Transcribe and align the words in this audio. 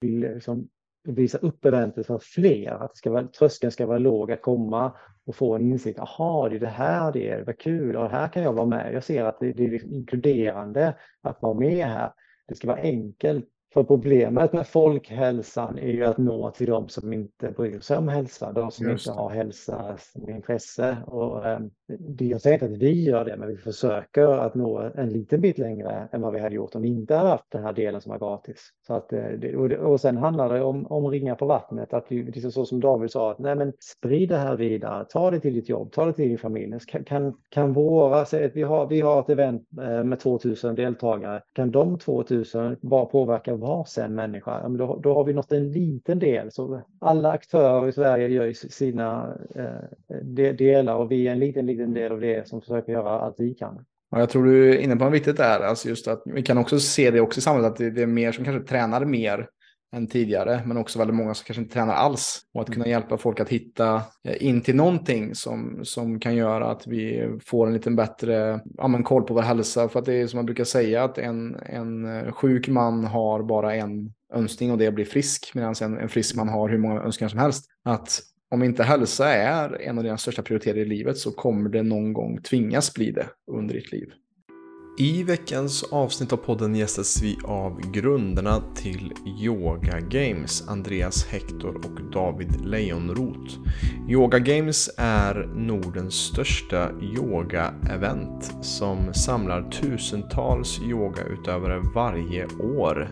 vill 0.00 0.20
liksom 0.20 0.68
visa 1.04 1.38
upp 1.38 1.64
eventet 1.64 2.06
för 2.06 2.18
fler, 2.18 2.70
att 2.70 2.90
det 2.90 2.96
ska 2.96 3.10
vara, 3.10 3.26
tröskeln 3.26 3.72
ska 3.72 3.86
vara 3.86 3.98
låg 3.98 4.32
att 4.32 4.42
komma 4.42 4.92
och 5.26 5.36
få 5.36 5.54
en 5.54 5.62
insikt. 5.62 5.98
Jaha, 5.98 6.48
det 6.48 6.56
är 6.56 6.60
det 6.60 6.66
här 6.66 7.12
det 7.12 7.28
är, 7.28 7.44
vad 7.44 7.58
kul, 7.58 7.96
och 7.96 8.10
här 8.10 8.28
kan 8.28 8.42
jag 8.42 8.52
vara 8.52 8.66
med. 8.66 8.94
Jag 8.94 9.04
ser 9.04 9.24
att 9.24 9.40
det, 9.40 9.52
det 9.52 9.64
är 9.64 9.70
liksom 9.70 9.94
inkluderande 9.94 10.94
att 11.22 11.42
vara 11.42 11.54
med 11.54 11.86
här. 11.86 12.12
Det 12.48 12.54
ska 12.54 12.68
vara 12.68 12.80
enkelt 12.80 13.48
för 13.72 13.84
problemet 13.84 14.52
med 14.52 14.66
folkhälsan 14.66 15.78
är 15.78 15.88
ju 15.88 16.04
att 16.04 16.18
nå 16.18 16.50
till 16.50 16.66
de 16.66 16.88
som 16.88 17.12
inte 17.12 17.50
bryr 17.50 17.80
sig 17.80 17.96
om 17.96 18.08
hälsa, 18.08 18.52
de 18.52 18.70
som 18.70 18.88
Just. 18.88 19.06
inte 19.06 19.20
har 19.20 19.30
hälsa 19.30 19.96
som 19.98 20.30
intresse. 20.30 20.96
Och, 21.06 21.46
eh, 21.46 21.60
det, 21.98 22.24
jag 22.24 22.40
säger 22.40 22.54
inte 22.54 22.66
att 22.66 22.82
vi 22.82 23.04
gör 23.04 23.24
det, 23.24 23.36
men 23.36 23.48
vi 23.48 23.56
försöker 23.56 24.26
att 24.26 24.54
nå 24.54 24.78
en 24.78 25.08
liten 25.08 25.40
bit 25.40 25.58
längre 25.58 26.08
än 26.12 26.20
vad 26.20 26.32
vi 26.32 26.40
hade 26.40 26.54
gjort 26.54 26.74
om 26.74 26.82
vi 26.82 26.88
inte 26.88 27.14
hade 27.14 27.28
haft 27.28 27.50
den 27.50 27.62
här 27.62 27.72
delen 27.72 28.00
som 28.00 28.10
var 28.10 28.18
gratis. 28.18 28.70
Så 28.90 28.96
att, 28.96 29.12
eh, 29.12 29.80
och, 29.80 30.00
sen 30.00 30.16
handlar 30.16 30.54
det 30.54 30.62
om, 30.62 30.86
om 30.86 31.10
ringar 31.10 31.34
på 31.34 31.46
vattnet, 31.46 31.92
att 31.92 32.04
vi, 32.08 32.22
liksom 32.22 32.52
så 32.52 32.64
som 32.64 32.80
David 32.80 33.10
sa, 33.10 33.30
att 33.30 33.38
nej 33.38 33.56
men 33.56 33.72
sprid 33.80 34.28
det 34.28 34.36
här 34.36 34.56
vidare, 34.56 35.04
ta 35.04 35.30
det 35.30 35.40
till 35.40 35.54
ditt 35.54 35.68
jobb, 35.68 35.92
ta 35.92 36.06
det 36.06 36.12
till 36.12 36.28
din 36.28 36.38
familj. 36.38 36.78
Kan, 36.86 37.04
kan, 37.04 37.34
kan 37.48 37.72
våra, 37.72 38.24
säg 38.24 38.44
att 38.44 38.56
vi 38.56 38.62
har, 38.62 38.86
vi 38.86 39.00
har 39.00 39.20
ett 39.20 39.28
event 39.28 39.68
eh, 39.80 40.04
med 40.04 40.20
2000 40.20 40.74
deltagare, 40.74 41.42
kan 41.52 41.70
de 41.70 41.98
2000 41.98 42.76
bara 42.80 43.04
påverka 43.04 43.56
varsin 43.56 44.14
människa, 44.14 44.68
då, 44.68 45.00
då 45.02 45.14
har 45.14 45.24
vi 45.24 45.32
nått 45.32 45.52
en 45.52 45.72
liten 45.72 46.18
del. 46.18 46.52
Så 46.52 46.80
alla 47.00 47.32
aktörer 47.32 47.88
i 47.88 47.92
Sverige 47.92 48.28
gör 48.28 48.52
sina 48.52 49.36
eh, 49.54 50.52
delar 50.54 50.94
och 50.94 51.10
vi 51.10 51.28
är 51.28 51.32
en 51.32 51.38
liten, 51.38 51.66
liten 51.66 51.94
del 51.94 52.12
av 52.12 52.20
det 52.20 52.48
som 52.48 52.60
försöker 52.60 52.92
göra 52.92 53.10
allt 53.10 53.40
vi 53.40 53.54
kan. 53.54 53.84
Ja, 54.10 54.18
jag 54.18 54.30
tror 54.30 54.44
du 54.44 54.70
är 54.70 54.78
inne 54.78 54.96
på 54.96 55.04
något 55.04 55.14
viktigt 55.14 55.36
där. 55.36 55.60
Alltså 55.60 55.88
just 55.88 56.08
att 56.08 56.22
vi 56.24 56.42
kan 56.42 56.58
också 56.58 56.80
se 56.80 57.10
det 57.10 57.20
också 57.20 57.38
i 57.38 57.42
samhället, 57.42 57.72
att 57.72 57.94
det, 57.94 58.02
är 58.02 58.06
mer 58.06 58.32
som 58.32 58.44
kanske 58.44 58.68
tränar 58.68 59.04
mer 59.04 59.48
än 59.92 60.06
tidigare, 60.06 60.62
men 60.66 60.76
också 60.76 60.98
väldigt 60.98 61.16
många 61.16 61.34
som 61.34 61.44
kanske 61.44 61.62
inte 61.62 61.74
tränar 61.74 61.94
alls. 61.94 62.40
Och 62.54 62.62
att 62.62 62.72
kunna 62.72 62.86
hjälpa 62.86 63.16
folk 63.16 63.40
att 63.40 63.48
hitta 63.48 64.02
eh, 64.24 64.46
in 64.46 64.60
till 64.60 64.76
någonting 64.76 65.34
som, 65.34 65.80
som 65.82 66.20
kan 66.20 66.36
göra 66.36 66.70
att 66.70 66.86
vi 66.86 67.30
får 67.44 67.66
en 67.66 67.72
lite 67.72 67.90
bättre 67.90 68.60
ja, 68.76 68.88
men 68.88 69.02
koll 69.02 69.22
på 69.22 69.34
vår 69.34 69.42
hälsa. 69.42 69.88
För 69.88 69.98
att 69.98 70.04
det 70.04 70.14
är 70.14 70.26
som 70.26 70.38
man 70.38 70.46
brukar 70.46 70.64
säga 70.64 71.04
att 71.04 71.18
en, 71.18 71.56
en 71.66 72.04
eh, 72.04 72.32
sjuk 72.32 72.68
man 72.68 73.04
har 73.04 73.42
bara 73.42 73.74
en 73.74 74.12
önskning 74.34 74.72
och 74.72 74.78
det 74.78 74.90
blir 74.90 75.04
frisk, 75.04 75.50
medan 75.54 75.74
en, 75.82 75.98
en 75.98 76.08
frisk 76.08 76.36
man 76.36 76.48
har 76.48 76.68
hur 76.68 76.78
många 76.78 77.00
önskningar 77.00 77.28
som 77.28 77.38
helst. 77.38 77.66
Att 77.84 78.20
om 78.50 78.62
inte 78.62 78.84
hälsa 78.84 79.32
är 79.32 79.82
en 79.82 79.98
av 79.98 80.04
dina 80.04 80.18
största 80.18 80.42
prioriteter 80.42 80.80
i 80.80 80.84
livet 80.84 81.18
så 81.18 81.30
kommer 81.30 81.70
det 81.70 81.82
någon 81.82 82.12
gång 82.12 82.42
tvingas 82.42 82.94
bli 82.94 83.10
det 83.10 83.26
under 83.52 83.74
ditt 83.74 83.92
liv. 83.92 84.08
I 84.98 85.22
veckans 85.22 85.82
avsnitt 85.82 86.32
av 86.32 86.36
podden 86.36 86.74
gästas 86.74 87.22
vi 87.22 87.38
av 87.44 87.92
grundarna 87.92 88.62
till 88.74 89.12
Yoga 89.42 90.00
Games, 90.00 90.68
Andreas 90.68 91.26
Hector 91.26 91.76
och 91.76 92.10
David 92.12 92.66
Lejonroth. 92.66 93.58
Yoga 94.08 94.38
Games 94.38 94.90
är 94.96 95.34
Nordens 95.56 96.14
största 96.14 96.90
yoga-event 97.02 98.64
som 98.64 99.14
samlar 99.14 99.70
tusentals 99.70 100.80
yogautövare 100.82 101.82
varje 101.94 102.46
år 102.46 103.10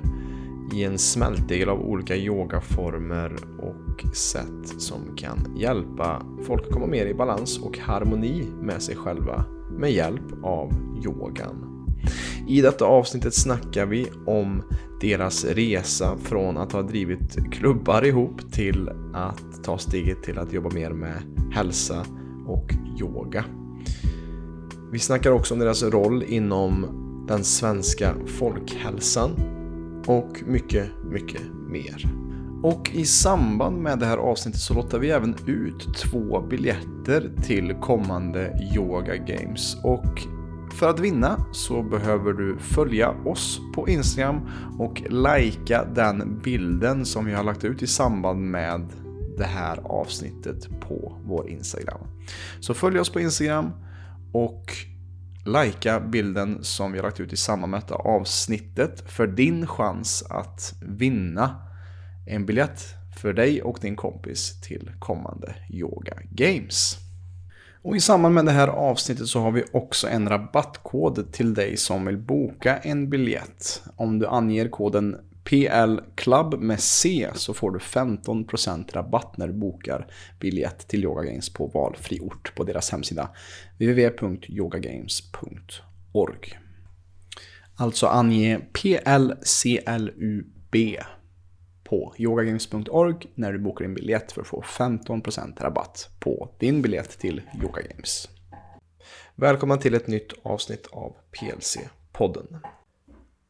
i 0.73 0.85
en 0.85 0.99
smältdegel 0.99 1.69
av 1.69 1.81
olika 1.81 2.17
yogaformer 2.17 3.37
och 3.59 4.17
sätt 4.17 4.69
som 4.79 5.17
kan 5.17 5.57
hjälpa 5.57 6.23
folk 6.47 6.63
att 6.67 6.73
komma 6.73 6.87
mer 6.87 7.07
i 7.07 7.15
balans 7.15 7.59
och 7.59 7.79
harmoni 7.79 8.47
med 8.61 8.83
sig 8.83 8.97
själva 8.97 9.45
med 9.79 9.93
hjälp 9.93 10.45
av 10.45 10.73
yogan. 11.05 11.87
I 12.49 12.61
detta 12.61 12.85
avsnittet 12.85 13.35
snackar 13.35 13.87
vi 13.87 14.07
om 14.27 14.63
deras 15.01 15.45
resa 15.45 16.17
från 16.23 16.57
att 16.57 16.73
ha 16.73 16.83
drivit 16.83 17.53
klubbar 17.53 18.05
ihop 18.05 18.53
till 18.53 18.91
att 19.15 19.65
ta 19.65 19.79
steget 19.79 20.23
till 20.23 20.39
att 20.39 20.53
jobba 20.53 20.71
mer 20.71 20.91
med 20.91 21.23
hälsa 21.53 22.07
och 22.47 22.75
yoga. 23.01 23.45
Vi 24.93 24.99
snackar 24.99 25.31
också 25.31 25.55
om 25.55 25.61
deras 25.61 25.83
roll 25.83 26.23
inom 26.29 26.87
den 27.29 27.45
svenska 27.45 28.15
folkhälsan 28.27 29.31
och 30.09 30.43
mycket, 30.47 30.91
mycket 31.05 31.43
mer. 31.69 32.09
Och 32.63 32.91
i 32.95 33.05
samband 33.05 33.83
med 33.83 33.99
det 33.99 34.07
här 34.07 34.17
avsnittet 34.17 34.61
så 34.61 34.75
lottar 34.75 34.99
vi 34.99 35.11
även 35.11 35.35
ut 35.47 35.95
två 35.97 36.41
biljetter 36.41 37.31
till 37.43 37.75
kommande 37.75 38.71
Yoga 38.77 39.17
Games. 39.17 39.77
Och 39.85 40.23
för 40.75 40.91
att 40.91 41.01
vinna 41.01 41.45
så 41.53 41.83
behöver 41.83 42.33
du 42.33 42.59
följa 42.59 43.11
oss 43.11 43.61
på 43.75 43.89
Instagram 43.89 44.41
och 44.79 45.03
likea 45.11 45.85
den 45.85 46.41
bilden 46.45 47.05
som 47.05 47.25
vi 47.27 47.33
har 47.33 47.45
lagt 47.45 47.65
ut 47.65 47.83
i 47.83 47.87
samband 47.87 48.41
med 48.41 48.87
det 49.39 49.45
här 49.45 49.79
avsnittet 49.85 50.81
på 50.81 51.17
vår 51.25 51.49
Instagram. 51.49 52.01
Så 52.61 52.75
följ 52.75 52.99
oss 53.01 53.11
på 53.11 53.21
Instagram 53.21 53.71
och 54.33 54.73
likea 55.53 56.01
bilden 56.01 56.59
som 56.65 56.93
vi 56.93 56.99
har 56.99 57.07
lagt 57.07 57.21
ut 57.21 57.33
i 57.33 57.37
samband 57.37 57.71
med 57.71 57.81
detta 57.81 57.95
avsnittet 57.95 59.11
för 59.11 59.27
din 59.27 59.67
chans 59.67 60.25
att 60.31 60.75
vinna 60.81 61.57
en 62.27 62.47
biljett 62.47 62.95
för 63.17 63.33
dig 63.33 63.63
och 63.63 63.79
din 63.81 63.97
kompis 63.97 64.61
till 64.61 64.91
kommande 64.99 65.55
Yoga 65.71 66.15
Games. 66.31 66.97
Och 67.83 67.97
i 67.97 68.01
samband 68.01 68.35
med 68.35 68.45
det 68.45 68.53
här 68.53 68.69
avsnittet 68.69 69.27
så 69.29 69.41
har 69.41 69.51
vi 69.51 69.65
också 69.73 70.09
en 70.09 70.29
rabattkod 70.29 71.33
till 71.33 71.55
dig 71.55 71.77
som 71.77 72.05
vill 72.05 72.17
boka 72.17 72.77
en 72.77 73.11
biljett. 73.11 73.83
Om 73.97 74.19
du 74.19 74.27
anger 74.27 74.69
koden 74.69 75.17
PL 75.49 76.01
Club 76.15 76.55
med 76.55 76.81
C 76.81 77.29
så 77.35 77.55
får 77.55 77.71
du 77.71 77.79
15% 77.79 78.93
rabatt 78.93 79.37
när 79.37 79.47
du 79.47 79.53
bokar 79.53 80.07
biljett 80.41 80.89
till 80.89 81.05
Yoga 81.05 81.23
Games 81.23 81.53
på 81.53 81.67
valfri 81.67 82.21
ort 82.21 82.55
på 82.55 82.65
deras 82.65 82.91
hemsida 82.91 83.31
www.yogagames.org. 83.79 86.59
Alltså 87.77 88.07
ange 88.07 88.61
PLCLUB 88.73 90.77
på 91.85 92.15
yogagames.org 92.19 93.27
när 93.35 93.53
du 93.53 93.59
bokar 93.59 93.85
din 93.85 93.95
biljett 93.95 94.33
för 94.33 94.41
att 94.41 94.47
få 94.47 94.63
15% 94.63 95.63
rabatt 95.63 96.11
på 96.21 96.55
din 96.59 96.83
biljett 96.83 97.19
till 97.19 97.43
Yoga 97.63 97.83
Games. 97.83 98.29
Välkommen 99.35 99.79
till 99.79 99.95
ett 99.95 100.07
nytt 100.07 100.33
avsnitt 100.43 100.87
av 100.93 101.17
PLC-podden. 101.33 102.61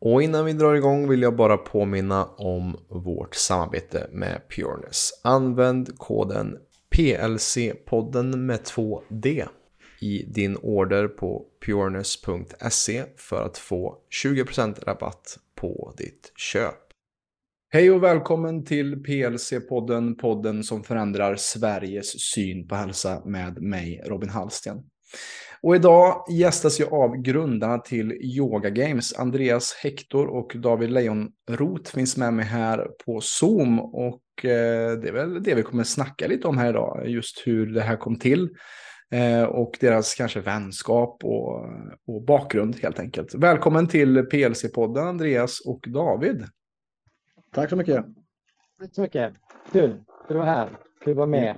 Och 0.00 0.22
innan 0.22 0.44
vi 0.44 0.52
drar 0.52 0.74
igång 0.74 1.08
vill 1.08 1.22
jag 1.22 1.36
bara 1.36 1.56
påminna 1.56 2.24
om 2.24 2.76
vårt 2.88 3.34
samarbete 3.34 4.06
med 4.12 4.40
Pureness. 4.56 5.10
Använd 5.24 5.98
koden 5.98 6.56
PLC-podden 6.96 8.36
med 8.36 8.60
2D 8.60 9.48
i 10.00 10.22
din 10.22 10.56
order 10.56 11.08
på 11.08 11.44
pureness.se 11.66 13.04
för 13.16 13.42
att 13.42 13.58
få 13.58 13.98
20% 14.24 14.84
rabatt 14.84 15.38
på 15.54 15.94
ditt 15.96 16.32
köp. 16.36 16.74
Hej 17.70 17.90
och 17.90 18.02
välkommen 18.02 18.64
till 18.64 18.96
PLC-podden, 18.96 20.14
podden 20.14 20.64
som 20.64 20.84
förändrar 20.84 21.36
Sveriges 21.36 22.20
syn 22.20 22.68
på 22.68 22.74
hälsa 22.74 23.22
med 23.24 23.62
mig, 23.62 24.02
Robin 24.06 24.30
Hallsten. 24.30 24.82
Och 25.62 25.76
idag 25.76 26.24
gästas 26.30 26.80
jag 26.80 26.92
av 26.92 27.16
grundarna 27.16 27.78
till 27.78 28.12
Yoga 28.12 28.70
Games. 28.70 29.18
Andreas 29.18 29.74
Hector 29.74 30.26
och 30.26 30.52
David 30.56 30.90
Lejonroth 30.90 31.94
finns 31.94 32.16
med 32.16 32.34
mig 32.34 32.44
här 32.44 32.88
på 33.04 33.20
Zoom. 33.20 33.80
Och 33.80 34.44
eh, 34.44 34.92
det 34.98 35.08
är 35.08 35.12
väl 35.12 35.42
det 35.42 35.54
vi 35.54 35.62
kommer 35.62 35.84
snacka 35.84 36.26
lite 36.26 36.48
om 36.48 36.58
här 36.58 36.70
idag. 36.70 37.08
Just 37.08 37.46
hur 37.46 37.66
det 37.66 37.80
här 37.80 37.96
kom 37.96 38.18
till. 38.18 38.48
Eh, 39.10 39.42
och 39.42 39.76
deras 39.80 40.14
kanske 40.14 40.40
vänskap 40.40 41.24
och, 41.24 41.66
och 42.06 42.22
bakgrund 42.26 42.76
helt 42.82 42.98
enkelt. 42.98 43.34
Välkommen 43.34 43.88
till 43.88 44.18
PLC-podden 44.18 45.08
Andreas 45.08 45.60
och 45.66 45.84
David. 45.88 46.44
Tack 47.54 47.70
så 47.70 47.76
mycket. 47.76 48.04
Tack 48.80 48.94
så 48.94 49.00
mycket. 49.00 49.32
Kul. 49.72 49.90
Kul 50.28 50.36
att 50.36 50.36
vara 50.36 50.44
här. 50.44 50.68
Kul 51.04 51.10
att 51.10 51.16
vara 51.16 51.26
med. 51.26 51.56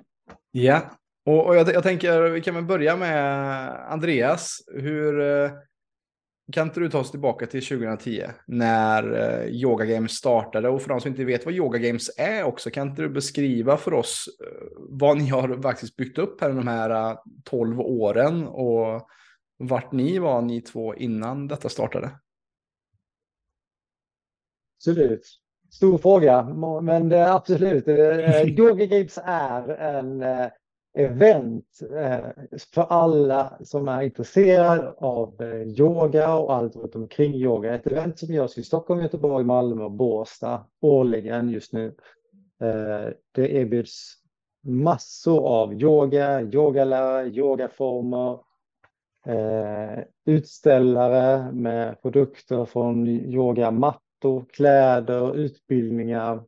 Ja, 0.51 0.83
och, 1.31 1.47
och 1.47 1.57
jag, 1.57 1.69
jag, 1.69 1.83
tänker 1.83 2.23
vi 2.23 2.41
kan 2.41 2.55
väl 2.55 2.65
börja 2.65 2.97
med 2.97 3.71
Andreas. 3.93 4.59
Hur 4.67 5.21
eh, 5.21 5.51
kan 6.53 6.67
inte 6.67 6.81
du 6.81 6.91
ta 6.91 6.99
oss 6.99 7.11
tillbaka 7.11 7.47
till 7.47 7.67
2010 7.67 8.27
när 8.47 9.13
eh, 9.13 9.49
Yoga 9.49 9.85
Games 9.85 10.13
startade? 10.13 10.69
Och 10.69 10.83
för 10.83 10.89
de 10.89 11.01
som 11.01 11.11
inte 11.11 11.25
vet 11.25 11.45
vad 11.45 11.55
Yoga 11.55 11.79
Games 11.79 12.11
är 12.17 12.45
också, 12.45 12.71
kan 12.71 12.89
inte 12.89 13.03
du 13.03 13.09
beskriva 13.09 13.77
för 13.77 13.95
oss 13.95 14.29
eh, 14.47 14.69
vad 14.77 15.19
ni 15.19 15.27
har 15.29 15.63
faktiskt 15.63 15.97
byggt 15.97 16.19
upp 16.19 16.41
här 16.41 16.49
de 16.49 16.69
här 16.69 17.19
12 17.45 17.81
åren 17.81 18.47
och 18.47 19.09
vart 19.59 19.93
ni 19.93 20.19
var 20.19 20.43
ni 20.43 20.61
två 20.61 20.95
innan 20.95 21.49
detta 21.49 21.69
startade? 21.69 22.11
Absolut. 24.79 25.27
Stor 25.71 25.99
fråga, 25.99 26.43
men 26.83 27.13
absolut. 27.13 27.89
Yoga 28.59 28.87
Games 28.87 29.19
är 29.25 29.69
en 29.69 30.23
event 30.95 31.81
eh, 31.97 32.19
för 32.75 32.83
alla 32.83 33.59
som 33.65 33.89
är 33.89 34.03
intresserade 34.03 34.93
av 34.99 35.43
eh, 35.43 35.63
yoga 35.63 36.35
och 36.35 36.55
allt 36.55 36.77
runt 36.77 36.95
omkring 36.95 37.35
yoga. 37.35 37.75
Ett 37.75 37.87
event 37.87 38.19
som 38.19 38.35
görs 38.35 38.59
i 38.59 38.63
Stockholm, 38.63 39.01
Göteborg, 39.01 39.45
Malmö 39.45 39.85
och 39.85 39.91
Båstad 39.91 40.67
årligen 40.81 41.51
just 41.51 41.73
nu. 41.73 41.87
Eh, 42.61 43.13
det 43.33 43.53
erbjuds 43.53 44.15
massor 44.63 45.47
av 45.47 45.75
yoga, 45.75 46.43
yogalärare, 46.43 47.29
yogaformer, 47.29 48.39
utställare 50.27 51.53
med 51.53 52.03
produkter 52.03 52.65
från 52.65 53.09
yogamattor, 53.09 54.45
kläder, 54.53 55.37
utbildningar, 55.37 56.43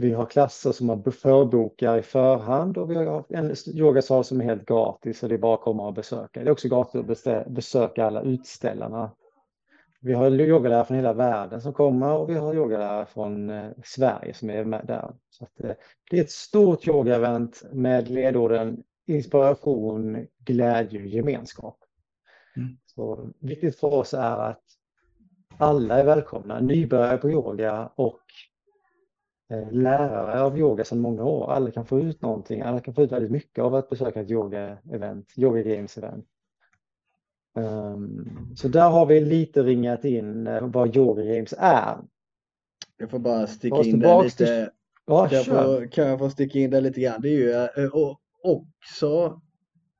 vi 0.00 0.12
har 0.12 0.26
klasser 0.26 0.72
som 0.72 0.86
man 0.86 1.12
förbokar 1.12 1.98
i 1.98 2.02
förhand 2.02 2.78
och 2.78 2.90
vi 2.90 2.94
har 2.94 3.24
en 3.28 3.54
yogasal 3.74 4.24
som 4.24 4.40
är 4.40 4.44
helt 4.44 4.66
gratis 4.66 5.22
och 5.22 5.28
det 5.28 5.34
är 5.34 5.38
bara 5.38 5.54
att 5.54 5.60
komma 5.60 5.86
och 5.86 5.94
besöka. 5.94 6.40
Det 6.40 6.48
är 6.48 6.52
också 6.52 6.68
gratis 6.68 7.26
att 7.26 7.46
besöka 7.46 8.06
alla 8.06 8.22
utställarna. 8.22 9.10
Vi 10.00 10.12
har 10.12 10.30
yogalärare 10.30 10.84
från 10.84 10.96
hela 10.96 11.12
världen 11.12 11.60
som 11.60 11.72
kommer 11.72 12.12
och 12.12 12.30
vi 12.30 12.34
har 12.34 12.54
yogalärare 12.54 13.06
från 13.06 13.50
Sverige 13.84 14.34
som 14.34 14.50
är 14.50 14.64
med 14.64 14.86
där. 14.86 15.14
Så 15.30 15.46
det 16.10 16.16
är 16.18 16.20
ett 16.20 16.30
stort 16.30 16.88
yogaevent 16.88 17.62
med 17.72 18.08
ledorden 18.08 18.82
inspiration, 19.06 20.26
glädje 20.38 21.00
och 21.00 21.06
gemenskap. 21.06 21.78
Mm. 22.56 22.78
Så 22.86 23.30
viktigt 23.40 23.80
för 23.80 23.94
oss 23.94 24.14
är 24.14 24.50
att 24.50 24.62
alla 25.58 25.98
är 26.00 26.04
välkomna, 26.04 26.60
nybörjare 26.60 27.18
på 27.18 27.30
yoga 27.30 27.90
och 27.94 28.20
lärare 29.70 30.42
av 30.42 30.58
yoga 30.58 30.84
sedan 30.84 31.00
många 31.00 31.24
år. 31.24 31.52
Alla 31.52 31.70
kan 31.70 31.86
få 31.86 32.00
ut 32.00 32.22
någonting, 32.22 32.60
alla 32.60 32.80
kan 32.80 32.94
få 32.94 33.02
ut 33.02 33.12
väldigt 33.12 33.30
mycket 33.30 33.64
av 33.64 33.74
att 33.74 33.90
besöka 33.90 34.20
ett 34.20 34.30
yoga-event, 34.30 35.24
yoga 35.36 35.62
games-event. 35.62 36.24
Um, 37.54 38.54
så 38.56 38.68
där 38.68 38.90
har 38.90 39.06
vi 39.06 39.20
lite 39.20 39.62
ringat 39.62 40.04
in 40.04 40.48
vad 40.62 40.96
yoga 40.96 41.22
games 41.22 41.54
är. 41.58 41.96
Jag 42.96 43.10
får 43.10 43.18
bara 43.18 43.46
sticka 43.46 43.82
in 43.82 44.00
där 44.00 44.22
lite. 44.22 44.36
Till... 44.36 44.68
Ja, 45.06 45.28
kan, 45.28 45.38
jag 45.38 45.46
få, 45.46 45.86
kan 45.90 46.06
jag 46.06 46.18
få 46.18 46.30
sticka 46.30 46.58
in 46.58 46.70
där 46.70 46.80
lite 46.80 47.00
grann? 47.00 47.20
Det 47.22 47.28
är 47.28 47.32
ju 47.32 47.52
eh, 47.52 47.90
och, 47.92 48.20
också, 48.42 49.40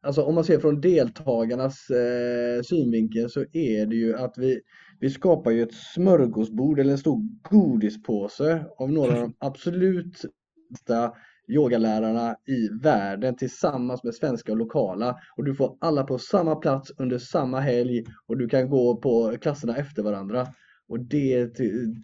alltså 0.03 0.23
om 0.23 0.35
man 0.35 0.45
ser 0.45 0.59
från 0.59 0.81
deltagarnas 0.81 1.91
eh, 1.91 2.63
synvinkel 2.63 3.31
så 3.31 3.41
är 3.41 3.87
det 3.87 3.97
ju 3.97 4.17
att 4.17 4.39
vi 4.39 4.61
vi 5.01 5.11
skapar 5.11 5.51
ju 5.51 5.63
ett 5.63 5.75
smörgåsbord 5.75 6.81
eller 6.81 6.93
en 6.93 6.99
stor 6.99 7.21
godispåse 7.51 8.65
av 8.79 8.93
några 8.93 9.13
av 9.13 9.21
de 9.21 9.35
absolut 9.47 10.25
bästa 10.71 11.13
yogalärarna 11.49 12.37
i 12.47 12.69
världen 12.83 13.37
tillsammans 13.37 14.05
med 14.05 14.15
svenska 14.15 14.53
och 14.53 14.59
lokala. 14.59 15.17
Och 15.37 15.45
du 15.45 15.55
får 15.55 15.77
alla 15.81 16.05
på 16.05 16.19
samma 16.19 16.57
plats 16.57 16.93
under 16.99 17.19
samma 17.19 17.61
helg 17.61 18.05
och 18.27 18.39
du 18.39 18.49
kan 18.49 18.71
gå 18.71 18.97
på 18.97 19.37
klasserna 19.41 19.77
efter 19.77 20.03
varandra. 20.03 20.47
Och 20.89 21.01
det 21.01 21.55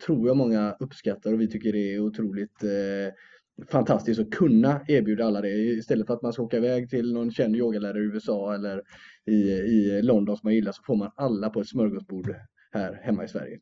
tror 0.07 0.27
jag 0.27 0.37
många 0.37 0.77
uppskattar 0.81 1.33
och 1.33 1.41
vi 1.41 1.51
tycker 1.51 1.73
det 1.73 1.95
är 1.95 2.01
otroligt 2.01 2.65
eh, 2.65 3.15
fantastiskt 3.69 4.21
att 4.21 4.31
kunna 4.31 4.81
erbjuda 4.89 5.25
alla 5.27 5.41
det 5.41 5.49
istället 5.49 6.07
för 6.07 6.15
att 6.15 6.23
man 6.23 6.33
ska 6.33 6.43
åka 6.43 6.57
iväg 6.57 6.91
till 6.91 7.13
någon 7.13 7.31
känd 7.31 7.57
yogalärare 7.57 8.03
i 8.03 8.07
USA 8.07 8.55
eller 8.55 8.83
i, 9.27 9.33
i 9.51 10.03
London 10.03 10.37
som 10.37 10.47
man 10.47 10.55
gillar 10.55 10.73
så 10.73 10.83
får 10.83 10.97
man 10.97 11.11
alla 11.17 11.51
på 11.51 11.61
ett 11.61 11.69
smörgåsbord 11.69 12.35
här 12.75 13.01
hemma 13.03 13.25
i 13.25 13.29
Sverige. 13.29 13.59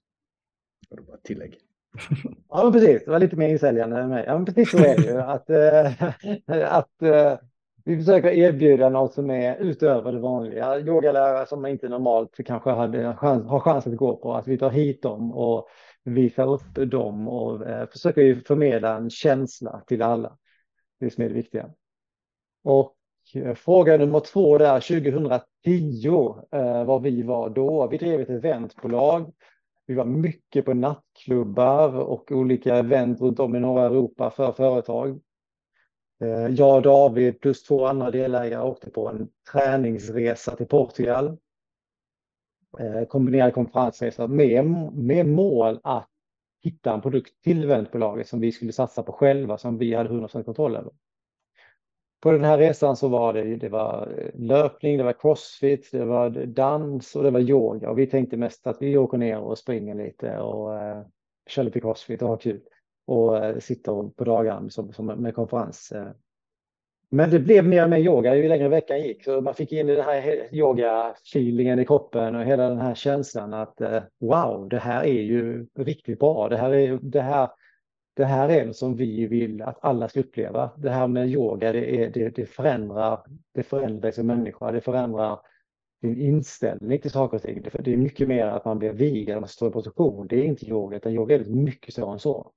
Och 0.91 0.97
då 0.97 1.03
bara 1.03 1.17
tillägg. 1.17 1.59
Ja, 2.49 2.65
men 2.65 2.73
precis. 2.73 3.05
Det 3.05 3.11
var 3.11 3.19
lite 3.19 3.37
mer 3.37 3.49
insäljande 3.49 4.01
än 4.01 4.09
mig. 4.09 4.25
Ja, 4.27 4.35
men 4.35 4.45
precis 4.45 4.71
så 4.71 4.79
är 4.79 4.97
det 4.97 5.03
ju. 5.03 5.21
Att, 5.21 5.51
äh, 5.51 6.75
att 6.79 7.03
äh, 7.03 7.39
vi 7.85 7.97
försöker 7.97 8.29
erbjuda 8.29 8.89
något 8.89 9.15
som 9.15 9.31
är 9.31 9.57
utöver 9.57 10.13
det 10.13 10.21
vanliga. 10.21 10.79
Yogalärare 10.79 11.47
som 11.47 11.63
man 11.63 11.71
inte 11.71 11.89
normalt 11.89 12.37
kanske 12.47 12.71
hade 12.71 13.17
chans, 13.17 13.47
har 13.47 13.61
chans 13.61 13.87
att 13.87 13.97
gå 13.97 14.17
på. 14.17 14.35
Att 14.35 14.49
vi 14.49 14.59
tar 14.59 14.71
hit 14.71 15.03
dem 15.03 15.33
och 15.33 15.69
visar 16.05 16.53
upp 16.53 16.91
dem 16.91 17.29
och 17.29 17.67
äh, 17.67 17.89
försöker 17.89 18.43
förmedla 18.47 18.97
en 18.97 19.11
känsla 19.11 19.83
till 19.87 20.03
alla. 20.03 20.39
Det 21.01 21.11
som 21.11 21.25
är 21.25 21.29
det 21.29 21.35
viktiga. 21.35 21.71
Och 22.65 22.97
Eh, 23.35 23.55
fråga 23.55 23.97
nummer 23.97 24.21
två 24.21 24.59
där, 24.59 24.81
2010, 24.81 26.35
eh, 26.53 26.85
var 26.85 27.01
vi 27.01 27.23
var 27.23 27.51
då. 27.51 27.87
Vi 27.87 27.99
drev 27.99 28.21
ett 28.21 28.31
eventbolag. 28.31 29.33
Vi 29.87 29.95
var 29.95 30.05
mycket 30.05 30.65
på 30.65 30.75
nattklubbar 30.75 31.95
och 31.95 32.33
olika 32.33 32.77
event 32.77 33.21
runt 33.21 33.41
om 33.41 33.57
i 33.57 33.61
norra 33.61 33.87
Europa 33.87 34.31
för 34.31 34.53
företag. 34.53 35.21
Eh, 36.23 36.47
jag 36.47 36.77
och 36.77 36.83
David 36.83 37.41
plus 37.41 37.63
två 37.63 37.87
andra 37.87 38.11
delägare 38.11 38.63
åkte 38.63 38.91
på 38.91 39.09
en 39.09 39.29
träningsresa 39.53 40.57
till 40.57 40.67
Portugal. 40.67 41.39
Eh, 42.79 43.05
kombinerad 43.09 43.55
konferensresa 43.55 44.27
med, 44.27 44.67
med 44.93 45.27
mål 45.27 45.81
att 45.83 46.09
hitta 46.63 46.95
en 46.95 47.01
produkt 47.01 47.43
till 47.43 47.65
eventbolaget 47.65 48.29
som 48.29 48.41
vi 48.41 48.53
skulle 48.53 48.73
satsa 48.73 49.03
på 49.03 49.13
själva, 49.13 49.59
som 49.59 49.79
vi 49.79 49.95
hade 49.95 50.11
100% 50.11 50.43
kontroll 50.43 50.77
över. 50.77 50.93
På 52.23 52.33
den 52.33 52.45
här 52.45 52.59
resan 52.59 52.97
så 52.97 53.09
var 53.09 53.33
det, 53.33 53.57
det 53.57 53.69
var 53.69 54.15
eh, 54.19 54.41
löpning, 54.41 54.99
det 54.99 55.05
var 55.05 55.13
crossfit, 55.13 55.89
det 55.93 56.05
var 56.05 56.31
dans 56.31 57.17
och 57.17 57.23
det 57.23 57.31
var 57.31 57.41
yoga. 57.41 57.91
Och 57.91 57.99
vi 57.99 58.07
tänkte 58.07 58.37
mest 58.37 58.67
att 58.67 58.83
vi 58.83 58.97
åker 58.97 59.19
ner 59.19 59.39
och 59.39 59.59
springer 59.59 59.95
lite 59.95 60.39
och 60.39 60.79
eh, 60.79 61.03
kör 61.49 61.63
lite 61.63 61.81
crossfit 61.81 62.23
och 62.23 62.29
har 62.29 62.37
kul. 62.37 62.61
Och 63.07 63.45
eh, 63.45 63.59
sitter 63.59 64.09
på 64.09 64.25
dagarna 64.25 64.71
som, 64.71 64.93
som 64.93 65.07
med 65.07 65.35
konferens. 65.35 65.93
Eh. 65.93 66.09
Men 67.11 67.31
det 67.31 67.39
blev 67.39 67.65
mer 67.65 67.85
och 67.85 67.91
mer 67.91 67.99
yoga 67.99 68.37
ju 68.37 68.49
längre 68.49 68.69
veckan 68.69 69.03
gick. 69.03 69.25
Så 69.25 69.41
man 69.41 69.55
fick 69.55 69.73
in 69.73 69.87
den 69.87 70.05
här 70.05 70.55
yoga-feelingen 70.55 71.79
i 71.79 71.87
kroppen 71.87 72.35
och 72.35 72.45
hela 72.45 72.69
den 72.69 72.81
här 72.81 72.95
känslan 72.95 73.55
att 73.55 73.81
eh, 73.81 74.03
wow, 74.21 74.69
det 74.69 74.79
här 74.79 75.05
är 75.05 75.23
ju 75.23 75.67
riktigt 75.79 76.19
bra. 76.19 76.49
Det 76.49 76.57
här 76.57 76.75
är 76.75 76.99
det 77.03 77.21
här 77.21 77.49
det 78.15 78.25
här 78.25 78.49
är 78.49 78.67
det 78.67 78.75
som 78.75 78.97
vi 78.97 79.27
vill 79.27 79.63
att 79.63 79.79
alla 79.85 80.09
ska 80.09 80.21
uppleva. 80.21 80.71
Det 80.77 80.91
här 80.91 81.07
med 81.07 81.29
yoga, 81.29 81.73
det, 81.73 81.97
är, 81.97 82.11
det, 82.11 82.29
det 82.29 82.47
förändrar, 82.47 83.21
det 83.55 83.63
förändrar 83.63 84.11
som 84.11 84.27
människa, 84.27 84.73
det 84.73 84.81
förändrar 84.81 85.41
din 86.03 86.21
inställning 86.21 87.01
till 87.01 87.11
saker 87.11 87.37
och 87.37 87.43
ting. 87.43 87.63
Det 87.81 87.93
är 87.93 87.97
mycket 87.97 88.29
mer 88.29 88.47
att 88.47 88.65
man 88.65 88.79
blir 88.79 88.93
vigad, 88.93 89.41
man 89.41 89.49
står 89.49 89.69
i 89.69 89.73
position. 89.73 90.27
Det 90.27 90.37
är 90.37 90.45
inte 90.45 90.67
yoga, 90.67 90.97
utan 90.97 91.13
yoga 91.13 91.35
är 91.35 91.45
mycket 91.45 91.95
större 91.95 92.13
än 92.13 92.19
så. 92.19 92.53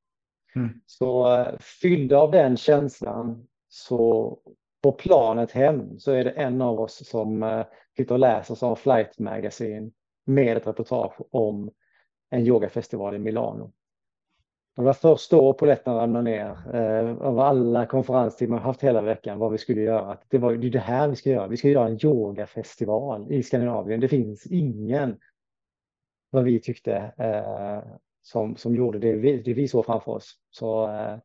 Mm. 0.56 0.70
Så 0.86 1.36
eh, 1.36 1.58
fylld 1.60 2.14
av 2.14 2.32
den 2.32 2.58
känslan 2.58 3.48
så 3.68 4.40
på 4.84 4.92
planet 4.92 5.52
hem 5.52 6.00
så 6.00 6.12
är 6.12 6.24
det 6.24 6.32
en 6.32 6.62
av 6.62 6.80
oss 6.80 7.10
som 7.10 7.44
uh, 7.44 7.66
sitter 7.98 8.16
och 8.16 8.20
läser 8.20 8.56
som 8.56 8.76
Flight 8.76 9.20
Magazine 9.20 9.92
med 10.26 10.58
ett 10.58 10.68
reportage 10.68 11.22
om 11.32 11.72
en 12.30 12.48
yogafestival 12.48 13.16
i 13.16 13.20
Milano. 13.20 13.74
Det 14.76 14.82
var 14.82 14.94
först 14.94 15.32
då 15.32 15.54
polletten 15.54 15.96
ramlade 15.96 16.24
ner 16.24 16.76
eh, 16.76 17.18
av 17.18 17.40
alla 17.40 17.86
konferenstimmar 17.86 18.60
haft 18.60 18.84
hela 18.84 19.02
veckan 19.02 19.40
vad 19.40 19.52
vi 19.52 19.58
skulle 19.58 19.82
göra. 19.82 20.18
Det 20.30 20.38
var 20.38 20.54
det 20.56 20.80
här 20.80 21.08
vi 21.08 21.16
ska 21.16 21.30
göra. 21.30 21.48
Vi 21.48 21.58
ska 21.58 21.70
göra 21.70 21.88
en 21.88 22.00
yogafestival 22.04 23.32
i 23.32 23.44
Skandinavien. 23.44 24.00
Det 24.00 24.08
finns 24.08 24.46
ingen 24.46 25.18
vad 26.30 26.44
vi 26.44 26.60
tyckte 26.60 27.14
eh, 27.18 27.92
som, 28.22 28.56
som 28.56 28.76
gjorde 28.76 29.00
det 29.00 29.14
vi, 29.14 29.42
det 29.42 29.54
vi 29.54 29.68
såg 29.68 29.86
framför 29.86 30.12
oss. 30.12 30.34
Så 30.50 30.88
eh, 30.88 31.18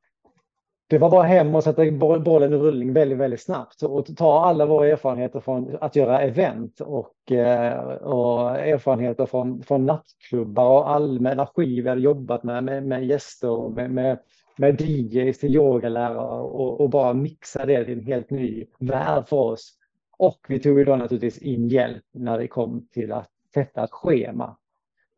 det 0.91 0.99
var 0.99 1.11
bara 1.11 1.23
hem 1.23 1.55
och 1.55 1.65
sätta 1.65 1.91
bollen 2.19 2.53
i 2.53 2.57
rullning 2.57 2.93
väldigt, 2.93 3.19
väldigt 3.19 3.43
snabbt 3.43 3.83
och 3.83 4.17
ta 4.17 4.45
alla 4.45 4.67
våra 4.67 4.89
erfarenheter 4.89 5.41
från 5.41 5.77
att 5.81 5.97
göra 5.97 6.21
event 6.21 6.81
och, 6.81 7.33
eh, 7.33 7.79
och 7.95 8.59
erfarenheter 8.59 9.27
från, 9.27 9.63
från 9.63 9.87
nattklubbar 9.87 10.71
och 10.71 10.91
allmänna 10.91 11.47
skivor 11.47 11.83
vi 11.83 11.89
hade 11.89 12.01
jobbat 12.01 12.43
med, 12.43 12.65
med, 12.65 12.87
med 12.87 13.05
gäster 13.05 13.51
och 13.51 13.73
med, 13.73 13.91
med, 13.91 14.19
med 14.57 14.81
DJs 14.81 15.39
till 15.39 15.55
yogalärare 15.55 16.41
och, 16.41 16.81
och 16.81 16.91
bara 16.91 17.15
mixa 17.15 17.67
det 17.67 17.85
till 17.85 17.99
en 17.99 18.07
helt 18.07 18.31
ny 18.31 18.67
värld 18.79 19.29
för 19.29 19.37
oss. 19.37 19.73
Och 20.19 20.41
vi 20.49 20.59
tog 20.59 20.79
ju 20.79 20.85
då 20.85 20.97
naturligtvis 20.97 21.43
in 21.43 21.69
hjälp 21.69 22.05
när 22.15 22.39
det 22.39 22.49
kom 22.49 22.89
till 22.93 23.13
att 23.13 23.29
sätta 23.55 23.85
ett 23.85 23.93
schema 23.93 24.57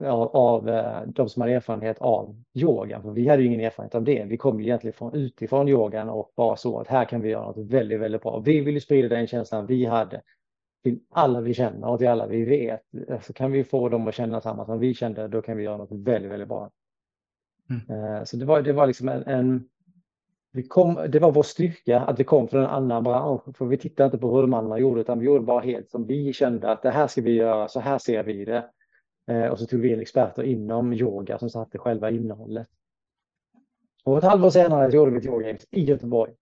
av, 0.04 0.36
av 0.36 0.68
eh, 0.68 1.02
de 1.06 1.28
som 1.28 1.42
hade 1.42 1.54
erfarenhet 1.54 1.98
av 1.98 2.42
yoga. 2.54 3.02
För 3.02 3.10
vi 3.10 3.28
hade 3.28 3.42
ju 3.42 3.48
ingen 3.48 3.60
erfarenhet 3.60 3.94
av 3.94 4.02
det. 4.02 4.24
Vi 4.24 4.36
kom 4.36 4.60
ju 4.60 4.66
egentligen 4.66 4.94
från, 4.94 5.14
utifrån 5.14 5.68
yogan 5.68 6.08
och 6.08 6.32
bara 6.36 6.56
så 6.56 6.78
att 6.78 6.88
här 6.88 7.04
kan 7.04 7.20
vi 7.20 7.28
göra 7.28 7.46
något 7.46 7.70
väldigt, 7.70 8.00
väldigt 8.00 8.22
bra. 8.22 8.38
Vi 8.38 8.60
vill 8.60 8.82
sprida 8.82 9.08
den 9.08 9.26
känslan 9.26 9.66
vi 9.66 9.84
hade 9.84 10.22
till 10.82 11.00
alla 11.10 11.40
vi 11.40 11.54
känner 11.54 11.88
och 11.88 11.98
till 11.98 12.08
alla 12.08 12.26
vi 12.26 12.44
vet. 12.44 12.82
Så 13.22 13.32
kan 13.32 13.52
vi 13.52 13.64
få 13.64 13.88
dem 13.88 14.08
att 14.08 14.14
känna 14.14 14.40
samma 14.40 14.66
som 14.66 14.78
vi 14.78 14.94
kände, 14.94 15.28
då 15.28 15.42
kan 15.42 15.56
vi 15.56 15.62
göra 15.62 15.76
något 15.76 15.92
väldigt, 15.92 16.32
väldigt 16.32 16.48
bra. 16.48 16.70
Mm. 17.70 18.14
Eh, 18.14 18.24
så 18.24 18.36
det 18.36 18.44
var, 18.44 18.62
det 18.62 18.72
var 18.72 18.86
liksom 18.86 19.08
en, 19.08 19.22
en 19.22 19.68
vi 20.52 20.62
kom, 20.62 21.06
det 21.08 21.18
var 21.18 21.32
vår 21.32 21.42
styrka 21.42 22.00
att 22.00 22.20
vi 22.20 22.24
kom 22.24 22.48
från 22.48 22.60
en 22.60 22.66
annan 22.66 23.04
bransch. 23.04 23.56
För 23.56 23.66
vi 23.66 23.76
tittade 23.76 24.04
inte 24.06 24.18
på 24.18 24.34
hur 24.34 24.42
de 24.42 24.54
andra 24.54 24.78
gjorde, 24.78 25.00
utan 25.00 25.18
vi 25.18 25.26
gjorde 25.26 25.44
bara 25.44 25.60
helt 25.60 25.90
som 25.90 26.06
vi 26.06 26.32
kände 26.32 26.70
att 26.70 26.82
det 26.82 26.90
här 26.90 27.06
ska 27.06 27.20
vi 27.20 27.32
göra, 27.32 27.68
så 27.68 27.80
här 27.80 27.98
ser 27.98 28.22
vi 28.22 28.44
det. 28.44 28.64
Eh, 29.26 29.46
och 29.46 29.58
så 29.58 29.66
tog 29.66 29.80
vi 29.80 29.92
in 29.92 30.00
experter 30.00 30.42
inom 30.42 30.92
yoga 30.92 31.38
som 31.38 31.50
satte 31.50 31.78
själva 31.78 32.10
innehållet. 32.10 32.68
Och 34.04 34.18
ett 34.18 34.24
halvår 34.24 34.50
senare 34.50 34.90
så 34.90 34.96
gjorde 34.96 35.10
vi 35.10 35.18
ett 35.18 35.26
yoga 35.26 35.58
i 35.70 35.84
Göteborg. 35.84 36.32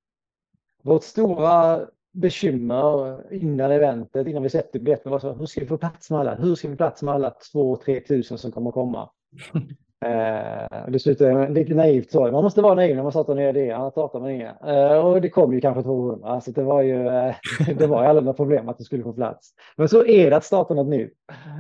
Vårt 0.83 1.03
stora 1.03 1.87
bekymmer 2.13 3.23
innan 3.33 3.71
eventet, 3.71 4.27
innan 4.27 4.43
vi 4.43 4.51
släppte 4.51 4.79
biljetterna. 4.79 5.35
Hur 5.35 5.47
ska 5.47 5.61
vi 5.61 5.67
få 5.67 5.79
plats 5.79 6.11
med 6.11 6.21
alla? 6.21 6.35
Hur 6.35 6.55
ska 6.55 6.69
vi 6.69 6.75
få 6.75 6.77
plats 6.77 7.03
med 7.03 7.15
alla 7.15 7.35
2-3 7.55 8.07
tusen 8.07 8.39
som 8.39 8.53
kommer 8.53 8.71
komma? 8.71 9.11
Eh, 10.05 10.89
det 10.89 10.99
slutade 10.99 11.49
lite 11.49 11.75
naivt 11.75 12.11
så. 12.11 12.33
Man 12.33 12.45
måste 12.45 12.63
vara 12.63 12.75
naiv 12.75 12.97
när 12.97 13.03
man 13.03 13.13
startar 13.13 13.35
nya 13.35 13.51
idéer, 13.51 13.75
annars 13.75 13.93
startar 13.93 14.21
man 14.21 14.31
inga. 14.31 14.57
Eh, 14.67 15.07
och 15.07 15.21
det 15.21 15.31
kom 15.31 15.53
ju 15.55 15.61
kanske 15.61 15.83
200, 15.83 16.41
så 16.41 16.51
det 16.51 16.63
var 16.63 16.83
ju 16.83 17.07
eh, 17.07 17.35
det 17.79 17.87
var 17.87 18.05
alla 18.05 18.33
problem 18.33 18.69
att 18.69 18.79
det 18.79 18.85
skulle 18.85 19.03
få 19.03 19.13
plats. 19.13 19.51
Men 19.77 19.89
så 19.89 20.05
är 20.05 20.31
det 20.31 20.37
att 20.37 20.45
starta 20.45 20.75
något 20.75 20.89
nytt. 20.89 21.13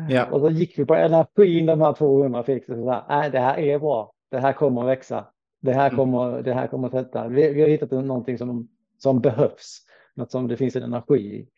Ja. 0.08 0.26
Och 0.30 0.40
så 0.40 0.50
gick 0.50 0.78
vi 0.78 0.84
på 0.84 0.94
energin 0.94 1.66
de 1.66 1.80
här 1.80 1.92
200 1.92 2.42
fick. 2.42 2.66
Så 2.66 2.90
här, 2.90 3.02
nej, 3.08 3.30
det 3.30 3.38
här 3.38 3.58
är 3.58 3.78
bra. 3.78 4.12
Det 4.30 4.38
här 4.38 4.52
kommer 4.52 4.80
att 4.80 4.88
växa. 4.88 5.26
Det 5.62 5.72
här 5.72 5.86
mm. 5.86 5.96
kommer, 5.96 6.42
det 6.42 6.52
här 6.52 6.66
kommer 6.66 6.86
att 6.86 6.92
sätta. 6.92 7.28
Vi, 7.28 7.52
vi 7.52 7.62
har 7.62 7.68
hittat 7.68 7.90
någonting 7.90 8.38
som, 8.38 8.68
som 8.98 9.20
behövs. 9.20 9.78
Något 10.14 10.30
som 10.30 10.48
det 10.48 10.56
finns 10.56 10.76
en 10.76 10.82
energi 10.82 11.18
i. 11.18 11.48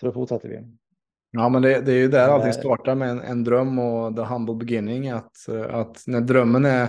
Så 0.00 0.06
då 0.06 0.12
fortsätter 0.12 0.48
vi. 0.48 0.58
Ja, 1.32 1.48
men 1.48 1.62
det, 1.62 1.80
det 1.80 1.92
är 1.92 1.96
ju 1.96 2.08
där 2.08 2.28
allting 2.28 2.52
startar 2.52 2.94
med 2.94 3.10
en, 3.10 3.20
en, 3.20 3.44
dröm 3.44 3.78
och 3.78 4.16
the 4.16 4.22
humble 4.22 4.54
beginning. 4.54 5.08
Att, 5.08 5.48
att 5.70 6.02
när 6.06 6.20
drömmen 6.20 6.64
är 6.64 6.88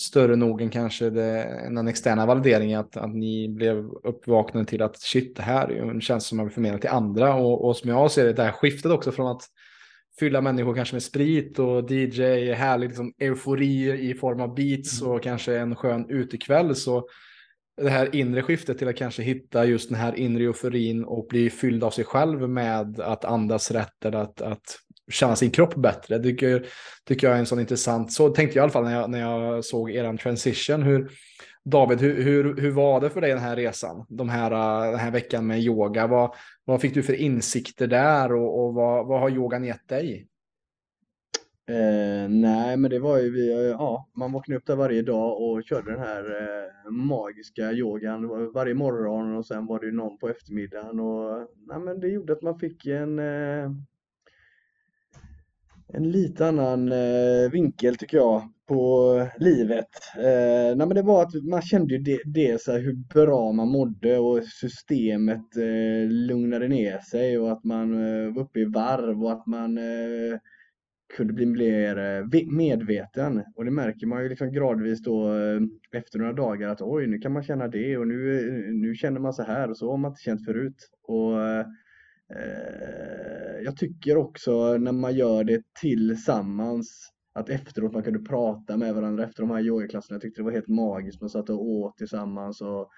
större 0.00 0.36
nog 0.36 0.62
än 0.62 0.70
kanske 0.70 1.10
det, 1.10 1.68
den 1.70 1.88
externa 1.88 2.26
valideringen, 2.26 2.80
att, 2.80 2.96
att 2.96 3.14
ni 3.14 3.48
blev 3.48 3.76
uppvaknade 3.86 4.66
till 4.66 4.82
att 4.82 5.00
shit, 5.00 5.36
det 5.36 5.42
här 5.42 5.68
är 5.68 5.90
en 5.90 6.00
tjänst 6.00 6.26
som 6.26 6.36
man 6.36 6.46
vill 6.46 6.54
förmedla 6.54 6.78
till 6.78 6.90
andra. 6.90 7.34
Och, 7.34 7.64
och 7.64 7.76
som 7.76 7.90
jag 7.90 8.10
ser 8.10 8.24
det, 8.24 8.32
det 8.32 8.42
här 8.42 8.52
skiftet 8.52 8.92
också 8.92 9.12
från 9.12 9.26
att 9.26 9.42
fylla 10.18 10.40
människor 10.40 10.74
kanske 10.74 10.94
med 10.94 11.02
sprit 11.02 11.58
och 11.58 11.90
DJ, 11.90 12.52
härlig 12.52 12.88
liksom, 12.88 13.12
eufori 13.18 14.10
i 14.10 14.14
form 14.14 14.40
av 14.40 14.54
beats 14.54 15.00
mm. 15.00 15.12
och 15.12 15.22
kanske 15.22 15.58
en 15.58 15.76
skön 15.76 16.10
utekväll. 16.10 16.74
Så 16.76 17.04
det 17.76 17.90
här 17.90 18.16
inre 18.16 18.42
skiftet 18.42 18.78
till 18.78 18.88
att 18.88 18.96
kanske 18.96 19.22
hitta 19.22 19.64
just 19.64 19.88
den 19.88 19.98
här 19.98 20.14
inre 20.14 20.44
euforin 20.44 21.04
och 21.04 21.26
bli 21.28 21.50
fylld 21.50 21.84
av 21.84 21.90
sig 21.90 22.04
själv 22.04 22.48
med 22.48 23.00
att 23.00 23.24
andas 23.24 23.70
rätt 23.70 24.04
eller 24.04 24.18
att, 24.18 24.40
att 24.40 24.78
känna 25.10 25.36
sin 25.36 25.50
kropp 25.50 25.74
bättre. 25.74 26.18
Det 26.18 26.22
tycker, 26.22 26.66
tycker 27.04 27.26
jag 27.26 27.36
är 27.36 27.40
en 27.40 27.46
sån 27.46 27.60
intressant, 27.60 28.12
så 28.12 28.28
tänkte 28.28 28.58
jag 28.58 28.62
i 28.62 28.64
alla 28.64 28.72
fall 28.72 28.84
när 28.84 28.94
jag, 28.94 29.10
när 29.10 29.20
jag 29.20 29.64
såg 29.64 29.90
er 29.90 30.16
transition. 30.16 30.82
Hur, 30.82 31.10
David, 31.64 32.00
hur, 32.00 32.22
hur, 32.22 32.56
hur 32.56 32.70
var 32.70 33.00
det 33.00 33.10
för 33.10 33.20
dig 33.20 33.30
den 33.30 33.38
här 33.38 33.56
resan? 33.56 34.06
De 34.08 34.28
här, 34.28 34.50
den 34.90 35.00
här 35.00 35.10
veckan 35.10 35.46
med 35.46 35.60
yoga. 35.60 36.06
Vad, 36.06 36.34
vad 36.64 36.80
fick 36.80 36.94
du 36.94 37.02
för 37.02 37.14
insikter 37.14 37.86
där 37.86 38.32
och, 38.32 38.64
och 38.64 38.74
vad, 38.74 39.06
vad 39.06 39.20
har 39.20 39.30
yogan 39.30 39.64
gett 39.64 39.88
dig? 39.88 40.26
Eh, 41.68 42.28
nej, 42.28 42.76
men 42.76 42.90
det 42.90 42.98
var 42.98 43.18
ju 43.18 43.30
vi, 43.30 43.52
eh, 43.52 43.58
ja, 43.58 44.08
man 44.16 44.32
vaknade 44.32 44.58
upp 44.58 44.66
där 44.66 44.76
varje 44.76 45.02
dag 45.02 45.42
och 45.42 45.64
körde 45.64 45.90
den 45.90 46.00
här 46.00 46.24
eh, 46.24 46.90
magiska 46.90 47.72
yogan 47.72 48.28
varje 48.54 48.74
morgon 48.74 49.36
och 49.36 49.46
sen 49.46 49.66
var 49.66 49.80
det 49.80 49.92
någon 49.92 50.18
på 50.18 50.28
eftermiddagen 50.28 51.00
och 51.00 51.48
nej, 51.66 51.78
men 51.80 52.00
det 52.00 52.08
gjorde 52.08 52.32
att 52.32 52.42
man 52.42 52.58
fick 52.58 52.86
en 52.86 53.18
eh, 53.18 53.70
en 55.92 56.10
lite 56.10 56.46
annan 56.46 56.92
eh, 56.92 57.50
vinkel 57.52 57.96
tycker 57.96 58.16
jag 58.16 58.42
på 58.68 59.26
livet. 59.38 59.88
Eh, 60.16 60.76
nej, 60.76 60.86
men 60.86 60.94
det 60.94 61.02
var 61.02 61.22
att 61.22 61.44
man 61.44 61.62
kände 61.62 61.94
ju 61.94 62.00
det, 62.00 62.20
det 62.24 62.60
så 62.60 62.72
hur 62.72 62.92
bra 63.14 63.52
man 63.52 63.68
mådde 63.68 64.18
och 64.18 64.44
systemet 64.44 65.56
eh, 65.56 66.10
lugnade 66.10 66.68
ner 66.68 66.98
sig 66.98 67.38
och 67.38 67.52
att 67.52 67.64
man 67.64 67.92
eh, 67.94 68.34
var 68.34 68.42
uppe 68.42 68.60
i 68.60 68.64
varv 68.64 69.24
och 69.24 69.32
att 69.32 69.46
man 69.46 69.78
eh, 69.78 70.38
kunde 71.16 71.32
bli 71.32 71.46
mer 71.46 71.98
eh, 71.98 72.52
medveten. 72.52 73.42
Och 73.56 73.64
det 73.64 73.70
märker 73.70 74.06
man 74.06 74.22
ju 74.22 74.28
liksom 74.28 74.52
gradvis 74.52 75.02
då 75.02 75.34
eh, 75.34 75.60
efter 75.92 76.18
några 76.18 76.32
dagar 76.32 76.68
att 76.68 76.82
oj, 76.82 77.06
nu 77.06 77.18
kan 77.18 77.32
man 77.32 77.42
känna 77.42 77.68
det 77.68 77.96
och 77.96 78.08
nu, 78.08 78.38
eh, 78.38 78.72
nu 78.72 78.94
känner 78.94 79.20
man 79.20 79.32
så 79.32 79.42
här 79.42 79.70
och 79.70 79.78
så 79.78 79.90
har 79.90 79.96
man 79.98 80.10
inte 80.10 80.22
känt 80.22 80.44
förut. 80.44 80.90
Och 81.02 81.42
eh, 81.42 81.66
Jag 83.64 83.76
tycker 83.76 84.16
också 84.16 84.76
när 84.76 84.92
man 84.92 85.14
gör 85.14 85.44
det 85.44 85.62
tillsammans 85.80 87.12
att 87.34 87.48
efteråt 87.48 87.92
man 87.92 88.02
kunde 88.02 88.18
prata 88.18 88.76
med 88.76 88.94
varandra 88.94 89.24
efter 89.24 89.42
de 89.42 89.50
här 89.50 89.60
yogaklasserna. 89.60 90.14
Jag 90.14 90.22
tyckte 90.22 90.40
det 90.40 90.44
var 90.44 90.52
helt 90.52 90.68
magiskt. 90.68 91.20
Man 91.20 91.30
satt 91.30 91.50
och 91.50 91.64
åt 91.64 91.96
tillsammans 91.96 92.60
och 92.60 92.90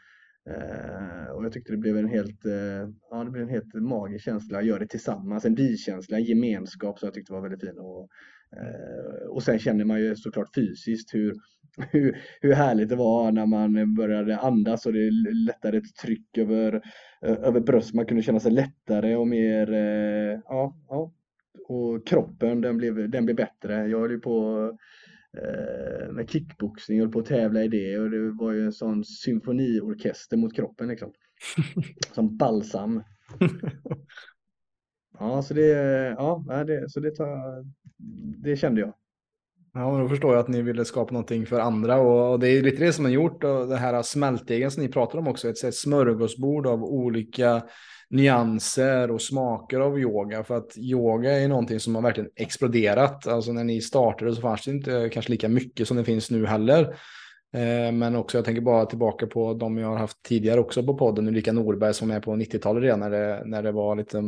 Eh, 0.51 1.31
och 1.35 1.45
jag 1.45 1.53
tyckte 1.53 1.73
det 1.73 1.79
blev 1.79 1.97
en 1.97 2.09
helt, 2.09 2.45
eh, 2.45 2.89
ja, 3.11 3.25
det 3.25 3.31
blev 3.31 3.43
en 3.43 3.49
helt 3.49 3.75
magisk 3.75 4.25
känsla 4.25 4.59
att 4.59 4.67
göra 4.67 4.79
det 4.79 4.87
tillsammans. 4.87 5.45
En 5.45 5.55
bikänsla, 5.55 6.17
en 6.17 6.25
gemenskap 6.25 6.99
som 6.99 7.07
jag 7.07 7.15
tyckte 7.15 7.33
var 7.33 7.41
väldigt 7.41 7.61
fin. 7.61 7.79
Och, 7.79 8.09
eh, 8.57 9.27
och 9.29 9.43
sen 9.43 9.59
känner 9.59 9.85
man 9.85 10.01
ju 10.01 10.17
såklart 10.17 10.55
fysiskt 10.55 11.15
hur, 11.15 11.35
hur, 11.91 12.19
hur 12.41 12.53
härligt 12.53 12.89
det 12.89 12.97
var 12.97 13.33
när 13.33 13.47
man 13.47 13.95
började 13.95 14.39
andas 14.39 14.87
och 14.87 14.93
det 14.93 15.11
lättade 15.47 15.79
ett 15.79 15.97
tryck 16.03 16.39
över, 16.39 16.83
över 17.23 17.61
bröst. 17.61 17.95
Man 17.95 18.07
kunde 18.07 18.23
känna 18.23 18.41
sig 18.41 18.53
lättare 18.53 19.17
och 19.17 19.29
mer, 19.29 19.73
ja, 20.45 20.77
ja. 20.89 21.13
Och 21.69 22.07
kroppen 22.07 22.61
den 22.61 22.77
blev, 22.77 23.11
den 23.11 23.25
blev 23.25 23.37
bättre. 23.37 23.87
Jag 23.89 24.01
höll 24.01 24.11
ju 24.11 24.21
på 24.21 24.71
med 26.11 26.31
kickboxning 26.31 27.07
och 27.07 27.13
på 27.13 27.19
att 27.19 27.27
tävla 27.27 27.65
i 27.65 27.69
det 27.69 27.99
och 27.99 28.11
det 28.11 28.31
var 28.31 28.53
ju 28.53 28.65
en 28.65 28.73
sån 28.73 29.05
symfoniorkester 29.05 30.37
mot 30.37 30.57
kroppen 30.57 30.89
liksom. 30.89 31.13
Som 32.15 32.37
balsam. 32.37 33.03
Ja, 35.19 35.43
så 35.43 35.55
det, 35.55 35.69
ja, 36.19 36.65
det, 36.67 36.91
så 36.91 37.01
det, 37.01 37.11
tar, 37.11 37.65
det 38.43 38.57
kände 38.57 38.81
jag. 38.81 38.95
Ja, 39.75 39.99
då 39.99 40.09
förstår 40.09 40.33
jag 40.33 40.41
att 40.41 40.49
ni 40.49 40.63
ville 40.63 40.85
skapa 40.85 41.13
någonting 41.13 41.47
för 41.47 41.61
andra 41.61 42.01
och 42.01 42.41
det 42.41 42.49
är 42.49 42.63
lite 42.63 42.85
det 42.85 42.93
som 42.93 43.05
har 43.05 43.13
gjort 43.13 43.45
och 43.45 43.69
det 43.69 43.77
här 43.77 44.03
smältdegen 44.03 44.71
som 44.71 44.83
ni 44.83 44.89
pratar 44.89 45.19
om 45.19 45.29
också, 45.29 45.49
ett, 45.49 45.65
ett 45.65 45.75
smörgåsbord 45.75 46.67
av 46.67 46.85
olika 46.85 47.63
nyanser 48.13 49.11
och 49.11 49.23
smaker 49.23 49.81
av 49.81 49.99
yoga. 49.99 50.45
För 50.45 50.57
att 50.57 50.79
yoga 50.79 51.41
är 51.41 51.49
någonting 51.49 51.81
som 51.81 51.95
har 51.95 52.03
verkligen 52.03 52.31
exploderat. 52.37 53.27
Alltså 53.27 53.53
när 53.53 53.65
ni 53.65 53.81
startade 53.81 54.35
så 54.35 54.41
fanns 54.41 54.65
det 54.65 54.71
inte 54.71 55.11
kanske 55.13 55.31
lika 55.31 55.49
mycket 55.49 55.89
som 55.89 55.97
det 55.97 56.05
finns 56.05 56.31
nu 56.31 56.47
heller. 56.47 56.83
Eh, 57.55 57.93
men 57.93 58.17
också, 58.17 58.39
jag 58.39 58.45
tänker 58.45 58.63
bara 58.63 58.87
tillbaka 58.87 59.27
på 59.27 59.55
de 59.55 59.79
jag 59.79 59.89
har 59.89 59.97
haft 59.97 60.23
tidigare 60.23 60.61
också 60.61 60.83
på 60.83 60.95
podden, 60.95 61.29
Ulrika 61.29 61.53
Norberg 61.53 61.95
som 61.95 62.11
är 62.11 62.21
på 62.21 62.31
90-talet 62.31 62.83
redan 62.83 63.01
när 63.01 63.11
det, 63.11 63.43
när 63.45 63.63
det 63.63 63.73
var 63.73 63.97
lite 63.97 64.23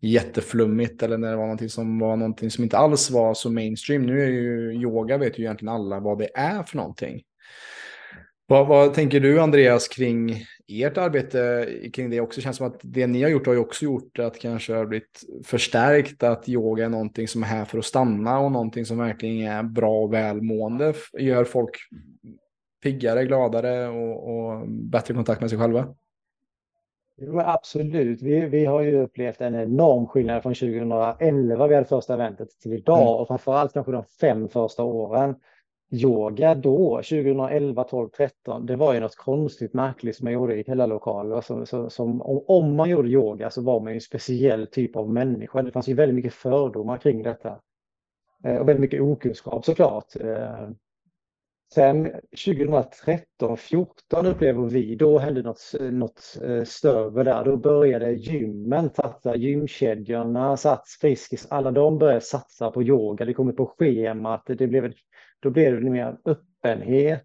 jätteflummigt 0.00 1.02
eller 1.02 1.18
när 1.18 1.30
det 1.30 1.36
var 1.36 1.44
någonting 1.44 1.68
som 1.68 1.98
var 1.98 2.16
någonting 2.16 2.50
som 2.50 2.64
inte 2.64 2.78
alls 2.78 3.10
var 3.10 3.34
så 3.34 3.50
mainstream. 3.50 4.06
Nu 4.06 4.22
är 4.22 4.28
ju 4.28 4.72
yoga, 4.72 5.18
vet 5.18 5.38
ju 5.38 5.42
egentligen 5.42 5.74
alla 5.74 6.00
vad 6.00 6.18
det 6.18 6.28
är 6.34 6.62
för 6.62 6.76
någonting. 6.76 7.22
Vad, 8.50 8.66
vad, 8.66 8.94
tänker 8.94 9.20
du 9.20 9.40
Andreas 9.40 9.88
kring 9.88 10.44
ert 10.68 10.98
arbete 10.98 11.68
kring 11.92 12.10
det 12.10 12.20
också? 12.20 12.40
känns 12.40 12.56
som 12.56 12.66
att 12.66 12.80
det 12.82 13.06
ni 13.06 13.22
har 13.22 13.30
gjort 13.30 13.46
har 13.46 13.52
ju 13.52 13.60
också 13.60 13.84
gjort 13.84 14.18
att 14.18 14.38
kanske 14.38 14.74
har 14.74 14.86
blivit 14.86 15.20
förstärkt 15.44 16.22
att 16.22 16.48
yoga 16.48 16.84
är 16.84 16.88
någonting 16.88 17.28
som 17.28 17.42
är 17.42 17.46
här 17.46 17.64
för 17.64 17.78
att 17.78 17.84
stanna 17.84 18.38
och 18.38 18.52
någonting 18.52 18.86
som 18.86 18.98
verkligen 18.98 19.48
är 19.48 19.62
bra 19.62 20.02
och 20.02 20.12
välmående. 20.12 20.94
Gör 21.18 21.44
folk 21.44 21.70
piggare, 22.82 23.24
gladare 23.24 23.88
och, 23.88 24.28
och 24.28 24.68
bättre 24.68 25.14
kontakt 25.14 25.40
med 25.40 25.50
sig 25.50 25.58
själva? 25.58 25.94
Jo, 27.20 27.40
absolut. 27.40 28.22
Vi, 28.22 28.40
vi 28.40 28.64
har 28.64 28.82
ju 28.82 29.02
upplevt 29.02 29.40
en 29.40 29.54
enorm 29.54 30.06
skillnad 30.06 30.42
från 30.42 30.54
2011, 30.54 31.66
vi 31.66 31.74
hade 31.74 31.86
första 31.86 32.14
eventet, 32.14 32.48
till 32.62 32.72
idag 32.72 33.02
mm. 33.02 33.14
och 33.14 33.28
framförallt 33.28 33.72
kanske 33.72 33.92
de 33.92 34.04
fem 34.20 34.48
första 34.48 34.82
åren 34.82 35.34
yoga 35.90 36.54
då, 36.54 36.96
2011, 36.96 37.84
12, 37.84 38.08
13, 38.08 38.66
det 38.66 38.76
var 38.76 38.94
ju 38.94 39.00
något 39.00 39.16
konstigt 39.16 39.74
märkligt 39.74 40.16
som 40.16 40.24
man 40.24 40.32
gjorde 40.32 40.56
i 40.56 40.64
hela 40.66 40.86
lokalen. 40.86 41.32
Alltså, 41.32 41.66
som, 41.66 41.90
som, 41.90 42.22
om 42.46 42.76
man 42.76 42.90
gjorde 42.90 43.08
yoga 43.08 43.50
så 43.50 43.62
var 43.62 43.80
man 43.80 43.92
ju 43.92 43.94
en 43.94 44.00
speciell 44.00 44.66
typ 44.66 44.96
av 44.96 45.12
människa. 45.12 45.62
Det 45.62 45.72
fanns 45.72 45.88
ju 45.88 45.94
väldigt 45.94 46.14
mycket 46.14 46.34
fördomar 46.34 46.98
kring 46.98 47.22
detta. 47.22 47.60
Eh, 48.44 48.56
och 48.56 48.68
väldigt 48.68 48.80
mycket 48.80 49.00
okunskap 49.00 49.64
såklart. 49.64 50.16
Eh, 50.20 50.68
sen 51.74 52.12
2013, 52.46 53.56
14 53.56 54.26
upplever 54.26 54.68
vi, 54.68 54.96
då 54.96 55.18
hände 55.18 55.42
något, 55.42 55.74
något 55.80 56.38
eh, 56.44 56.64
större 56.64 57.24
där. 57.24 57.44
Då 57.44 57.56
började 57.56 58.12
gymmen 58.12 58.90
satsa, 58.90 59.36
gymkedjorna, 59.36 60.56
Sats, 60.56 60.98
Friskis, 61.00 61.46
alla 61.50 61.70
de 61.70 61.98
började 61.98 62.20
satsa 62.20 62.70
på 62.70 62.82
yoga. 62.82 63.24
Det 63.24 63.34
kom 63.34 63.56
på 63.56 63.66
schemat, 63.66 64.42
det 64.46 64.66
blev 64.66 64.84
ett 64.84 64.96
då 65.40 65.50
blev 65.50 65.84
det 65.84 65.90
mer 65.90 66.16
öppenhet. 66.24 67.24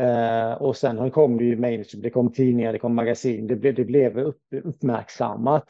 Eh, 0.00 0.52
och 0.52 0.76
sen 0.76 1.10
kom 1.10 1.38
det 1.38 1.44
ju 1.44 1.56
mainstream, 1.56 2.02
det 2.02 2.10
kom 2.10 2.32
tidningar, 2.32 2.72
det 2.72 2.78
kom 2.78 2.94
magasin, 2.94 3.46
det 3.46 3.56
blev, 3.56 3.74
det 3.74 3.84
blev 3.84 4.18
upp, 4.18 4.40
uppmärksammat. 4.64 5.68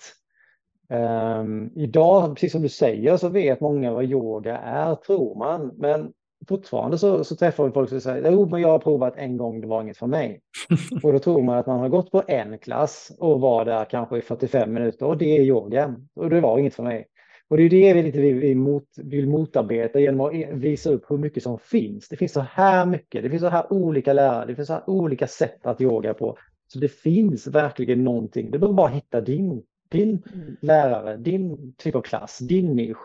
Eh, 0.90 1.45
idag, 1.75 2.35
precis 2.35 2.52
som 2.52 2.62
du 2.62 2.68
säger, 2.68 3.16
så 3.16 3.28
vet 3.28 3.61
många 3.61 3.92
vad 3.92 4.04
yoga 4.04 4.59
är, 4.59 4.95
tror 4.95 5.38
man. 5.38 5.73
Men 5.76 6.12
fortfarande 6.49 6.99
så, 6.99 7.25
så 7.25 7.37
träffar 7.37 7.64
vi 7.64 7.71
folk 7.71 7.88
som 7.88 8.00
säger 8.00 8.30
jo, 8.30 8.47
men 8.47 8.61
jag 8.61 8.68
har 8.68 8.78
provat 8.78 9.16
en 9.16 9.37
gång, 9.37 9.61
det 9.61 9.66
var 9.66 9.83
inget 9.83 9.97
för 9.97 10.07
mig. 10.07 10.40
och 11.02 11.12
då 11.12 11.18
tror 11.18 11.42
man 11.42 11.59
att 11.59 11.66
man 11.66 11.80
har 11.80 11.88
gått 11.88 12.11
på 12.11 12.23
en 12.28 12.59
klass 12.59 13.12
och 13.18 13.40
var 13.40 13.64
där 13.64 13.85
kanske 13.85 14.18
i 14.18 14.23
45 14.23 14.73
minuter 14.73 15.07
och 15.07 15.18
det 15.18 15.37
är 15.37 15.42
yoga. 15.42 15.97
Och 16.14 16.30
det 16.30 16.40
var 16.40 16.59
inget 16.59 16.75
för 16.75 16.83
mig. 16.83 17.07
Och 17.50 17.57
det 17.57 17.62
är 17.62 17.71
det 17.71 17.95
vi 17.95 18.02
lite 18.02 18.21
vill, 18.21 18.57
mot, 18.57 18.85
vill 18.97 19.28
motarbeta 19.28 20.00
genom 20.00 20.21
att 20.21 20.33
visa 20.52 20.90
upp 20.90 21.05
hur 21.09 21.19
mycket 21.19 21.43
som 21.43 21.59
finns. 21.59 22.09
Det 22.09 22.17
finns 22.17 22.33
så 22.33 22.40
här 22.40 22.87
mycket, 22.87 23.23
det 23.23 23.31
finns 23.31 23.43
så 23.43 23.49
här 23.49 23.73
olika 23.73 24.12
lärare, 24.12 24.47
det 24.47 24.55
finns 24.55 24.69
så 24.69 24.75
här 24.75 24.90
olika 24.90 25.26
sätt 25.26 25.67
att 25.67 25.81
yoga 25.81 26.14
på. 26.14 26.38
Så 26.67 26.78
det 26.78 26.88
finns 26.88 27.47
verkligen 27.47 28.05
någonting. 28.05 28.50
Det 28.50 28.59
behöver 28.59 28.76
bara 28.76 28.88
hitta 28.88 29.21
din, 29.21 29.62
din 29.88 30.23
lärare, 30.61 31.17
din 31.17 31.73
typ 31.73 31.95
av 31.95 32.02
klass, 32.02 32.38
din 32.38 32.76
nisch. 32.76 32.99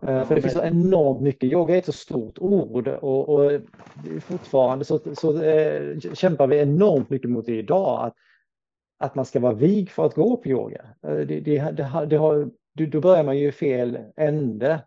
Ja, 0.00 0.24
För 0.24 0.34
det 0.34 0.42
finns 0.42 0.54
så 0.54 0.62
enormt 0.62 1.20
mycket. 1.20 1.52
Yoga 1.52 1.74
är 1.74 1.78
ett 1.78 1.84
så 1.84 1.92
stort 1.92 2.38
ord 2.38 2.88
och, 2.88 3.28
och 3.28 3.60
fortfarande 4.20 4.84
så, 4.84 5.00
så 5.14 5.42
äh, 5.42 6.00
kämpar 6.00 6.46
vi 6.46 6.58
enormt 6.58 7.10
mycket 7.10 7.30
mot 7.30 7.46
det 7.46 7.58
idag. 7.58 8.06
Att, 8.06 8.14
att 8.98 9.14
man 9.14 9.24
ska 9.24 9.40
vara 9.40 9.54
vig 9.54 9.90
för 9.90 10.06
att 10.06 10.14
gå 10.14 10.36
på 10.36 10.48
yoga. 10.48 10.84
Eh, 11.02 11.16
det, 11.16 11.40
det, 11.40 11.70
det, 11.70 12.06
det 12.10 12.16
har, 12.16 12.50
då 12.76 13.00
börjar 13.00 13.24
man 13.24 13.38
ju 13.38 13.48
i 13.48 13.52
fel 13.52 13.98
ände. 14.16 14.84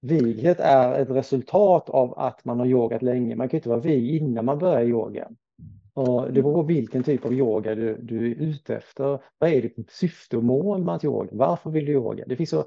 Vighet 0.00 0.60
är 0.60 0.98
ett 1.02 1.10
resultat 1.10 1.88
av 1.90 2.18
att 2.18 2.44
man 2.44 2.58
har 2.58 2.66
yogat 2.66 3.02
länge. 3.02 3.36
Man 3.36 3.48
kan 3.48 3.58
inte 3.58 3.68
vara 3.68 3.80
vig 3.80 4.16
innan 4.16 4.44
man 4.44 4.58
börjar 4.58 4.84
yoga. 4.84 5.28
Och 5.94 6.32
det 6.32 6.42
beror 6.42 6.54
på 6.54 6.62
vilken 6.62 7.02
typ 7.02 7.24
av 7.24 7.32
yoga 7.32 7.74
du, 7.74 7.96
du 8.02 8.30
är 8.30 8.34
ute 8.34 8.76
efter. 8.76 9.18
Vad 9.38 9.50
är 9.50 9.62
ditt 9.62 9.90
syfte 9.90 10.36
och 10.36 10.44
mål 10.44 10.84
med 10.84 10.94
att 10.94 11.04
yoga? 11.04 11.28
Varför 11.32 11.70
vill 11.70 11.84
du 11.84 11.92
yoga? 11.92 12.24
Det 12.26 12.36
finns 12.36 12.50
så 12.50 12.64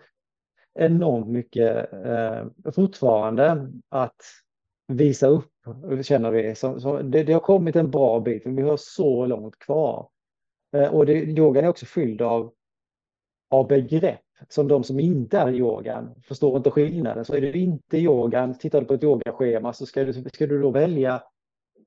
enormt 0.80 1.28
mycket 1.28 1.94
eh, 1.94 2.72
fortfarande 2.76 3.72
att 3.90 4.22
visa 4.88 5.28
upp, 5.28 5.52
känner 6.04 6.32
vi. 6.32 6.56
Så, 6.56 6.80
så 6.80 7.02
det, 7.02 7.24
det, 7.24 7.34
har 7.34 7.40
kommit 7.40 7.76
en 7.76 7.92
bra 7.92 8.20
bit, 8.20 8.46
men 8.46 8.56
vi 8.56 8.62
har 8.62 8.78
så 8.78 9.26
långt 9.26 9.60
kvar. 9.60 10.10
Eh, 10.76 10.94
och 10.94 11.06
det, 11.06 11.14
yogan 11.14 11.64
är 11.64 11.70
också 11.70 11.86
fylld 11.86 12.22
av, 12.22 12.52
av 13.50 13.68
begrepp 13.68 14.20
som 14.48 14.68
de 14.68 14.84
som 14.84 15.00
inte 15.00 15.38
är 15.38 15.52
i 15.52 15.58
yogan 15.58 16.16
förstår 16.28 16.58
inte 16.58 16.72
skillnaden. 16.72 17.26
Så 17.26 17.36
är 17.36 17.42
du 17.42 17.52
inte 17.52 17.98
i 17.98 18.04
yogan, 18.04 18.58
tittar 18.58 18.82
du 18.82 18.88
på 18.88 18.94
ett 18.94 19.04
yogaschema 19.04 19.74
så 19.74 19.86
ska 19.86 20.04
du, 20.04 20.14
ska 20.14 20.48
du 20.48 20.62
då 20.62 20.72
välja 20.72 21.24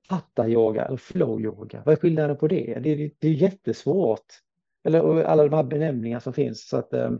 hatta 0.07 0.49
yoga 0.49 0.85
eller 0.85 0.97
flow 0.97 1.41
yoga. 1.41 1.81
Vad 1.85 1.93
är 1.93 1.95
skillnaden 1.99 2.37
på 2.37 2.47
det? 2.47 2.79
Det, 2.83 2.95
det, 2.95 3.11
det 3.19 3.27
är 3.27 3.31
jättesvårt. 3.31 4.25
Eller 4.83 5.23
alla 5.23 5.43
de 5.43 5.55
här 5.55 5.63
benämningarna 5.63 6.21
som 6.21 6.33
finns. 6.33 6.67
Så 6.67 6.77
att, 6.77 6.93
eh, 6.93 7.11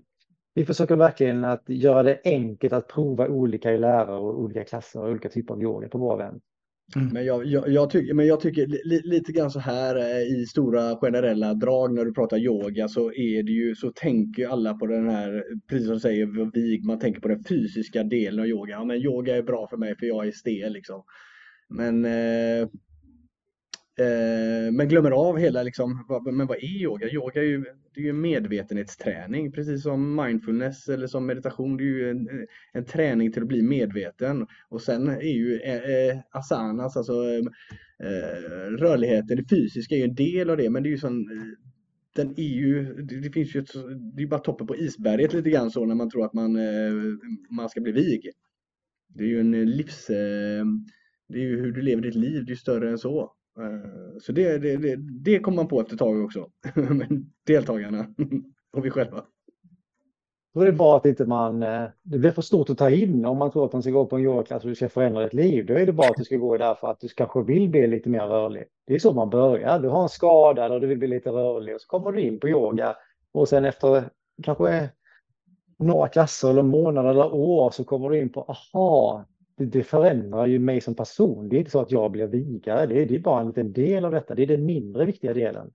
vi 0.54 0.66
försöker 0.66 0.96
verkligen 0.96 1.46
att 1.46 1.70
göra 1.70 2.04
det 2.04 2.22
enkelt 2.24 2.74
att 2.74 2.88
prova 2.88 3.28
olika 3.28 3.72
lärare 3.72 4.18
och 4.18 4.40
olika 4.40 4.64
klasser 4.64 5.02
och 5.02 5.10
olika 5.10 5.30
typer 5.30 5.54
av 5.54 5.62
yoga 5.62 5.90
på 5.90 5.98
vår 5.98 6.18
vän. 6.18 6.42
Mm. 6.96 7.14
Men, 7.14 7.26
jag, 7.26 7.46
jag, 7.46 7.70
jag, 7.70 7.90
tycker, 7.90 8.14
men 8.14 8.28
jag 8.28 8.40
tycker 8.40 8.68
li, 8.68 9.02
lite 9.04 9.32
grann 9.32 9.52
så 9.52 9.60
här 9.60 9.96
eh, 9.96 10.22
i 10.22 10.46
stora 10.46 10.96
generella 10.96 11.54
drag 11.54 11.94
när 11.94 12.06
du 12.06 12.14
pratar 12.14 12.38
yoga 12.38 12.88
så 12.88 13.14
är 13.14 13.44
det 13.44 13.52
ju 13.52 13.76
så 13.76 13.92
tänker 13.96 14.48
alla 14.48 14.74
på 14.74 14.88
den 14.88 15.10
här, 15.10 15.44
precis 15.70 15.86
som 15.86 15.94
du 15.94 16.00
säger 16.00 16.52
Vig, 16.54 16.86
man 16.86 17.00
tänker 17.00 17.22
på 17.22 17.28
den 17.28 17.44
fysiska 17.44 18.04
delen 18.04 18.40
av 18.40 18.48
yoga. 18.48 18.74
Ja 18.74 18.86
men 18.86 18.98
yoga 18.98 19.38
är 19.38 19.44
bra 19.44 19.68
för 19.68 19.78
mig 19.78 19.96
för 20.00 20.06
jag 20.06 20.28
är 20.28 20.32
stel 20.32 20.74
liksom. 20.74 21.04
Men 21.70 22.06
Eh, 22.06 22.68
Eh, 24.00 24.72
men 24.72 24.88
glömmer 24.88 25.12
av 25.12 25.38
hela, 25.38 25.64
liksom, 25.64 26.06
vad, 26.08 26.34
men 26.34 26.48
vad 26.48 26.58
är 26.58 26.82
yoga? 26.82 27.10
Yoga 27.10 27.42
är 27.42 27.46
ju, 27.46 27.64
det 27.94 28.02
är 28.02 28.06
ju 28.06 28.14
medvetenhetsträning, 28.14 29.52
precis 29.52 29.84
som 29.84 30.16
mindfulness 30.16 30.90
eller 30.90 31.08
som 31.08 31.26
meditation. 31.26 31.78
Det 31.78 31.84
är 31.84 31.86
ju 31.86 32.10
en, 32.10 32.28
en 32.74 32.86
träning 32.86 33.32
till 33.32 33.42
att 33.42 33.48
bli 33.48 33.62
medveten. 33.62 34.48
Och 34.70 34.82
sen 34.82 35.08
är 35.08 35.34
ju 35.34 35.60
eh, 35.60 35.76
eh 35.76 36.18
asanas, 36.32 36.98
alltså 36.98 37.14
eh, 37.14 37.46
eh, 38.08 38.72
rörligheten, 38.78 39.38
det 39.38 39.50
fysiska 39.50 39.96
är 39.96 40.00
ju 40.00 40.06
en 40.06 40.16
del 40.16 40.50
av 40.50 40.58
det, 40.58 40.70
men 40.70 40.84
det 40.84 40.90
är 40.90 40.92
ju 40.92 40.98
sån 40.98 41.26
den 42.16 42.40
är 42.40 42.44
ju, 42.44 42.94
det 43.04 43.32
finns 43.32 43.56
ju 43.56 43.60
ett, 43.60 43.74
det 44.16 44.24
är 44.24 44.28
bara 44.28 44.40
toppen 44.40 44.68
på 44.68 44.76
isberget 44.76 45.34
lite 45.34 45.50
grann 45.50 45.72
så 45.72 45.86
när 45.86 45.96
man 45.96 46.10
tror 46.10 46.26
att 46.26 46.34
man, 46.34 46.58
man 47.50 47.70
ska 47.70 47.82
bli 47.82 47.92
vig. 47.92 48.30
Det 49.08 49.24
är 49.24 49.28
ju 49.28 49.40
en 49.40 49.72
livs, 49.72 50.08
det 51.28 51.40
är 51.40 51.44
ju 51.44 51.60
hur 51.60 51.72
du 51.72 51.82
lever 51.82 52.02
ditt 52.02 52.16
liv, 52.16 52.46
det 52.46 52.52
är 52.52 52.56
större 52.56 52.90
än 52.90 52.98
så. 52.98 53.34
Eh, 53.60 54.20
så 54.22 54.32
det, 54.32 54.58
det, 54.58 54.78
det, 54.78 54.96
det 54.96 55.40
kom 55.40 55.56
man 55.56 55.68
på 55.68 55.82
efter 55.82 55.94
ett 55.94 56.00
tag 56.00 56.24
också. 56.24 56.50
Men 56.76 57.32
deltagarna 57.48 58.06
och 58.74 58.86
vi 58.86 58.90
själva. 58.90 59.24
Då 60.54 60.62
är 60.62 60.66
det 60.66 60.72
bra 60.72 60.98
att 60.98 61.06
inte 61.06 61.26
man, 61.26 61.64
eh, 61.64 61.84
det 62.04 62.18
blir 62.18 62.32
för 62.32 62.42
stort 62.42 62.70
att 62.70 62.78
ta 62.78 62.90
in 62.90 63.26
om 63.26 63.38
man 63.38 63.52
tror 63.52 63.66
att 63.66 63.74
man 63.74 63.82
ska 63.82 63.92
gå 63.92 64.06
på 64.06 64.16
en 64.16 64.22
yogaklass 64.22 64.64
och 64.64 64.70
du 64.70 64.76
ska 64.76 64.90
förändra 64.90 65.24
ditt 65.24 65.34
liv. 65.34 65.66
Då 65.66 65.74
är 65.74 65.86
det 65.86 65.94
bara 65.94 66.10
att 66.10 66.18
du 66.18 66.24
ska 66.24 66.38
gå 66.38 66.58
där 66.58 66.76
för 66.76 66.92
att 66.92 67.00
du 67.00 67.08
kanske 67.08 67.44
vill 67.44 67.70
bli 67.70 67.88
lite 67.88 68.10
mer 68.10 68.28
rörlig. 68.28 68.64
Det 68.88 68.94
är 68.94 69.00
så 69.00 69.14
man 69.14 69.30
börjar. 69.30 69.80
Du 69.80 69.88
har 69.88 70.04
en 70.04 70.10
skada 70.10 70.66
eller 70.66 70.80
du 70.80 70.88
vill 70.88 70.98
bli 70.98 71.08
lite 71.08 71.30
rörlig 71.30 71.76
och 71.76 71.82
så 71.82 71.88
kommer 71.88 72.12
du 72.12 72.22
in 72.22 72.40
på 72.40 72.50
yoga 72.50 72.96
och 73.32 73.50
sen 73.50 73.66
efter 73.66 74.10
kanske 74.44 74.90
några 75.80 76.08
klasser 76.08 76.50
eller 76.50 76.64
månader 76.64 77.10
eller 77.10 77.34
år 77.34 77.72
så 77.72 77.84
kommer 77.84 78.10
du 78.10 78.20
in 78.20 78.30
på 78.30 78.42
aha, 78.42 79.26
det, 79.56 79.66
det, 79.66 79.84
förändrar 79.84 80.46
ju 80.46 80.60
mig 80.60 80.82
som 80.82 80.96
person. 80.96 81.50
Det 81.50 81.56
är 81.56 81.60
inte 81.60 81.72
så 81.72 81.82
att 81.82 81.92
jag 81.92 82.12
blir 82.12 82.28
vigare, 82.28 82.86
det 82.86 83.02
är, 83.02 83.06
det 83.06 83.16
är 83.16 83.20
bara 83.20 83.42
en 83.42 83.48
liten 83.48 83.74
del 83.74 84.06
av 84.06 84.12
detta. 84.12 84.36
Det 84.36 84.44
är 84.44 84.48
den 84.48 84.66
mindre 84.66 85.06
viktiga 85.06 85.34
delen. 85.34 85.72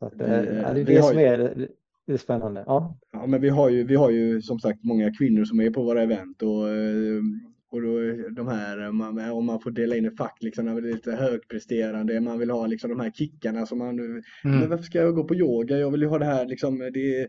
Att, 0.00 0.12
eh, 0.12 0.18
det, 0.18 0.80
är 0.80 0.84
det 0.84 1.02
som 1.02 1.18
är 1.18 1.38
det, 1.38 1.68
det 2.06 2.18
spännande. 2.18 2.64
Ja. 2.66 2.98
ja, 3.12 3.26
men 3.26 3.40
vi 3.40 3.48
har, 3.48 3.68
ju, 3.68 3.84
vi 3.84 3.94
har 3.94 4.10
ju 4.10 4.42
som 4.42 4.58
sagt 4.58 4.84
många 4.84 5.14
kvinnor 5.14 5.44
som 5.44 5.60
är 5.60 5.70
på 5.70 5.82
våra 5.82 6.02
event 6.02 6.42
och 6.42 6.68
eh, 6.68 7.22
och 7.70 7.82
då 7.82 7.98
de 8.36 8.48
här, 8.48 8.92
man, 8.92 9.30
om 9.30 9.46
man 9.46 9.60
får 9.60 9.70
dela 9.70 9.96
in 9.96 10.06
i 10.06 10.10
fack, 10.10 10.36
liksom, 10.40 10.64
när 10.64 10.80
det 10.80 10.88
är 10.88 10.92
lite 10.92 11.12
högpresterande, 11.12 12.20
man 12.20 12.38
vill 12.38 12.50
ha 12.50 12.66
liksom 12.66 12.90
de 12.90 13.00
här 13.00 13.10
kickarna 13.10 13.66
som 13.66 13.78
man, 13.78 13.98
mm. 13.98 14.22
men 14.42 14.68
varför 14.68 14.84
ska 14.84 14.98
jag 14.98 15.14
gå 15.14 15.24
på 15.24 15.34
yoga? 15.34 15.78
Jag 15.78 15.90
vill 15.90 16.02
ju 16.02 16.08
ha 16.08 16.18
det 16.18 16.24
här 16.24 16.46
liksom, 16.46 16.78
det, 16.78 17.28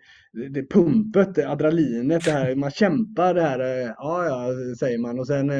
det 0.49 0.69
pumpet, 0.69 1.35
det 1.35 1.49
adrenalinet, 1.49 2.25
det 2.25 2.31
här, 2.31 2.55
man 2.55 2.71
kämpar 2.71 3.33
det 3.33 3.41
här, 3.41 3.59
ja 3.97 4.25
ja, 4.25 4.49
säger 4.79 4.97
man 4.97 5.19
och 5.19 5.27
sen 5.27 5.51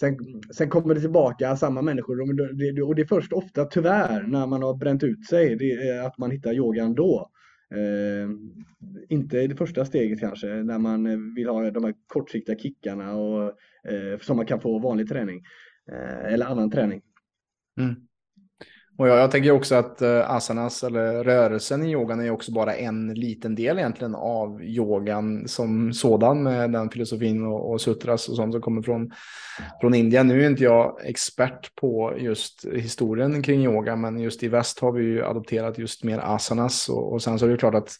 Sen, 0.00 0.16
sen 0.56 0.68
kommer 0.68 0.94
det 0.94 1.00
tillbaka 1.00 1.56
samma 1.56 1.82
människor 1.82 2.20
och 2.20 2.94
det 2.94 3.02
är 3.02 3.06
först 3.08 3.32
ofta 3.32 3.64
tyvärr 3.64 4.22
när 4.22 4.46
man 4.46 4.62
har 4.62 4.74
bränt 4.74 5.02
ut 5.02 5.26
sig 5.26 5.58
att 6.06 6.18
man 6.18 6.30
hittar 6.30 6.52
yogan 6.52 6.94
då. 6.94 7.30
Eh, 7.74 8.28
inte 9.08 9.38
i 9.38 9.46
det 9.46 9.56
första 9.56 9.84
steget 9.84 10.20
kanske, 10.20 10.46
när 10.46 10.78
man 10.78 11.34
vill 11.34 11.48
ha 11.48 11.70
de 11.70 11.84
här 11.84 11.94
kortsiktiga 12.06 12.58
kickarna 12.58 13.14
och, 13.14 13.42
eh, 13.42 13.50
Eh, 13.88 14.18
som 14.20 14.36
man 14.36 14.46
kan 14.46 14.60
få 14.60 14.78
vanlig 14.78 15.08
träning 15.08 15.42
eh, 15.92 16.32
eller 16.32 16.46
annan 16.46 16.70
träning. 16.70 17.00
Mm. 17.80 17.94
Och 18.98 19.08
jag, 19.08 19.18
jag, 19.18 19.30
tänker 19.30 19.50
också 19.50 19.74
att 19.74 20.02
eh, 20.02 20.30
asanas 20.30 20.84
eller 20.84 21.24
rörelsen 21.24 21.84
i 21.84 21.92
yogan 21.92 22.20
är 22.20 22.30
också 22.30 22.52
bara 22.52 22.74
en 22.74 23.14
liten 23.14 23.54
del 23.54 23.78
egentligen 23.78 24.14
av 24.14 24.62
yogan 24.62 25.48
som 25.48 25.92
sådan 25.92 26.42
med 26.42 26.72
den 26.72 26.90
filosofin 26.90 27.46
och, 27.46 27.72
och 27.72 27.80
sutras 27.80 28.28
och 28.28 28.36
sånt 28.36 28.52
som 28.52 28.62
kommer 28.62 28.82
från, 28.82 29.10
från 29.80 29.94
Indien. 29.94 30.28
Nu 30.28 30.42
är 30.42 30.50
inte 30.50 30.64
jag 30.64 31.06
expert 31.06 31.74
på 31.74 32.14
just 32.18 32.64
historien 32.72 33.42
kring 33.42 33.64
yoga, 33.64 33.96
men 33.96 34.18
just 34.18 34.42
i 34.42 34.48
väst 34.48 34.80
har 34.80 34.92
vi 34.92 35.04
ju 35.04 35.24
adopterat 35.24 35.78
just 35.78 36.04
mer 36.04 36.18
asanas 36.18 36.88
och, 36.88 37.12
och 37.12 37.22
sen 37.22 37.38
så 37.38 37.46
är 37.46 37.50
det 37.50 37.56
klart 37.56 37.74
att 37.74 37.90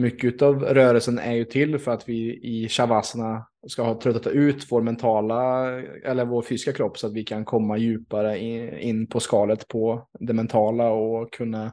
mycket 0.00 0.42
av 0.42 0.62
rörelsen 0.62 1.18
är 1.18 1.32
ju 1.32 1.44
till 1.44 1.78
för 1.78 1.90
att 1.90 2.08
vi 2.08 2.40
i 2.42 2.68
shavasana 2.68 3.46
ska 3.66 3.82
ha 3.82 4.00
tröttat 4.00 4.26
ut 4.26 4.66
vår 4.72 4.82
mentala 4.82 5.70
eller 6.04 6.24
vår 6.24 6.42
fysiska 6.42 6.72
kropp 6.72 6.98
så 6.98 7.06
att 7.06 7.12
vi 7.12 7.24
kan 7.24 7.44
komma 7.44 7.76
djupare 7.76 8.38
in, 8.82 9.06
på 9.06 9.20
skalet 9.20 9.68
på 9.68 10.08
det 10.20 10.32
mentala 10.32 10.90
och 10.90 11.32
kunna 11.32 11.72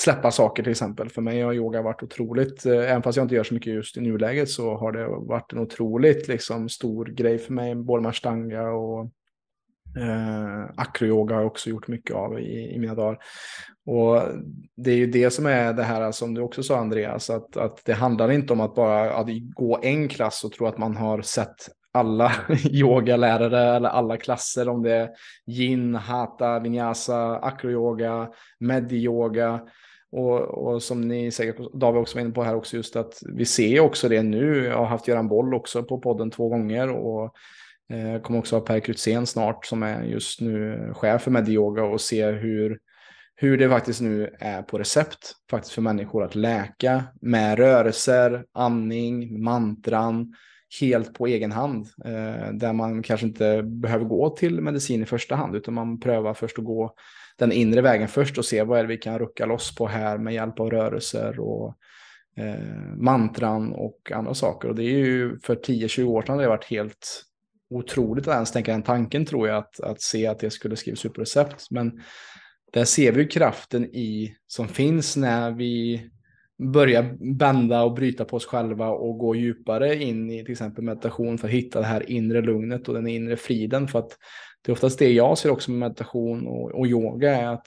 släppa 0.00 0.30
saker 0.30 0.62
till 0.62 0.70
exempel. 0.70 1.08
För 1.08 1.22
mig 1.22 1.42
har 1.42 1.52
yoga 1.52 1.82
varit 1.82 2.02
otroligt, 2.02 2.66
eh, 2.66 2.72
även 2.72 3.02
fast 3.02 3.16
jag 3.16 3.24
inte 3.24 3.34
gör 3.34 3.44
så 3.44 3.54
mycket 3.54 3.74
just 3.74 3.96
i 3.96 4.00
nuläget 4.00 4.50
så 4.50 4.76
har 4.76 4.92
det 4.92 5.06
varit 5.08 5.52
en 5.52 5.58
otroligt 5.58 6.28
liksom, 6.28 6.68
stor 6.68 7.06
grej 7.06 7.38
för 7.38 7.52
mig, 7.52 7.74
både 7.74 8.02
med 8.02 8.14
stanga 8.14 8.70
och 8.70 9.10
Eh, 9.96 10.70
acroyoga 10.76 11.34
har 11.34 11.42
jag 11.42 11.50
också 11.50 11.70
gjort 11.70 11.88
mycket 11.88 12.16
av 12.16 12.40
i, 12.40 12.74
i 12.74 12.78
mina 12.78 12.94
dagar. 12.94 13.18
Och 13.86 14.22
det 14.76 14.90
är 14.90 14.96
ju 14.96 15.06
det 15.06 15.30
som 15.30 15.46
är 15.46 15.72
det 15.72 15.82
här 15.82 16.12
som 16.12 16.34
du 16.34 16.40
också 16.40 16.62
sa 16.62 16.76
Andreas, 16.76 17.30
att, 17.30 17.56
att 17.56 17.84
det 17.84 17.92
handlar 17.92 18.30
inte 18.30 18.52
om 18.52 18.60
att 18.60 18.74
bara 18.74 19.14
att 19.14 19.28
gå 19.54 19.78
en 19.82 20.08
klass 20.08 20.44
och 20.44 20.52
tro 20.52 20.66
att 20.66 20.78
man 20.78 20.96
har 20.96 21.22
sett 21.22 21.68
alla 21.92 22.32
yogalärare 22.70 23.76
eller 23.76 23.88
alla 23.88 24.16
klasser, 24.16 24.68
om 24.68 24.82
det 24.82 24.92
är 24.92 25.10
yin, 25.46 25.94
hatha, 25.94 26.58
vinyasa, 26.58 27.36
acroyoga, 27.36 28.28
mediyoga. 28.58 29.60
Och, 30.12 30.40
och 30.40 30.82
som 30.82 31.00
ni 31.00 31.30
säkert, 31.30 31.72
David 31.72 32.00
också 32.00 32.16
var 32.16 32.22
inne 32.22 32.34
på 32.34 32.42
här 32.42 32.54
också, 32.54 32.76
just 32.76 32.96
att 32.96 33.18
vi 33.34 33.44
ser 33.44 33.80
också 33.80 34.08
det 34.08 34.22
nu. 34.22 34.64
Jag 34.64 34.76
har 34.78 34.86
haft 34.86 35.08
Göran 35.08 35.28
Boll 35.28 35.54
också 35.54 35.82
på 35.82 35.98
podden 35.98 36.30
två 36.30 36.48
gånger 36.48 36.90
och 36.90 37.34
jag 37.90 38.22
kommer 38.22 38.38
också 38.38 38.56
ha 38.56 38.60
Per 38.60 38.80
Krutzén 38.80 39.26
snart 39.26 39.66
som 39.66 39.82
är 39.82 40.02
just 40.02 40.40
nu 40.40 40.90
chef 40.94 41.22
för 41.22 41.30
Medioga 41.30 41.84
och 41.84 42.00
se 42.00 42.30
hur, 42.30 42.78
hur 43.36 43.58
det 43.58 43.68
faktiskt 43.68 44.00
nu 44.00 44.36
är 44.38 44.62
på 44.62 44.78
recept 44.78 45.32
faktiskt 45.50 45.74
för 45.74 45.82
människor 45.82 46.24
att 46.24 46.34
läka 46.34 47.04
med 47.20 47.58
rörelser, 47.58 48.44
andning, 48.52 49.42
mantran 49.42 50.34
helt 50.80 51.14
på 51.14 51.26
egen 51.26 51.52
hand. 51.52 51.86
Eh, 52.04 52.52
där 52.52 52.72
man 52.72 53.02
kanske 53.02 53.26
inte 53.26 53.62
behöver 53.62 54.04
gå 54.04 54.30
till 54.30 54.60
medicin 54.60 55.02
i 55.02 55.06
första 55.06 55.34
hand 55.34 55.56
utan 55.56 55.74
man 55.74 56.00
prövar 56.00 56.34
först 56.34 56.58
att 56.58 56.64
gå 56.64 56.94
den 57.38 57.52
inre 57.52 57.80
vägen 57.80 58.08
först 58.08 58.38
och 58.38 58.44
se 58.44 58.62
vad 58.62 58.78
är 58.78 58.82
det 58.82 58.88
vi 58.88 58.96
kan 58.96 59.18
rucka 59.18 59.46
loss 59.46 59.74
på 59.74 59.86
här 59.86 60.18
med 60.18 60.34
hjälp 60.34 60.60
av 60.60 60.70
rörelser 60.70 61.40
och 61.40 61.74
eh, 62.36 62.96
mantran 62.96 63.72
och 63.72 64.12
andra 64.14 64.34
saker. 64.34 64.68
Och 64.68 64.74
det 64.74 64.84
är 64.84 64.98
ju 64.98 65.38
för 65.38 65.54
10-20 65.54 66.04
år 66.04 66.22
sedan 66.22 66.38
det 66.38 66.44
har 66.44 66.50
varit 66.50 66.64
helt 66.64 67.26
otroligt 67.70 68.28
att 68.28 68.34
ens 68.34 68.52
tänka 68.52 68.72
den 68.72 68.82
tanken 68.82 69.24
tror 69.24 69.48
jag, 69.48 69.56
att, 69.56 69.80
att 69.80 70.00
se 70.00 70.26
att 70.26 70.38
det 70.38 70.50
skulle 70.50 70.76
skrivas 70.76 71.04
upp 71.04 71.18
recept. 71.18 71.70
Men 71.70 72.00
där 72.72 72.84
ser 72.84 73.12
vi 73.12 73.26
kraften 73.26 73.84
i 73.84 74.36
som 74.46 74.68
finns 74.68 75.16
när 75.16 75.50
vi 75.50 76.02
börjar 76.58 77.34
bända 77.34 77.82
och 77.82 77.94
bryta 77.94 78.24
på 78.24 78.36
oss 78.36 78.46
själva 78.46 78.88
och 78.88 79.18
gå 79.18 79.34
djupare 79.34 79.96
in 79.96 80.30
i 80.30 80.44
till 80.44 80.52
exempel 80.52 80.84
meditation 80.84 81.38
för 81.38 81.48
att 81.48 81.54
hitta 81.54 81.80
det 81.80 81.86
här 81.86 82.10
inre 82.10 82.40
lugnet 82.40 82.88
och 82.88 82.94
den 82.94 83.06
inre 83.06 83.36
friden. 83.36 83.88
För 83.88 83.98
att 83.98 84.18
det 84.62 84.70
är 84.70 84.72
oftast 84.72 84.98
det 84.98 85.12
jag 85.12 85.38
ser 85.38 85.50
också 85.50 85.70
med 85.70 85.80
meditation 85.80 86.46
och, 86.46 86.70
och 86.70 86.86
yoga 86.86 87.36
är 87.36 87.46
att 87.46 87.66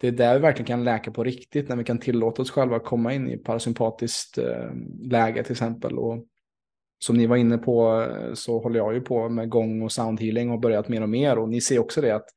det 0.00 0.08
är 0.08 0.12
där 0.12 0.34
vi 0.34 0.40
verkligen 0.40 0.66
kan 0.66 0.84
läka 0.84 1.10
på 1.10 1.24
riktigt, 1.24 1.68
när 1.68 1.76
vi 1.76 1.84
kan 1.84 1.98
tillåta 1.98 2.42
oss 2.42 2.50
själva 2.50 2.76
att 2.76 2.84
komma 2.84 3.14
in 3.14 3.30
i 3.30 3.36
parasympatiskt 3.36 4.38
eh, 4.38 4.70
läge 5.02 5.42
till 5.42 5.52
exempel. 5.52 5.98
Och 5.98 6.24
som 7.06 7.16
ni 7.16 7.26
var 7.26 7.36
inne 7.36 7.58
på 7.58 8.02
eh, 8.02 8.34
så 8.34 8.58
håller 8.58 8.78
jag 8.78 8.94
ju 8.94 9.00
på 9.00 9.28
med 9.28 9.48
gång 9.48 9.82
och 9.82 9.92
soundhealing 9.92 10.50
och 10.50 10.60
börjat 10.60 10.88
mer 10.88 11.02
och 11.02 11.08
mer. 11.08 11.38
Och 11.38 11.48
ni 11.48 11.60
ser 11.60 11.78
också 11.78 12.00
det 12.00 12.10
att 12.10 12.28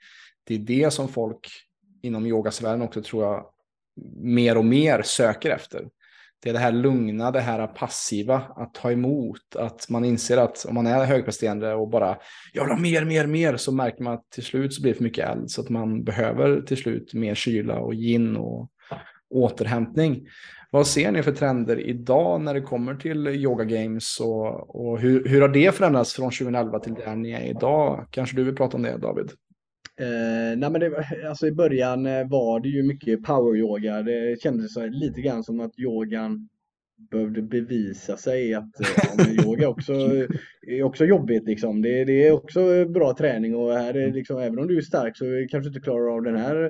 det 0.43 0.55
är 0.55 0.59
det 0.59 0.93
som 0.93 1.07
folk 1.07 1.49
inom 2.01 2.25
yogasfären 2.25 2.81
också 2.81 3.01
tror 3.01 3.23
jag 3.23 3.45
mer 4.17 4.57
och 4.57 4.65
mer 4.65 5.01
söker 5.01 5.49
efter. 5.49 5.87
Det 6.43 6.49
är 6.49 6.53
det 6.53 6.59
här 6.59 6.71
lugna, 6.71 7.31
det 7.31 7.39
här 7.39 7.67
passiva, 7.67 8.41
att 8.55 8.73
ta 8.73 8.91
emot, 8.91 9.55
att 9.55 9.89
man 9.89 10.05
inser 10.05 10.37
att 10.37 10.65
om 10.65 10.75
man 10.75 10.87
är 10.87 11.05
högpresterande 11.05 11.73
och 11.73 11.89
bara 11.89 12.17
jag 12.53 12.63
vill 12.63 12.73
ha 12.73 12.79
mer, 12.79 13.05
mer, 13.05 13.27
mer, 13.27 13.57
så 13.57 13.71
märker 13.71 14.03
man 14.03 14.13
att 14.13 14.31
till 14.31 14.43
slut 14.43 14.73
så 14.73 14.81
blir 14.81 14.91
det 14.91 14.97
för 14.97 15.03
mycket 15.03 15.29
eld, 15.29 15.51
så 15.51 15.61
att 15.61 15.69
man 15.69 16.03
behöver 16.03 16.61
till 16.61 16.77
slut 16.77 17.13
mer 17.13 17.35
kyla 17.35 17.79
och 17.79 17.93
gin 17.93 18.37
och 18.37 18.69
återhämtning. 19.29 20.27
Vad 20.71 20.87
ser 20.87 21.11
ni 21.11 21.23
för 21.23 21.31
trender 21.31 21.79
idag 21.79 22.41
när 22.41 22.53
det 22.53 22.61
kommer 22.61 22.95
till 22.95 23.27
Yoga 23.27 23.63
Games 23.63 24.19
och, 24.19 24.75
och 24.75 24.99
hur, 24.99 25.27
hur 25.27 25.41
har 25.41 25.49
det 25.49 25.75
förändrats 25.75 26.13
från 26.13 26.31
2011 26.31 26.79
till 26.79 26.93
där 26.93 27.15
ni 27.15 27.31
är 27.31 27.49
idag? 27.49 28.07
Kanske 28.11 28.35
du 28.35 28.43
vill 28.43 28.55
prata 28.55 28.77
om 28.77 28.83
det 28.83 28.97
David? 28.97 29.31
Eh, 29.99 30.57
nej 30.57 30.69
men 30.71 30.79
det, 30.79 31.05
alltså 31.29 31.47
i 31.47 31.51
början 31.51 32.05
eh, 32.05 32.27
var 32.27 32.59
det 32.59 32.69
ju 32.69 32.83
mycket 32.83 33.23
power-yoga. 33.23 34.01
Det 34.01 34.41
kändes 34.41 34.71
lite 34.75 35.21
grann 35.21 35.43
som 35.43 35.59
att 35.59 35.79
yogan 35.79 36.49
behövde 37.11 37.41
bevisa 37.41 38.17
sig 38.17 38.53
att 38.53 38.79
eh, 39.19 39.45
yoga 39.45 39.69
också, 39.69 39.93
är 40.67 40.83
också 40.83 41.05
jobbigt 41.05 41.43
liksom. 41.43 41.81
Det, 41.81 42.05
det, 42.05 42.27
är 42.27 42.31
också 42.31 42.85
bra 42.85 43.15
träning 43.17 43.55
och 43.55 43.73
här 43.73 43.93
är 43.93 44.13
liksom, 44.13 44.39
även 44.39 44.59
om 44.59 44.67
du 44.67 44.77
är 44.77 44.81
stark 44.81 45.17
så 45.17 45.25
kanske 45.25 45.59
du 45.59 45.67
inte 45.67 45.79
klarar 45.79 46.15
av 46.15 46.21
den 46.21 46.37
här 46.37 46.65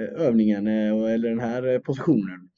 eh, 0.00 0.26
övningen 0.26 0.66
eller 0.66 1.28
den 1.28 1.40
här 1.40 1.78
positionen. 1.78 2.48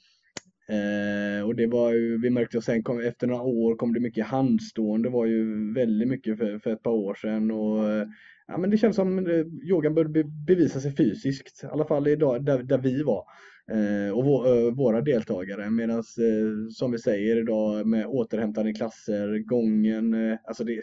Eh, 0.69 1.47
och 1.47 1.55
det 1.57 1.67
var 1.67 1.93
ju, 1.93 2.19
vi 2.19 2.31
märkte 2.31 2.59
att 2.59 2.65
sen 2.65 2.83
kom, 2.83 3.01
efter 3.01 3.27
några 3.27 3.43
år 3.43 3.77
kom 3.77 3.95
det 3.95 4.01
mycket 4.01 4.27
handstående, 4.27 5.09
var 5.09 5.27
ju 5.27 5.73
väldigt 5.75 6.09
mycket 6.09 6.39
för, 6.39 6.59
för 6.59 6.71
ett 6.71 6.83
par 6.83 6.91
år 6.91 7.15
sedan. 7.15 7.51
Och, 7.51 7.91
eh, 7.91 8.07
ja, 8.47 8.59
men 8.59 8.71
det 8.71 8.79
känns 8.79 8.97
som 8.97 9.19
eh, 9.19 9.47
yogan 9.63 9.95
bör 9.95 10.05
bevisa 10.47 10.81
sig 10.81 10.97
fysiskt, 10.97 11.65
i 11.65 11.67
alla 11.67 11.85
fall 11.85 12.09
idag 12.09 12.45
där, 12.45 12.63
där 12.63 12.79
vi 12.79 13.03
var. 13.03 13.25
Eh, 13.73 14.17
och 14.17 14.25
vår, 14.25 14.47
eh, 14.47 14.73
våra 14.75 15.01
deltagare. 15.01 15.71
Medan 15.71 15.99
eh, 15.99 16.69
som 16.71 16.93
vi 16.93 16.99
säger 16.99 17.37
idag 17.37 17.87
med 17.87 18.07
återhämtande 18.07 18.73
klasser, 18.73 19.39
gången, 19.39 20.15
eh, 20.15 20.39
alltså, 20.45 20.65
det, 20.65 20.81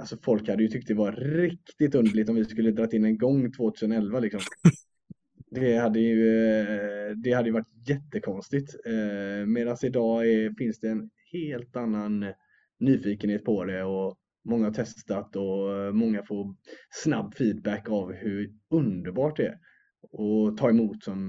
alltså 0.00 0.16
folk 0.22 0.48
hade 0.48 0.62
ju 0.62 0.68
tyckt 0.68 0.88
det 0.88 0.94
var 0.94 1.12
riktigt 1.12 1.94
underligt 1.94 2.28
om 2.28 2.34
vi 2.34 2.44
skulle 2.44 2.70
dra 2.70 2.86
in 2.92 3.04
en 3.04 3.18
gång 3.18 3.52
2011 3.52 4.20
liksom. 4.20 4.40
Det 5.54 5.76
hade 5.76 6.00
ju, 6.00 6.38
eh, 6.60 7.10
det 7.16 7.32
hade 7.32 7.48
ju 7.48 7.52
varit 7.52 7.88
jättekonstigt. 7.88 8.74
Eh, 8.86 9.46
medan 9.46 9.76
idag 9.82 10.26
är, 10.26 10.54
finns 10.58 10.80
det 10.80 10.88
en 10.88 11.10
helt 11.32 11.76
annan 11.76 12.26
nyfikenhet 12.78 13.44
på 13.44 13.64
det 13.64 13.82
och 13.82 14.18
Många 14.46 14.64
har 14.64 14.72
testat 14.72 15.36
och 15.36 15.76
eh, 15.76 15.92
många 15.92 16.22
får 16.22 16.54
snabb 16.90 17.34
feedback 17.34 17.90
av 17.90 18.12
hur 18.12 18.52
underbart 18.70 19.36
det 19.36 19.46
är 19.46 19.58
och 20.10 20.56
ta 20.56 20.70
emot 20.70 21.04
som 21.04 21.28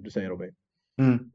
du 0.00 0.10
säger 0.10 0.28
Robin. 0.28 0.54
Mm. 0.98 1.30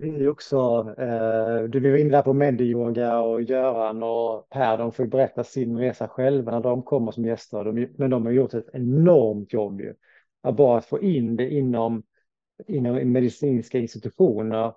Det 0.00 0.24
är 0.24 0.28
också, 0.28 0.56
eh, 0.98 1.62
du 1.62 1.80
var 1.80 1.98
inne 1.98 2.10
där 2.10 2.22
på 2.22 2.32
Mediyoga 2.32 3.20
och 3.20 3.42
Göran 3.42 4.02
och 4.02 4.48
Per, 4.50 4.78
de 4.78 4.92
får 4.92 5.06
berätta 5.06 5.44
sin 5.44 5.78
resa 5.78 6.08
själva 6.08 6.52
när 6.52 6.60
de 6.60 6.82
kommer 6.82 7.12
som 7.12 7.24
gäster. 7.24 7.64
De, 7.64 7.88
men 7.96 8.10
de 8.10 8.26
har 8.26 8.32
gjort 8.32 8.54
ett 8.54 8.68
enormt 8.72 9.52
jobb 9.52 9.80
ju. 9.80 9.94
Att 10.42 10.56
bara 10.56 10.80
få 10.80 11.02
in 11.02 11.36
det 11.36 11.50
inom, 11.50 12.02
inom 12.66 13.12
medicinska 13.12 13.78
institutioner 13.78 14.72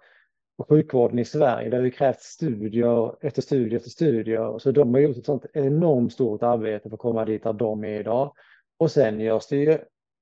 och 0.57 0.69
sjukvården 0.69 1.19
i 1.19 1.25
Sverige. 1.25 1.69
Det 1.69 1.77
har 1.77 1.83
ju 1.83 1.91
krävts 1.91 2.23
studier 2.23 3.25
efter 3.25 3.41
studier 3.41 3.77
efter 3.77 3.89
studier. 3.89 4.59
Så 4.59 4.71
de 4.71 4.93
har 4.93 5.01
gjort 5.01 5.17
ett 5.17 5.25
sånt 5.25 5.45
enormt 5.53 6.13
stort 6.13 6.43
arbete 6.43 6.89
för 6.89 6.95
att 6.95 6.99
komma 6.99 7.25
dit 7.25 7.43
där 7.43 7.53
de 7.53 7.83
är 7.83 7.99
idag. 7.99 8.33
Och 8.77 8.91
sen 8.91 9.19
görs 9.19 9.47
det 9.47 9.55
ju 9.55 9.77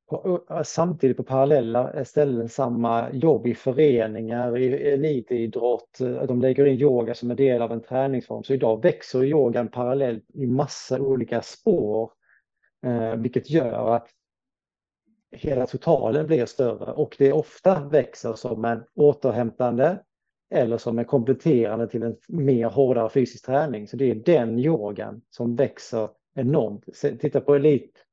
på, 0.10 0.41
samtidigt 0.63 1.17
på 1.17 1.23
parallella 1.23 2.06
ställen 2.06 2.49
samma 2.49 3.12
jobb 3.12 3.47
i 3.47 3.56
föreningar, 3.56 4.58
i 4.58 4.91
elitidrott. 4.91 5.97
De 6.27 6.41
lägger 6.41 6.65
in 6.65 6.80
yoga 6.80 7.13
som 7.13 7.32
en 7.32 7.38
del 7.38 7.62
av 7.62 7.71
en 7.71 7.82
träningsform. 7.82 8.43
Så 8.43 8.54
idag 8.54 8.84
växer 8.84 9.23
yogan 9.23 9.67
parallellt 9.67 10.23
i 10.34 10.47
massa 10.47 11.01
olika 11.01 11.41
spår. 11.41 12.12
Eh, 12.86 13.15
vilket 13.15 13.49
gör 13.49 13.95
att 13.95 14.08
hela 15.31 15.67
totalen 15.67 16.27
blir 16.27 16.45
större 16.45 16.91
och 16.91 17.15
det 17.19 17.33
ofta 17.33 17.87
växer 17.87 18.33
som 18.33 18.65
en 18.65 18.83
återhämtande 18.95 19.99
eller 20.53 20.77
som 20.77 20.99
är 20.99 21.03
kompletterande 21.03 21.87
till 21.87 22.03
en 22.03 22.15
mer 22.27 22.69
hårdare 22.69 23.09
fysisk 23.09 23.45
träning. 23.45 23.87
Så 23.87 23.97
det 23.97 24.11
är 24.11 24.15
den 24.15 24.59
yogan 24.59 25.21
som 25.29 25.55
växer 25.55 26.09
enormt. 26.35 26.85
Titta 27.19 27.41
på 27.41 27.55
elit, 27.55 28.05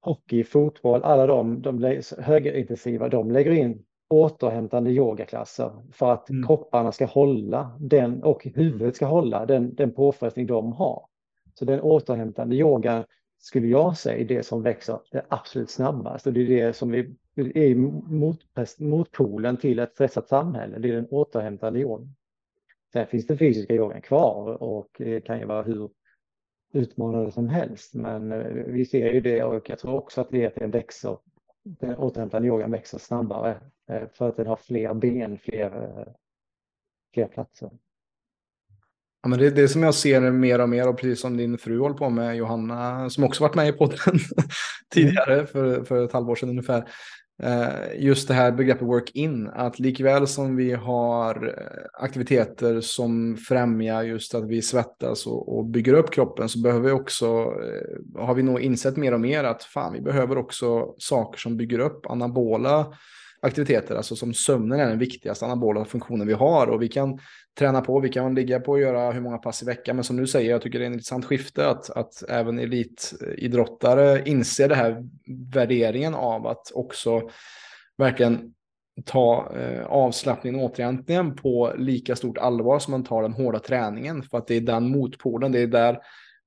hockey, 0.00 0.44
fotboll, 0.44 1.02
alla 1.02 1.26
de, 1.26 1.62
de 1.62 2.02
högintensiva, 2.18 3.08
de 3.08 3.30
lägger 3.30 3.52
in 3.52 3.84
återhämtande 4.10 4.90
yogaklasser 4.90 5.70
för 5.92 6.12
att 6.12 6.30
mm. 6.30 6.46
kropparna 6.46 6.92
ska 6.92 7.06
hålla 7.06 7.76
den 7.80 8.22
och 8.22 8.44
huvudet 8.44 8.96
ska 8.96 9.06
hålla 9.06 9.46
den, 9.46 9.74
den 9.74 9.92
påfrestning 9.92 10.46
de 10.46 10.72
har. 10.72 11.06
Så 11.54 11.64
den 11.64 11.80
återhämtande 11.80 12.56
yogan 12.56 13.04
skulle 13.38 13.66
jag 13.66 13.96
säga 13.96 14.18
är 14.18 14.24
det 14.24 14.42
som 14.42 14.62
växer 14.62 15.00
det 15.12 15.24
absolut 15.28 15.70
snabbast 15.70 16.26
och 16.26 16.32
det 16.32 16.40
är 16.40 16.66
det 16.66 16.72
som 16.72 16.90
vi 16.90 17.16
är 17.34 17.74
mot, 17.74 18.40
motpolen 18.78 19.56
till 19.56 19.78
ett 19.78 19.92
stressat 19.92 20.28
samhälle. 20.28 20.78
Det 20.78 20.88
är 20.88 20.92
den 20.92 21.08
återhämtande 21.10 21.80
yogan. 21.80 22.14
Sen 22.92 23.06
finns 23.06 23.26
den 23.26 23.38
fysiska 23.38 23.74
yogan 23.74 24.00
kvar 24.00 24.62
och 24.62 24.88
det 24.98 25.20
kan 25.20 25.38
ju 25.38 25.46
vara 25.46 25.62
hur 25.62 25.90
utmanande 26.72 27.32
som 27.32 27.48
helst. 27.48 27.94
Men 27.94 28.32
eh, 28.32 28.46
vi 28.48 28.84
ser 28.84 29.12
ju 29.12 29.20
det 29.20 29.42
och 29.42 29.70
jag 29.70 29.78
tror 29.78 29.94
också 29.94 30.20
att 30.20 30.30
det 30.30 30.44
är 30.44 30.46
att 30.46 30.54
den 30.54 30.70
växer. 30.70 31.18
Den 31.62 31.96
återhämtande 31.96 32.48
yogan 32.48 32.70
växer 32.70 32.98
snabbare 32.98 33.60
eh, 33.90 34.08
för 34.12 34.28
att 34.28 34.36
den 34.36 34.46
har 34.46 34.56
fler 34.56 34.94
ben, 34.94 35.38
fler, 35.38 35.98
eh, 35.98 36.12
fler 37.14 37.26
platser. 37.26 37.70
Ja, 39.22 39.28
men 39.28 39.38
det 39.38 39.46
är 39.46 39.50
det 39.50 39.68
som 39.68 39.82
jag 39.82 39.94
ser 39.94 40.30
mer 40.30 40.58
och 40.58 40.68
mer 40.68 40.88
och 40.88 40.98
precis 40.98 41.20
som 41.20 41.36
din 41.36 41.58
fru 41.58 41.78
håller 41.78 41.94
på 41.94 42.10
med 42.10 42.36
Johanna 42.36 43.10
som 43.10 43.24
också 43.24 43.42
varit 43.42 43.54
med 43.54 43.68
i 43.68 43.72
podden 43.72 43.98
tidigare 44.94 45.46
för, 45.46 45.84
för 45.84 46.04
ett 46.04 46.12
halvår 46.12 46.36
sedan 46.36 46.48
ungefär. 46.48 46.88
Eh, 47.42 48.02
just 48.04 48.28
det 48.28 48.34
här 48.34 48.52
begreppet 48.52 48.86
work-in, 48.86 49.48
att 49.48 49.78
likväl 49.78 50.26
som 50.26 50.56
vi 50.56 50.72
har 50.72 51.46
eh, 51.46 52.04
aktiviteter 52.04 52.80
som 52.80 53.36
främjar 53.36 54.02
just 54.02 54.34
att 54.34 54.48
vi 54.48 54.62
svettas 54.62 55.26
och, 55.26 55.58
och 55.58 55.64
bygger 55.64 55.94
upp 55.94 56.10
kroppen 56.10 56.48
så 56.48 56.60
behöver 56.60 56.86
vi 56.86 56.92
också, 56.92 57.26
eh, 57.26 58.22
har 58.26 58.34
vi 58.34 58.42
nog 58.42 58.60
insett 58.60 58.96
mer 58.96 59.14
och 59.14 59.20
mer 59.20 59.44
att 59.44 59.62
fan, 59.62 59.92
vi 59.92 60.00
behöver 60.00 60.38
också 60.38 60.94
saker 60.98 61.38
som 61.38 61.56
bygger 61.56 61.78
upp 61.78 62.06
anabola 62.06 62.92
aktiviteter, 63.42 63.94
alltså 63.94 64.16
som 64.16 64.34
sömnen 64.34 64.80
är 64.80 64.88
den 64.88 64.98
viktigaste 64.98 65.44
anabola 65.44 65.84
funktionen 65.84 66.26
vi 66.26 66.32
har 66.32 66.66
och 66.66 66.82
vi 66.82 66.88
kan 66.88 67.18
träna 67.58 67.80
på, 67.80 68.00
vi 68.00 68.08
kan 68.08 68.34
ligga 68.34 68.60
på 68.60 68.72
och 68.72 68.80
göra 68.80 69.12
hur 69.12 69.20
många 69.20 69.38
pass 69.38 69.62
i 69.62 69.66
veckan, 69.66 69.96
men 69.96 70.04
som 70.04 70.16
du 70.16 70.26
säger, 70.26 70.50
jag 70.50 70.62
tycker 70.62 70.78
det 70.78 70.84
är 70.84 70.86
en 70.86 70.92
intressant 70.92 71.24
skifte 71.24 71.68
att, 71.68 71.90
att 71.90 72.22
även 72.28 72.58
elitidrottare 72.58 74.22
inser 74.28 74.68
det 74.68 74.74
här 74.74 75.08
värderingen 75.54 76.14
av 76.14 76.46
att 76.46 76.72
också 76.74 77.30
verkligen 77.98 78.54
ta 79.04 79.52
eh, 79.56 79.86
avslappningen 79.86 80.60
och 80.60 80.66
återhämtningen 80.66 81.36
på 81.36 81.74
lika 81.76 82.16
stort 82.16 82.38
allvar 82.38 82.78
som 82.78 82.90
man 82.90 83.04
tar 83.04 83.22
den 83.22 83.32
hårda 83.32 83.58
träningen, 83.58 84.22
för 84.22 84.38
att 84.38 84.46
det 84.46 84.54
är 84.54 84.60
den 84.60 84.90
motpolen, 84.90 85.52
det 85.52 85.60
är 85.60 85.66
där, 85.66 85.98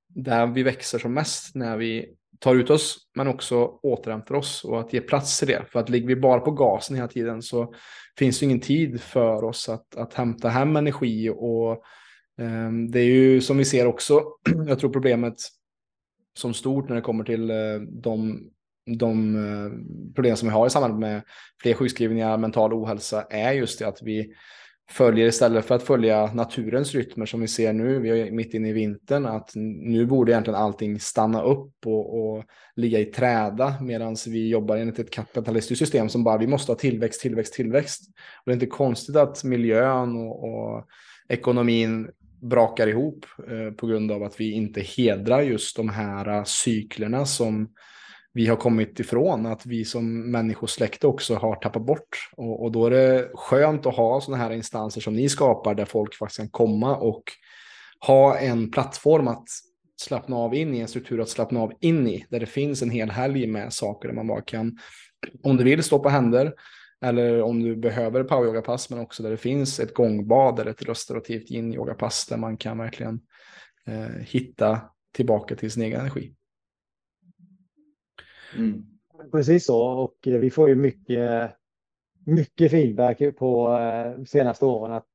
där 0.07 0.47
vi 0.47 0.63
växer 0.63 0.99
som 0.99 1.13
mest 1.13 1.55
när 1.55 1.77
vi 1.77 2.15
tar 2.41 2.55
ut 2.55 2.69
oss 2.69 2.97
men 3.15 3.27
också 3.27 3.65
återhämtar 3.65 4.35
oss 4.35 4.63
och 4.63 4.79
att 4.79 4.93
ge 4.93 5.01
plats 5.01 5.39
till 5.39 5.47
det. 5.47 5.65
För 5.71 5.79
att 5.79 5.89
ligger 5.89 6.07
vi 6.07 6.15
bara 6.15 6.39
på 6.39 6.51
gasen 6.51 6.95
hela 6.95 7.07
tiden 7.07 7.41
så 7.41 7.73
finns 8.17 8.39
det 8.39 8.45
ingen 8.45 8.59
tid 8.59 9.01
för 9.01 9.43
oss 9.43 9.69
att, 9.69 9.95
att 9.95 10.13
hämta 10.13 10.49
hem 10.49 10.75
energi 10.75 11.29
och 11.29 11.71
eh, 12.41 12.71
det 12.89 12.99
är 12.99 13.05
ju 13.05 13.41
som 13.41 13.57
vi 13.57 13.65
ser 13.65 13.85
också, 13.85 14.23
jag 14.67 14.79
tror 14.79 14.93
problemet 14.93 15.35
som 16.37 16.53
stort 16.53 16.89
när 16.89 16.95
det 16.95 17.01
kommer 17.01 17.23
till 17.23 17.49
eh, 17.49 17.55
de, 17.89 18.43
de 18.97 19.35
eh, 19.35 19.71
problem 20.15 20.35
som 20.35 20.47
vi 20.47 20.53
har 20.53 20.67
i 20.67 20.69
samband 20.69 20.99
med 20.99 21.21
fler 21.61 21.73
sjukskrivningar, 21.73 22.37
mental 22.37 22.73
ohälsa 22.73 23.21
är 23.29 23.51
just 23.51 23.79
det 23.79 23.87
att 23.87 24.01
vi 24.01 24.33
följer 24.91 25.27
istället 25.27 25.65
för 25.65 25.75
att 25.75 25.83
följa 25.83 26.33
naturens 26.33 26.93
rytmer 26.93 27.25
som 27.25 27.41
vi 27.41 27.47
ser 27.47 27.73
nu, 27.73 27.99
vi 27.99 28.21
är 28.21 28.31
mitt 28.31 28.53
inne 28.53 28.69
i 28.69 28.73
vintern, 28.73 29.25
att 29.25 29.51
nu 29.55 30.05
borde 30.05 30.31
egentligen 30.31 30.59
allting 30.59 30.99
stanna 30.99 31.41
upp 31.41 31.73
och, 31.85 32.19
och 32.19 32.43
ligga 32.75 32.99
i 32.99 33.05
träda 33.05 33.75
medan 33.81 34.15
vi 34.27 34.49
jobbar 34.49 34.77
enligt 34.77 34.99
ett 34.99 35.11
kapitalistiskt 35.11 35.79
system 35.79 36.09
som 36.09 36.23
bara 36.23 36.37
vi 36.37 36.47
måste 36.47 36.71
ha 36.71 36.77
tillväxt, 36.77 37.21
tillväxt, 37.21 37.53
tillväxt. 37.53 38.01
Och 38.07 38.43
det 38.45 38.51
är 38.51 38.53
inte 38.53 38.65
konstigt 38.65 39.15
att 39.15 39.43
miljön 39.43 40.15
och, 40.15 40.43
och 40.43 40.85
ekonomin 41.29 42.09
brakar 42.41 42.87
ihop 42.87 43.25
eh, 43.47 43.73
på 43.73 43.87
grund 43.87 44.11
av 44.11 44.23
att 44.23 44.39
vi 44.39 44.51
inte 44.51 44.81
hedrar 44.81 45.41
just 45.41 45.75
de 45.75 45.89
här 45.89 46.37
eh, 46.37 46.43
cyklerna 46.43 47.25
som 47.25 47.69
vi 48.33 48.47
har 48.47 48.55
kommit 48.55 48.99
ifrån, 48.99 49.45
att 49.45 49.65
vi 49.65 49.85
som 49.85 50.31
människosläkte 50.31 51.07
också 51.07 51.35
har 51.35 51.55
tappat 51.55 51.85
bort. 51.85 52.29
Och, 52.37 52.63
och 52.63 52.71
då 52.71 52.85
är 52.85 52.91
det 52.91 53.31
skönt 53.33 53.85
att 53.85 53.95
ha 53.95 54.21
sådana 54.21 54.43
här 54.43 54.51
instanser 54.51 55.01
som 55.01 55.13
ni 55.13 55.29
skapar 55.29 55.75
där 55.75 55.85
folk 55.85 56.15
faktiskt 56.15 56.37
kan 56.37 56.49
komma 56.49 56.95
och 56.95 57.23
ha 57.99 58.37
en 58.37 58.71
plattform 58.71 59.27
att 59.27 59.47
slappna 60.01 60.35
av 60.35 60.55
in 60.55 60.73
i, 60.73 60.79
en 60.79 60.87
struktur 60.87 61.21
att 61.21 61.29
slappna 61.29 61.59
av 61.59 61.73
in 61.79 62.07
i, 62.07 62.25
där 62.29 62.39
det 62.39 62.45
finns 62.45 62.81
en 62.81 62.89
hel 62.89 63.11
helg 63.11 63.47
med 63.47 63.73
saker 63.73 64.07
där 64.07 64.15
man 64.15 64.27
bara 64.27 64.41
kan, 64.41 64.77
om 65.43 65.57
du 65.57 65.63
vill, 65.63 65.83
stå 65.83 65.99
på 65.99 66.09
händer, 66.09 66.53
eller 67.01 67.41
om 67.41 67.63
du 67.63 67.75
behöver 67.75 68.23
poweryogapass, 68.23 68.89
men 68.89 68.99
också 68.99 69.23
där 69.23 69.31
det 69.31 69.37
finns 69.37 69.79
ett 69.79 69.93
gångbad 69.93 70.59
eller 70.59 70.71
ett 70.71 70.89
restaurativt 70.89 71.51
yin-yogapass 71.51 72.27
där 72.29 72.37
man 72.37 72.57
kan 72.57 72.77
verkligen 72.77 73.19
eh, 73.87 74.21
hitta 74.21 74.81
tillbaka 75.13 75.55
till 75.55 75.71
sin 75.71 75.83
egen 75.83 75.99
energi. 75.99 76.33
Mm. 78.57 78.83
Precis 79.31 79.65
så 79.65 79.81
och 79.81 80.17
vi 80.23 80.49
får 80.49 80.69
ju 80.69 80.75
mycket, 80.75 81.51
mycket 82.25 82.71
feedback 82.71 83.21
på 83.37 83.77
eh, 83.77 84.23
senaste 84.23 84.65
åren 84.65 84.91
att 84.91 85.05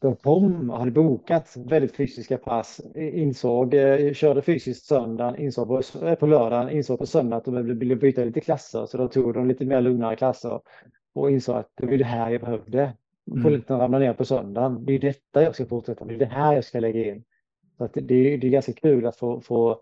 de 0.00 0.16
kom 0.16 0.70
hade 0.70 0.90
bokat 0.90 1.56
väldigt 1.56 1.96
fysiska 1.96 2.38
pass, 2.38 2.80
insåg, 2.94 3.74
eh, 3.74 4.12
körde 4.12 4.42
fysiskt 4.42 4.86
söndagen, 4.86 5.36
insåg 5.36 5.68
på, 5.68 6.06
eh, 6.06 6.14
på 6.14 6.26
lördagen, 6.26 6.70
insåg 6.70 6.98
på 6.98 7.06
söndag 7.06 7.36
att 7.36 7.44
de 7.44 7.78
ville 7.78 7.96
byta 7.96 8.24
lite 8.24 8.40
klasser 8.40 8.86
så 8.86 8.98
då 8.98 9.08
tog 9.08 9.34
de 9.34 9.48
lite 9.48 9.64
mer 9.64 9.80
lugnare 9.80 10.16
klasser 10.16 10.60
och 11.14 11.30
insåg 11.30 11.56
att 11.56 11.70
det 11.74 11.86
var 11.86 11.92
det 11.92 12.04
här 12.04 12.30
jag 12.30 12.40
behövde. 12.40 12.92
Polletten 13.42 13.76
mm. 13.76 13.80
ramla 13.80 13.98
ner 13.98 14.12
på 14.14 14.24
söndagen. 14.24 14.84
Det 14.84 14.92
är 14.92 14.98
detta 14.98 15.42
jag 15.42 15.54
ska 15.54 15.66
fortsätta 15.66 16.04
med, 16.04 16.14
det 16.14 16.24
är 16.24 16.28
det 16.28 16.34
här 16.34 16.54
jag 16.54 16.64
ska 16.64 16.80
lägga 16.80 17.14
in. 17.14 17.24
Så 17.78 17.88
det, 17.94 18.36
det 18.36 18.46
är 18.46 18.50
ganska 18.50 18.72
kul 18.72 19.06
att 19.06 19.16
få, 19.16 19.40
få 19.40 19.80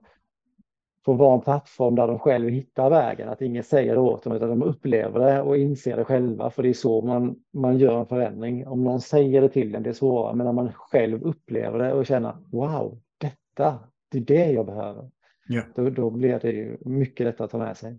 få 1.04 1.12
vara 1.12 1.34
en 1.34 1.40
plattform 1.40 1.94
där 1.94 2.06
de 2.06 2.18
själva 2.18 2.50
hittar 2.50 2.90
vägen, 2.90 3.28
att 3.28 3.42
ingen 3.42 3.64
säger 3.64 3.94
det 3.94 4.00
åt 4.00 4.22
dem 4.22 4.32
utan 4.32 4.48
de 4.48 4.62
upplever 4.62 5.20
det 5.20 5.42
och 5.42 5.56
inser 5.56 5.96
det 5.96 6.04
själva 6.04 6.50
för 6.50 6.62
det 6.62 6.68
är 6.68 6.72
så 6.72 7.02
man, 7.02 7.36
man 7.52 7.78
gör 7.78 8.00
en 8.00 8.06
förändring. 8.06 8.66
Om 8.66 8.84
någon 8.84 9.00
säger 9.00 9.40
det 9.40 9.48
till 9.48 9.74
en, 9.74 9.82
det 9.82 9.90
är 9.90 9.94
svårare, 9.94 10.34
men 10.34 10.46
när 10.46 10.52
man 10.52 10.72
själv 10.72 11.22
upplever 11.22 11.78
det 11.78 11.92
och 11.92 12.06
känner 12.06 12.36
wow, 12.52 13.00
detta, 13.18 13.78
det 14.10 14.18
är 14.18 14.22
det 14.22 14.52
jag 14.52 14.66
behöver. 14.66 15.10
Ja. 15.48 15.62
Då, 15.74 15.90
då 15.90 16.10
blir 16.10 16.38
det 16.38 16.50
ju 16.50 16.76
mycket 16.80 17.26
lättare 17.26 17.44
att 17.44 17.50
ta 17.50 17.58
med 17.58 17.76
sig. 17.76 17.98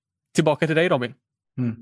Tillbaka 0.35 0.67
till 0.67 0.75
dig 0.75 0.89
Robin. 0.89 1.13
Mm. 1.57 1.75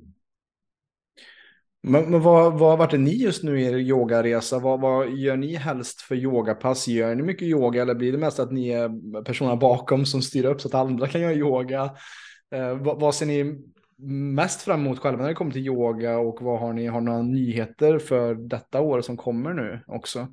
Men, 1.82 2.12
men 2.12 2.22
vad, 2.22 2.60
vad 2.60 2.78
vart 2.78 2.94
är 2.94 2.98
ni 2.98 3.16
just 3.16 3.44
nu 3.44 3.62
i 3.62 3.66
er 3.66 3.78
yogaresa? 3.78 4.60
Vad, 4.60 4.82
vad 4.82 5.10
gör 5.10 5.38
ni 5.38 5.56
helst 5.56 6.02
för 6.02 6.16
yogapass? 6.16 6.88
Gör 6.88 7.16
ni 7.16 7.24
mycket 7.24 7.48
yoga 7.48 7.82
eller 7.82 7.96
blir 7.96 8.12
det 8.12 8.18
mest 8.18 8.40
att 8.40 8.52
ni 8.52 8.70
är 8.70 9.24
personerna 9.24 9.56
bakom 9.56 10.06
som 10.06 10.22
styr 10.22 10.46
upp 10.46 10.62
så 10.62 10.68
att 10.68 10.74
andra 10.74 11.08
kan 11.08 11.22
göra 11.22 11.34
yoga? 11.34 11.92
Eh, 12.56 12.78
vad, 12.78 13.00
vad 13.00 13.16
ser 13.16 13.26
ni 13.26 13.62
mest 14.36 14.62
fram 14.62 14.80
emot 14.86 15.00
själva 15.00 15.22
när 15.22 15.30
det 15.30 15.36
kommer 15.36 15.52
till 15.52 15.66
yoga 15.66 16.18
och 16.18 16.42
vad 16.42 16.60
har 16.60 16.74
ni? 16.74 16.88
Har 16.88 17.02
några 17.02 17.22
nyheter 17.22 18.00
för 18.00 18.36
detta 18.36 18.82
år 18.82 19.02
som 19.02 19.18
kommer 19.18 19.54
nu 19.54 19.80
också? 19.88 20.28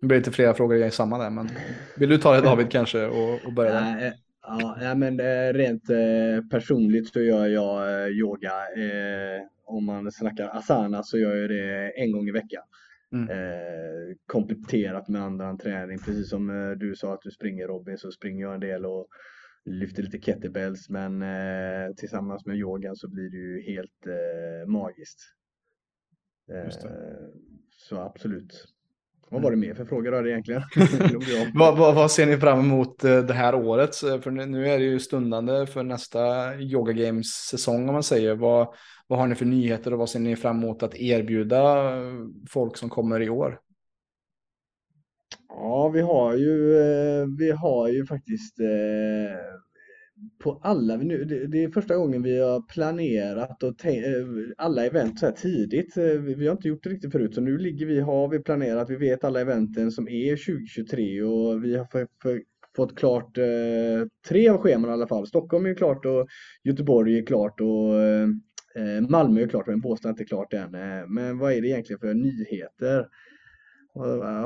Det 0.00 0.06
blir 0.06 0.18
lite 0.18 0.32
flera 0.32 0.54
frågor 0.54 0.84
i 0.84 0.90
samma 0.90 1.18
där, 1.18 1.30
men 1.30 1.50
vill 1.96 2.08
du 2.08 2.18
ta 2.18 2.34
det 2.34 2.40
David 2.40 2.70
kanske 2.70 3.06
och, 3.06 3.46
och 3.46 3.52
börja 3.52 3.72
där? 3.72 4.14
Ja, 4.42 4.94
men 4.94 5.20
eh, 5.20 5.52
rent 5.52 5.90
eh, 5.90 6.48
personligt 6.50 7.12
så 7.12 7.20
gör 7.20 7.46
jag 7.46 8.10
yoga 8.12 8.52
om 9.64 9.84
man 9.84 10.12
snackar 10.12 10.48
asana 10.48 11.02
så 11.02 11.18
gör 11.18 11.36
jag 11.36 11.50
det 11.50 11.90
en 11.90 12.12
gång 12.12 12.28
i 12.28 12.32
veckan. 12.32 12.62
Mm. 13.12 13.30
Eh, 13.30 14.16
kompletterat 14.26 15.08
med 15.08 15.22
annan 15.22 15.58
träning. 15.58 15.98
Precis 15.98 16.30
som 16.30 16.50
eh, 16.50 16.70
du 16.70 16.94
sa 16.96 17.14
att 17.14 17.22
du 17.22 17.30
springer 17.30 17.66
Robin 17.66 17.98
så 17.98 18.10
springer 18.10 18.42
jag 18.42 18.54
en 18.54 18.60
del 18.60 18.86
och 18.86 19.08
lyfter 19.64 20.02
lite 20.02 20.18
kettlebells. 20.18 20.88
Men 20.88 21.22
eh, 21.22 21.94
tillsammans 21.96 22.46
med 22.46 22.56
yogan 22.56 22.96
så 22.96 23.08
blir 23.08 23.30
det 23.30 23.36
ju 23.36 23.62
helt 23.62 24.06
eh, 24.06 24.68
magiskt. 24.68 25.20
Eh, 26.52 26.68
så 27.70 27.96
absolut. 27.96 28.71
Vad 29.32 29.42
var 29.42 29.50
det 29.50 29.56
mer 29.56 29.74
för 29.74 29.84
frågor 29.84 30.12
då 30.12 30.28
egentligen? 30.28 30.62
vad, 31.54 31.78
vad, 31.78 31.94
vad, 31.94 32.10
ser 32.10 32.26
ni 32.26 32.36
fram 32.36 32.60
emot 32.60 33.04
eh, 33.04 33.18
det 33.18 33.34
här 33.34 33.54
året? 33.54 33.96
För 33.96 34.30
nu 34.30 34.68
är 34.68 34.78
det 34.78 34.84
ju 34.84 34.98
stundande 34.98 35.66
för 35.66 35.82
nästa 35.82 36.54
Yoga 36.60 36.92
Games 36.92 37.26
säsong 37.26 37.88
om 37.88 37.92
man 37.92 38.02
säger. 38.02 38.34
Vad, 38.34 38.74
vad 39.06 39.18
har 39.18 39.26
ni 39.26 39.34
för 39.34 39.44
nyheter 39.44 39.92
och 39.92 39.98
vad 39.98 40.10
ser 40.10 40.20
ni 40.20 40.36
fram 40.36 40.56
emot 40.56 40.82
att 40.82 40.94
erbjuda 40.94 41.92
folk 42.48 42.76
som 42.76 42.90
kommer 42.90 43.22
i 43.22 43.30
år? 43.30 43.60
Ja, 45.48 45.88
vi 45.88 46.00
har 46.00 46.36
ju, 46.36 46.76
eh, 46.76 47.26
vi 47.38 47.50
har 47.50 47.88
ju 47.88 48.06
faktiskt 48.06 48.60
eh, 48.60 49.36
på 50.38 50.60
alla, 50.62 50.96
det 50.96 51.64
är 51.64 51.72
första 51.72 51.96
gången 51.96 52.22
vi 52.22 52.38
har 52.38 52.60
planerat 52.60 53.62
och 53.62 53.86
eh, 53.86 54.26
alla 54.58 54.86
event 54.86 55.18
så 55.18 55.26
här 55.26 55.32
tidigt. 55.32 55.96
Eh, 55.96 56.04
vi 56.04 56.46
har 56.46 56.52
inte 56.52 56.68
gjort 56.68 56.82
det 56.82 56.90
riktigt 56.90 57.12
förut 57.12 57.34
så 57.34 57.40
nu 57.40 57.58
ligger 57.58 57.86
vi, 57.86 58.00
har 58.00 58.28
vi 58.28 58.38
planerat, 58.38 58.90
vi 58.90 58.96
vet 58.96 59.24
alla 59.24 59.40
eventen 59.40 59.90
som 59.90 60.08
är 60.08 60.36
2023 60.36 61.22
och 61.22 61.64
vi 61.64 61.76
har 61.76 61.84
för, 61.84 62.06
för, 62.22 62.42
fått 62.76 62.98
klart 62.98 63.38
eh, 63.38 63.44
tre 64.28 64.48
av 64.48 64.58
scheman 64.58 64.90
i 64.90 64.92
alla 64.92 65.06
fall. 65.06 65.26
Stockholm 65.26 65.66
är 65.66 65.74
klart 65.74 66.06
och 66.06 66.28
Göteborg 66.64 67.18
är 67.18 67.26
klart 67.26 67.60
och 67.60 67.94
Eh, 68.74 68.96
eh 68.96 69.00
Malmö 69.08 69.42
är 69.42 69.48
klart, 69.48 69.66
men 69.66 69.80
Båstad 69.80 70.08
är 70.08 70.10
inte 70.10 70.24
klart 70.24 70.52
än. 70.52 70.70
Men 71.08 71.38
vad 71.38 71.52
är 71.52 71.60
det 71.60 71.68
egentligen 71.68 72.00
för 72.00 72.14
nyheter? 72.14 73.08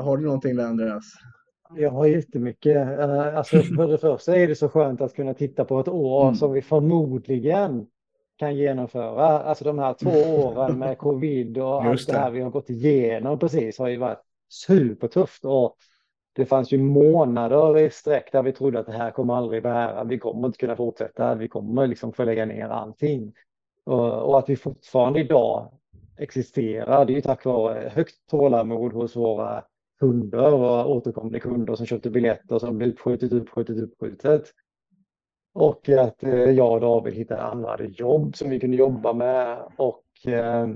Har 0.01 0.17
du 0.17 0.23
någonting 0.23 0.55
där 0.55 0.65
Andreas? 0.65 1.13
Jag 1.75 1.91
har 1.91 2.05
jättemycket. 2.05 2.99
Alltså 2.99 3.57
för 3.77 3.87
det 3.87 3.97
första 3.97 4.35
är 4.35 4.47
det 4.47 4.55
så 4.55 4.69
skönt 4.69 5.01
att 5.01 5.13
kunna 5.13 5.33
titta 5.33 5.65
på 5.65 5.79
ett 5.79 5.87
år 5.87 6.23
mm. 6.23 6.35
som 6.35 6.51
vi 6.51 6.61
förmodligen 6.61 7.87
kan 8.37 8.55
genomföra. 8.55 9.27
Alltså 9.27 9.63
de 9.63 9.79
här 9.79 9.93
två 9.93 10.09
åren 10.47 10.79
med 10.79 10.97
covid 10.97 11.57
och 11.57 11.83
allt 11.83 12.07
det. 12.07 12.13
det 12.13 12.19
här 12.19 12.31
vi 12.31 12.41
har 12.41 12.49
gått 12.49 12.69
igenom 12.69 13.39
precis 13.39 13.79
har 13.79 13.87
ju 13.87 13.97
varit 13.97 14.21
supertufft. 14.49 15.45
Och 15.45 15.75
det 16.33 16.45
fanns 16.45 16.71
ju 16.71 16.77
månader 16.77 17.77
i 17.77 17.89
sträck 17.89 18.31
där 18.31 18.43
vi 18.43 18.51
trodde 18.51 18.79
att 18.79 18.85
det 18.85 18.91
här 18.91 19.11
kommer 19.11 19.35
aldrig 19.35 19.63
bära. 19.63 20.03
Vi 20.03 20.19
kommer 20.19 20.47
inte 20.47 20.57
kunna 20.59 20.75
fortsätta. 20.75 21.35
Vi 21.35 21.47
kommer 21.47 21.87
liksom 21.87 22.13
få 22.13 22.23
lägga 22.23 22.45
ner 22.45 22.69
allting. 22.69 23.33
Och 23.85 24.39
att 24.39 24.49
vi 24.49 24.55
fortfarande 24.55 25.19
idag 25.19 25.71
existerar, 26.17 27.05
det 27.05 27.13
är 27.13 27.15
ju 27.15 27.21
tack 27.21 27.45
vare 27.45 27.91
högt 27.95 28.15
tålamod 28.29 28.93
hos 28.93 29.15
våra 29.15 29.63
kunder 29.99 30.53
och 30.53 30.91
återkommande 30.91 31.39
kunder 31.39 31.75
som 31.75 31.85
köpte 31.85 32.09
biljetter 32.09 32.59
som 32.59 32.77
blev 32.77 32.89
uppskjutet, 32.89 33.31
uppskjutet, 33.31 33.77
uppskjutet. 33.77 34.43
Och 35.53 35.89
att 35.89 36.23
eh, 36.23 36.51
jag 36.51 36.73
och 36.73 36.81
David 36.81 37.13
hittade 37.13 37.41
andra 37.41 37.85
jobb 37.85 38.35
som 38.35 38.49
vi 38.49 38.59
kunde 38.59 38.77
jobba 38.77 39.13
med 39.13 39.57
och 39.77 40.27
eh, 40.27 40.67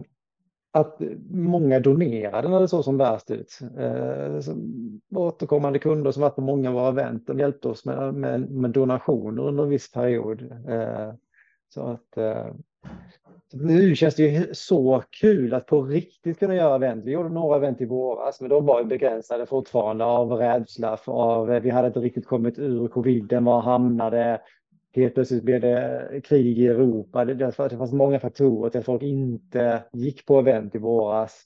att 0.74 1.02
många 1.30 1.80
donerade 1.80 2.50
när 2.50 2.60
det 2.60 2.68
såg 2.68 2.84
som 2.84 2.98
värst 2.98 3.32
ut. 3.32 3.60
Eh, 3.78 4.40
så 4.40 4.56
återkommande 5.16 5.80
kunder 5.80 6.12
som 6.12 6.22
varit 6.22 6.36
på 6.36 6.42
många 6.42 6.70
av 6.70 6.76
våra 6.76 6.90
event, 6.90 7.28
de 7.28 7.40
hjälpte 7.40 7.68
oss 7.68 7.86
med, 7.86 8.14
med, 8.14 8.52
med 8.52 8.72
donationer 8.72 9.44
under 9.44 9.64
en 9.64 9.70
viss 9.70 9.92
period. 9.92 10.54
Så 11.70 11.82
att 11.82 12.18
nu 13.54 13.96
känns 13.96 14.16
det 14.16 14.24
ju 14.24 14.54
så 14.54 15.04
kul 15.22 15.54
att 15.54 15.66
på 15.66 15.84
riktigt 15.84 16.40
kunna 16.40 16.56
göra 16.56 16.76
event. 16.76 17.06
Vi 17.06 17.12
gjorde 17.12 17.30
några 17.30 17.58
event 17.58 17.82
i 17.82 17.86
våras, 17.86 18.42
men 18.42 18.50
de 18.50 18.66
var 18.66 18.84
begränsade 18.84 19.46
fortfarande 19.46 20.06
av 20.06 20.32
rädsla. 20.32 20.98
För 20.98 21.12
av, 21.12 21.52
eh, 21.52 21.62
vi 21.62 21.70
hade 21.70 21.88
inte 21.88 22.00
riktigt 22.00 22.26
kommit 22.26 22.60
ur 22.60 22.88
coviden, 22.88 23.46
var 23.46 23.62
hamnade? 23.62 24.42
Helt 24.96 25.14
plötsligt 25.14 25.44
blev 25.44 25.62
det 25.62 26.22
krig 26.24 26.60
i 26.60 26.68
Europa. 26.68 27.26
Det, 27.26 27.34
det 27.34 27.52
fanns 27.52 27.92
många 27.92 28.20
faktorer 28.20 28.70
till 28.70 28.80
att 28.80 28.86
folk 28.86 29.02
inte 29.02 29.84
gick 29.94 30.26
på 30.26 30.40
event 30.40 30.76
i 30.76 30.78
våras. 30.78 31.44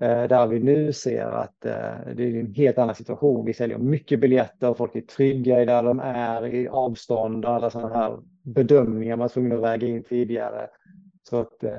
Eh, 0.00 0.28
där 0.28 0.46
vi 0.46 0.60
nu 0.60 0.92
ser 0.92 1.26
att 1.26 1.64
eh, 1.66 2.14
det 2.16 2.24
är 2.24 2.40
en 2.40 2.54
helt 2.54 2.78
annan 2.78 2.94
situation. 2.94 3.44
Vi 3.44 3.54
säljer 3.54 3.78
mycket 3.78 4.20
biljetter, 4.20 4.74
folk 4.74 4.96
är 4.96 5.00
trygga 5.00 5.62
i 5.62 5.64
där 5.64 5.82
de 5.82 6.00
är, 6.00 6.46
i 6.46 6.68
avstånd 6.68 7.44
och 7.44 7.50
alla 7.50 7.70
sådana 7.70 7.94
här 7.94 8.18
bedömningar 8.42 9.16
man 9.16 9.24
var 9.24 9.28
tvungen 9.28 9.52
att 9.52 9.62
väga 9.62 9.86
in 9.86 10.02
tidigare. 10.02 10.68
Så 11.22 11.36
att 11.40 11.64
eh, 11.64 11.72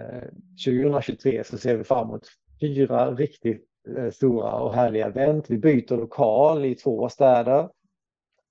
2023 0.65 1.43
så 1.43 1.57
ser 1.57 1.77
vi 1.77 1.83
fram 1.83 2.07
emot 2.07 2.27
fyra 2.61 3.11
riktigt 3.11 3.67
stora 4.13 4.53
och 4.53 4.73
härliga 4.73 5.07
event. 5.07 5.49
Vi 5.49 5.57
byter 5.57 5.97
lokal 5.97 6.65
i 6.65 6.75
två 6.75 7.09
städer. 7.09 7.69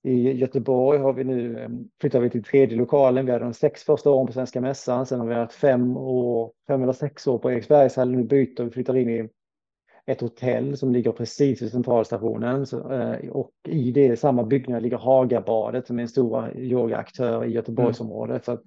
I 0.03 0.31
Göteborg 0.31 0.99
har 0.99 1.13
vi 1.13 1.23
nu 1.23 1.69
flyttar 2.01 2.19
vi 2.19 2.29
till 2.29 2.43
tredje 2.43 2.77
lokalen. 2.77 3.25
Vi 3.25 3.31
hade 3.31 3.43
de 3.43 3.53
sex 3.53 3.83
första 3.83 4.09
åren 4.09 4.27
på 4.27 4.33
Svenska 4.33 4.61
Mässan. 4.61 5.05
Sen 5.05 5.19
har 5.19 5.27
vi 5.27 5.33
haft 5.33 5.53
fem, 5.53 5.97
år, 5.97 6.51
fem 6.67 6.83
eller 6.83 6.93
sex 6.93 7.27
år 7.27 7.37
på 7.37 7.51
Eriksbergshallen. 7.51 8.17
Nu 8.17 8.23
byter 8.23 8.63
vi, 8.63 8.69
flyttar 8.69 8.97
in 8.97 9.09
i 9.09 9.29
ett 10.05 10.21
hotell 10.21 10.77
som 10.77 10.91
ligger 10.91 11.11
precis 11.11 11.61
vid 11.61 11.71
centralstationen. 11.71 12.65
Så, 12.65 12.91
eh, 12.91 13.29
och 13.29 13.51
i 13.67 13.91
det 13.91 14.19
samma 14.19 14.43
byggnad 14.43 14.83
ligger 14.83 14.97
Hagabadet 14.97 15.87
som 15.87 15.97
är 15.97 16.01
en 16.01 16.07
stor 16.07 16.57
yogaaktör 16.57 17.45
i 17.45 17.51
Göteborgsområdet. 17.51 18.45
Så 18.45 18.51
att 18.51 18.61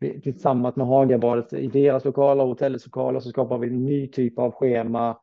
vi, 0.00 0.20
tillsammans 0.20 0.76
med 0.76 0.86
Hagabadet 0.86 1.52
i 1.52 1.66
deras 1.66 2.04
lokaler 2.04 2.42
och 2.42 2.48
hotellets 2.48 2.86
lokaler 2.86 3.20
så 3.20 3.28
skapar 3.28 3.58
vi 3.58 3.68
en 3.68 3.84
ny 3.84 4.08
typ 4.08 4.38
av 4.38 4.52
schema 4.52 5.18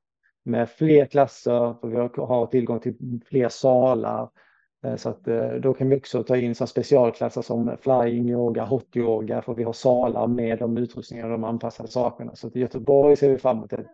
med 0.45 0.69
fler 0.69 1.05
klasser, 1.05 1.75
för 1.81 1.87
vi 1.87 1.95
har 2.21 2.45
tillgång 2.45 2.79
till 2.79 3.21
fler 3.25 3.49
salar. 3.49 4.29
Eh, 4.85 4.95
så 4.95 5.09
att 5.09 5.27
eh, 5.27 5.51
då 5.51 5.73
kan 5.73 5.89
vi 5.89 5.97
också 5.97 6.23
ta 6.23 6.37
in 6.37 6.55
så 6.55 6.67
specialklasser 6.67 7.41
som 7.41 7.77
flying 7.81 8.29
yoga, 8.29 8.65
hot 8.65 8.95
yoga, 8.95 9.41
för 9.41 9.53
vi 9.53 9.63
har 9.63 9.73
salar 9.73 10.27
med 10.27 10.59
de 10.59 10.77
utrustningar 10.77 11.25
och 11.25 11.31
de 11.31 11.43
anpassade 11.43 11.89
sakerna. 11.89 12.35
Så 12.35 12.49
i 12.53 12.59
Göteborg 12.59 13.15
ser 13.15 13.29
vi 13.29 13.37
fram 13.37 13.57
emot 13.57 13.73
ett 13.73 13.87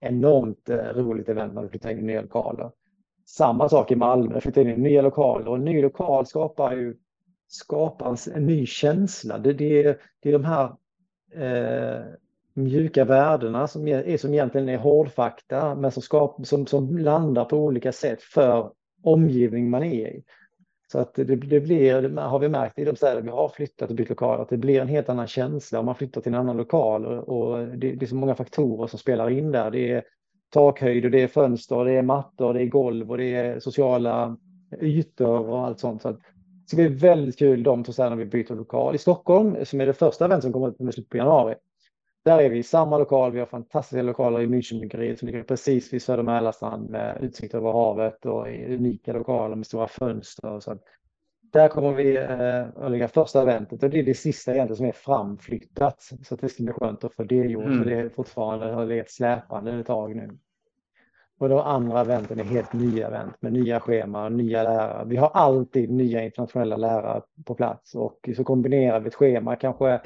enormt 0.00 0.68
eh, 0.68 0.76
roligt 0.76 1.28
event 1.28 1.54
när 1.54 1.62
vi 1.62 1.68
flyttar 1.68 1.90
in 1.90 1.98
i 1.98 2.02
nya 2.02 2.22
lokaler. 2.22 2.70
Samma 3.26 3.68
sak 3.68 3.92
i 3.92 3.96
Malmö, 3.96 4.40
flyttar 4.40 4.60
in 4.62 4.68
i 4.68 4.76
nya 4.76 5.02
lokaler 5.02 5.48
och 5.48 5.56
en 5.56 5.64
ny 5.64 5.82
lokal 5.82 6.26
skapar 6.26 6.72
ju 6.72 6.96
skapar 7.48 8.36
en 8.36 8.46
ny 8.46 8.66
känsla. 8.66 9.38
Det, 9.38 9.52
det, 9.52 9.98
det 10.20 10.28
är 10.28 10.32
de 10.32 10.44
här 10.44 10.64
eh, 11.34 12.04
mjuka 12.54 13.04
värdena 13.04 13.68
som, 13.68 13.88
är, 13.88 14.16
som 14.16 14.34
egentligen 14.34 14.68
är 14.68 14.78
hårdfakta 14.78 15.74
men 15.74 15.90
som, 15.90 16.02
skap, 16.02 16.46
som, 16.46 16.66
som 16.66 16.98
landar 16.98 17.44
på 17.44 17.56
olika 17.56 17.92
sätt 17.92 18.22
för 18.22 18.70
omgivning 19.02 19.70
man 19.70 19.82
är 19.82 20.08
i. 20.08 20.24
Så 20.92 20.98
att 20.98 21.14
det, 21.14 21.24
det, 21.24 21.60
blir, 21.60 22.16
har 22.18 22.38
vi 22.38 22.48
märkt 22.48 22.78
i 22.78 22.84
de 22.84 22.96
städer 22.96 23.22
vi 23.22 23.30
har 23.30 23.48
flyttat 23.48 23.90
och 23.90 23.96
bytt 23.96 24.08
lokal, 24.08 24.40
att 24.40 24.48
det 24.48 24.56
blir 24.56 24.80
en 24.80 24.88
helt 24.88 25.08
annan 25.08 25.26
känsla 25.26 25.78
om 25.78 25.86
man 25.86 25.94
flyttar 25.94 26.20
till 26.20 26.34
en 26.34 26.40
annan 26.40 26.56
lokal. 26.56 27.06
Och, 27.06 27.28
och 27.28 27.66
det, 27.66 27.92
det, 27.92 28.06
är 28.06 28.06
så 28.06 28.14
många 28.14 28.34
faktorer 28.34 28.86
som 28.86 28.98
spelar 28.98 29.30
in 29.30 29.52
där. 29.52 29.70
Det 29.70 29.92
är 29.92 30.02
takhöjd 30.50 31.04
och 31.04 31.10
det 31.10 31.22
är 31.22 31.28
fönster, 31.28 31.84
det 31.84 31.92
är 31.92 32.02
mattor, 32.02 32.54
det 32.54 32.62
är 32.62 32.66
golv 32.66 33.10
och 33.10 33.18
det 33.18 33.34
är 33.34 33.60
sociala 33.60 34.36
ytor 34.80 35.48
och 35.48 35.66
allt 35.66 35.80
sånt. 35.80 36.02
Så 36.02 36.08
att, 36.08 36.16
det 36.16 36.68
ska 36.68 36.76
bli 36.76 36.88
väldigt 36.88 37.38
kul 37.38 37.62
de 37.62 37.84
två 37.84 37.92
städerna 37.92 38.16
vi 38.16 38.24
byter 38.24 38.54
lokal. 38.54 38.94
I 38.94 38.98
Stockholm, 38.98 39.56
som 39.64 39.80
är 39.80 39.86
det 39.86 39.92
första 39.92 40.24
event 40.24 40.42
som 40.42 40.52
kommer 40.52 40.74
med 40.78 40.94
slutet 40.94 41.10
på 41.10 41.16
januari, 41.16 41.54
där 42.28 42.38
är 42.40 42.48
vi 42.50 42.58
i 42.58 42.62
samma 42.62 42.98
lokal. 42.98 43.32
Vi 43.32 43.38
har 43.38 43.46
fantastiska 43.46 44.02
lokaler 44.02 44.40
i 44.40 44.46
Münchenbyggeriet 44.46 45.16
som 45.16 45.26
ligger 45.26 45.42
precis 45.42 45.92
vid 45.92 46.02
Södra 46.02 46.22
Mälarstrand 46.22 46.90
med 46.90 47.18
utsikt 47.20 47.54
över 47.54 47.72
havet 47.72 48.26
och 48.26 48.46
unika 48.46 49.12
lokaler 49.12 49.56
med 49.56 49.66
stora 49.66 49.88
fönster. 49.88 50.60
Så 50.60 50.78
där 51.52 51.68
kommer 51.68 51.92
vi 51.92 52.16
eh, 52.16 52.84
att 52.84 52.90
lägga 52.90 53.08
första 53.08 53.42
eventet 53.42 53.82
och 53.82 53.90
det 53.90 53.98
är 53.98 54.02
det 54.02 54.14
sista 54.14 54.54
egentligen 54.54 54.76
som 54.76 54.86
är 54.86 54.92
framflyttat. 54.92 56.02
Så 56.22 56.36
det 56.36 56.48
ska 56.48 56.62
bli 56.62 56.72
skönt 56.72 57.04
att 57.04 57.14
få 57.14 57.22
det 57.22 57.34
gjort. 57.34 57.64
Mm. 57.64 57.78
För 57.78 57.90
det 57.90 57.96
är 57.96 58.08
fortfarande 58.08 58.66
har 58.66 58.86
legat 58.86 59.10
släpande 59.10 59.72
ett 59.72 59.86
tag 59.86 60.16
nu. 60.16 60.38
Och 61.38 61.48
de 61.48 61.58
andra 61.58 62.00
eventen 62.00 62.40
är 62.40 62.44
helt 62.44 62.72
nya 62.72 63.06
event 63.06 63.34
med 63.40 63.52
nya 63.52 63.80
scheman, 63.80 64.36
nya 64.36 64.62
lärare. 64.62 65.04
Vi 65.06 65.16
har 65.16 65.28
alltid 65.28 65.90
nya 65.90 66.24
internationella 66.24 66.76
lärare 66.76 67.22
på 67.46 67.54
plats 67.54 67.94
och 67.94 68.28
så 68.36 68.44
kombinerar 68.44 69.00
vi 69.00 69.08
ett 69.08 69.14
schema 69.14 69.56
kanske 69.56 70.00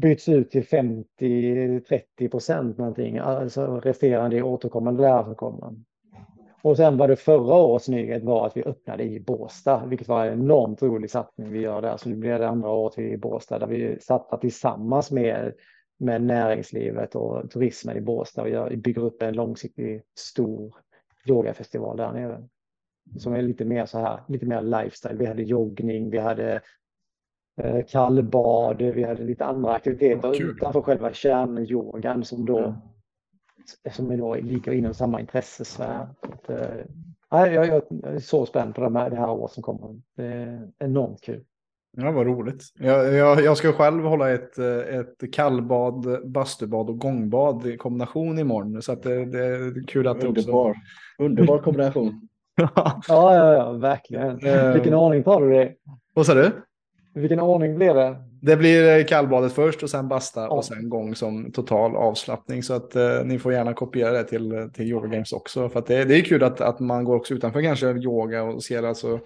byts 0.00 0.28
ut 0.28 0.50
till 0.50 0.62
50-30 0.62 2.28
procent 2.30 2.78
någonting, 2.78 3.18
alltså 3.18 3.80
resterande 3.80 4.36
i 4.36 4.42
återkommande 4.42 5.02
lärare. 5.02 5.74
Och 6.62 6.76
sen 6.76 6.96
var 6.96 7.08
det 7.08 7.16
förra 7.16 7.54
årets 7.54 7.88
nyhet 7.88 8.24
var 8.24 8.46
att 8.46 8.56
vi 8.56 8.64
öppnade 8.64 9.04
i 9.04 9.20
Båstad, 9.20 9.86
vilket 9.86 10.08
var 10.08 10.26
en 10.26 10.32
enormt 10.32 10.82
rolig 10.82 11.10
satsning 11.10 11.52
vi 11.52 11.60
gör 11.60 11.82
där. 11.82 11.96
Så 11.96 12.08
nu 12.08 12.16
blir 12.16 12.38
det 12.38 12.48
andra 12.48 12.68
året 12.70 12.98
i 12.98 13.16
Båstad 13.16 13.58
där 13.58 13.66
vi 13.66 13.98
satsar 14.00 14.36
tillsammans 14.36 15.10
med, 15.10 15.54
med 15.98 16.22
näringslivet 16.22 17.14
och 17.14 17.50
turismen 17.50 17.96
i 17.96 18.00
Båstad 18.00 18.42
och 18.42 18.50
gör, 18.50 18.76
bygger 18.76 19.02
upp 19.02 19.22
en 19.22 19.34
långsiktig 19.34 20.02
stor 20.18 20.74
yogafestival 21.26 21.96
där 21.96 22.12
nere. 22.12 22.48
Som 23.18 23.34
är 23.34 23.42
lite 23.42 23.64
mer 23.64 23.86
så 23.86 23.98
här, 23.98 24.20
lite 24.28 24.46
mer 24.46 24.62
lifestyle. 24.62 25.18
Vi 25.18 25.26
hade 25.26 25.42
joggning, 25.42 26.10
vi 26.10 26.18
hade 26.18 26.60
kallbad, 27.88 28.82
vi 28.82 29.04
hade 29.04 29.24
lite 29.24 29.44
andra 29.44 29.72
aktiviteter 29.72 30.34
Kul. 30.34 30.50
utanför 30.50 30.80
själva 30.80 31.12
kärnyogan 31.12 32.24
som 32.24 32.46
då, 32.46 32.58
mm. 32.58 32.74
som 33.90 34.18
då 34.18 34.34
ligger 34.34 34.72
inom 34.72 34.94
samma 34.94 35.20
intressesfär. 35.20 36.08
Äh, 37.32 37.52
jag, 37.52 37.66
jag, 37.66 37.82
är 38.02 38.18
så 38.18 38.46
spänd 38.46 38.74
på 38.74 38.80
det 38.80 38.98
här, 38.98 39.10
det 39.10 39.16
här 39.16 39.30
året 39.30 39.52
som 39.52 39.62
kommer. 39.62 40.00
Det 40.16 40.24
är 40.24 40.68
enormt 40.78 41.22
kul. 41.22 41.44
Ja, 41.96 42.10
vad 42.10 42.26
roligt. 42.26 42.62
Jag, 42.78 43.14
jag, 43.14 43.40
jag, 43.40 43.56
ska 43.56 43.72
själv 43.72 44.04
hålla 44.04 44.30
ett, 44.30 44.58
ett 44.58 45.32
kallbad, 45.32 46.30
bastubad 46.30 46.90
och 46.90 46.98
gångbad 46.98 47.66
i 47.66 47.76
kombination 47.76 48.38
imorgon. 48.38 48.82
Så 48.82 48.92
att 48.92 49.02
det, 49.02 49.24
det 49.24 49.46
är 49.46 49.86
kul 49.86 50.06
att 50.06 50.24
Underbar. 50.24 50.70
också... 50.70 50.80
Underbar 51.18 51.58
kombination. 51.58 52.28
ja, 52.56 53.02
ja, 53.08 53.52
ja, 53.54 53.72
verkligen. 53.72 54.46
Eh. 54.46 54.72
Vilken 54.72 54.94
ordning 54.94 55.22
tar 55.22 55.40
du 55.40 55.50
det? 55.50 55.74
Vad 56.14 56.26
sa 56.26 56.34
du? 56.34 56.52
Vilken 57.18 57.40
ordning 57.40 57.76
blev 57.76 57.94
det? 57.94 58.16
Det 58.40 58.56
blir 58.56 59.04
kallbadet 59.04 59.52
först 59.52 59.82
och 59.82 59.90
sen 59.90 60.08
basta 60.08 60.40
ja. 60.40 60.48
och 60.48 60.64
sen 60.64 60.88
gång 60.88 61.14
som 61.14 61.52
total 61.52 61.96
avslappning. 61.96 62.62
Så 62.62 62.74
att 62.74 62.96
eh, 62.96 63.24
ni 63.24 63.38
får 63.38 63.52
gärna 63.52 63.74
kopiera 63.74 64.10
det 64.10 64.24
till, 64.24 64.70
till 64.74 64.86
Yoga 64.86 65.08
Games 65.08 65.32
också. 65.32 65.68
För 65.68 65.84
det, 65.86 66.04
det 66.04 66.16
är 66.16 66.22
kul 66.22 66.42
att, 66.42 66.60
att 66.60 66.80
man 66.80 67.04
går 67.04 67.16
också 67.16 67.34
utanför 67.34 67.62
kanske 67.62 67.90
yoga 67.90 68.42
och 68.42 68.62
ser, 68.62 68.82
alltså, 68.82 69.20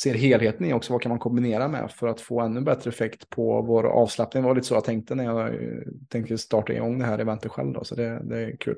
ser 0.00 0.14
helheten 0.14 0.66
i 0.66 0.72
också. 0.72 0.92
Vad 0.92 1.02
kan 1.02 1.10
man 1.10 1.18
kombinera 1.18 1.68
med 1.68 1.90
för 1.90 2.08
att 2.08 2.20
få 2.20 2.40
ännu 2.40 2.60
bättre 2.60 2.90
effekt 2.90 3.30
på 3.30 3.62
vår 3.62 3.84
avslappning? 3.84 4.42
Det 4.42 4.46
var 4.46 4.54
lite 4.54 4.66
så 4.66 4.74
jag 4.74 4.84
tänkte 4.84 5.14
när 5.14 5.24
jag 5.24 5.46
eh, 5.48 5.80
tänkte 6.08 6.38
starta 6.38 6.72
igång 6.72 6.98
det 6.98 7.04
här 7.04 7.18
eventet 7.18 7.50
själv. 7.50 7.72
Då, 7.72 7.84
så 7.84 7.94
det, 7.94 8.20
det 8.24 8.38
är 8.38 8.56
kul. 8.56 8.76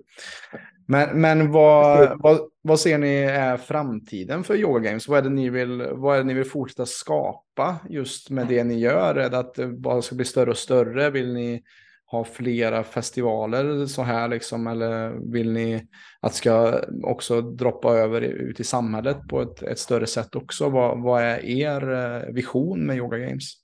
Men, 0.86 1.20
men 1.20 1.52
vad, 1.52 2.22
vad, 2.22 2.40
vad 2.62 2.80
ser 2.80 2.98
ni 2.98 3.14
är 3.16 3.56
framtiden 3.56 4.44
för 4.44 4.56
Yoga 4.56 4.80
Games? 4.80 5.08
Vad 5.08 5.18
är, 5.18 5.22
det 5.22 5.30
ni 5.30 5.50
vill, 5.50 5.86
vad 5.92 6.14
är 6.14 6.18
det 6.18 6.24
ni 6.24 6.34
vill 6.34 6.44
fortsätta 6.44 6.86
skapa 6.86 7.78
just 7.88 8.30
med 8.30 8.46
det 8.46 8.64
ni 8.64 8.78
gör? 8.78 9.14
Är 9.14 9.30
det 9.30 9.38
att 9.38 9.54
det 9.54 9.66
bara 9.66 10.02
ska 10.02 10.14
bli 10.14 10.24
större 10.24 10.50
och 10.50 10.58
större? 10.58 11.10
Vill 11.10 11.32
ni 11.32 11.62
ha 12.10 12.24
flera 12.24 12.84
festivaler 12.84 13.86
så 13.86 14.02
här 14.02 14.28
liksom? 14.28 14.66
Eller 14.66 15.10
vill 15.32 15.52
ni 15.52 15.88
att 16.20 16.34
ska 16.34 16.80
också 17.02 17.40
droppa 17.40 17.94
över 17.94 18.20
ut 18.20 18.60
i 18.60 18.64
samhället 18.64 19.28
på 19.28 19.42
ett, 19.42 19.62
ett 19.62 19.78
större 19.78 20.06
sätt 20.06 20.36
också? 20.36 20.68
Vad, 20.68 21.02
vad 21.02 21.22
är 21.22 21.44
er 21.44 21.92
eh, 21.92 22.34
vision 22.34 22.86
med 22.86 22.96
Yoga 22.96 23.18
Games? 23.18 23.54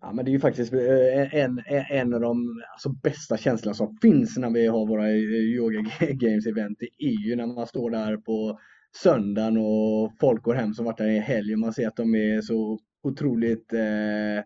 Ja, 0.00 0.12
men 0.12 0.24
det 0.24 0.30
är 0.30 0.32
ju 0.32 0.40
faktiskt 0.40 0.72
eh, 0.72 1.34
en, 1.34 1.62
en 1.90 2.14
av 2.14 2.20
de 2.20 2.62
alltså, 2.72 2.88
bästa 2.88 3.36
känslorna 3.36 3.74
som 3.74 3.98
finns 4.02 4.36
när 4.36 4.50
vi 4.50 4.66
har 4.66 4.86
våra 4.86 5.08
eh, 5.08 5.16
Yoga 5.16 5.80
Games 6.00 6.46
event. 6.46 6.78
Det 6.80 7.06
är 7.06 7.28
ju 7.28 7.36
när 7.36 7.46
man 7.46 7.66
står 7.66 7.90
där 7.90 8.16
på 8.16 8.60
söndagen 9.02 9.56
och 9.56 10.12
folk 10.20 10.42
går 10.42 10.54
hem 10.54 10.74
som 10.74 10.84
varit 10.84 10.98
där 10.98 11.08
i 11.08 11.18
helgen. 11.18 11.60
man 11.60 11.72
ser 11.72 11.88
att 11.88 11.96
de 11.96 12.14
är 12.14 12.40
så 12.40 12.78
otroligt 13.02 13.72
eh, 13.72 14.44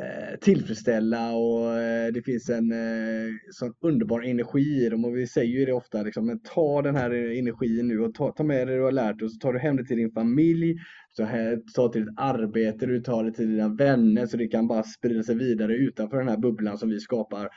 eh 0.00 0.38
tillfredsställda 0.40 1.30
och 1.30 1.78
eh, 1.78 2.12
det 2.12 2.22
finns 2.22 2.50
en 2.50 2.72
eh, 2.72 3.32
sån 3.50 3.74
underbar 3.80 4.22
energi 4.22 4.86
i 4.86 4.88
dem 4.88 5.04
och 5.04 5.16
vi 5.16 5.26
säger 5.26 5.58
ju 5.58 5.64
det 5.64 5.72
ofta 5.72 6.02
liksom, 6.02 6.26
men 6.26 6.40
ta 6.40 6.82
den 6.82 6.96
här 6.96 7.10
energin 7.10 7.88
nu 7.88 8.00
och 8.00 8.14
ta, 8.14 8.32
ta 8.32 8.42
med 8.42 8.56
dig 8.56 8.66
det 8.66 8.80
du 8.80 8.84
har 8.84 8.92
lärt 8.92 9.18
dig 9.18 9.24
och 9.24 9.32
så 9.32 9.38
tar 9.38 9.52
du 9.52 9.58
hem 9.58 9.76
det 9.76 9.84
till 9.84 9.96
din 9.96 10.12
familj 10.12 10.76
så 11.12 11.24
här, 11.24 11.58
ta 11.74 11.88
till 11.88 12.04
ditt 12.04 12.14
arbete, 12.16 12.86
du 12.86 13.00
tar 13.00 13.24
det 13.24 13.32
till 13.32 13.50
dina 13.50 13.68
vänner 13.68 14.26
så 14.26 14.36
det 14.36 14.48
kan 14.48 14.68
bara 14.68 14.82
sprida 14.82 15.22
sig 15.22 15.36
vidare 15.36 15.74
utanför 15.74 16.16
den 16.16 16.28
här 16.28 16.38
bubblan 16.38 16.78
som 16.78 16.88
vi 16.88 17.00
skapar 17.00 17.48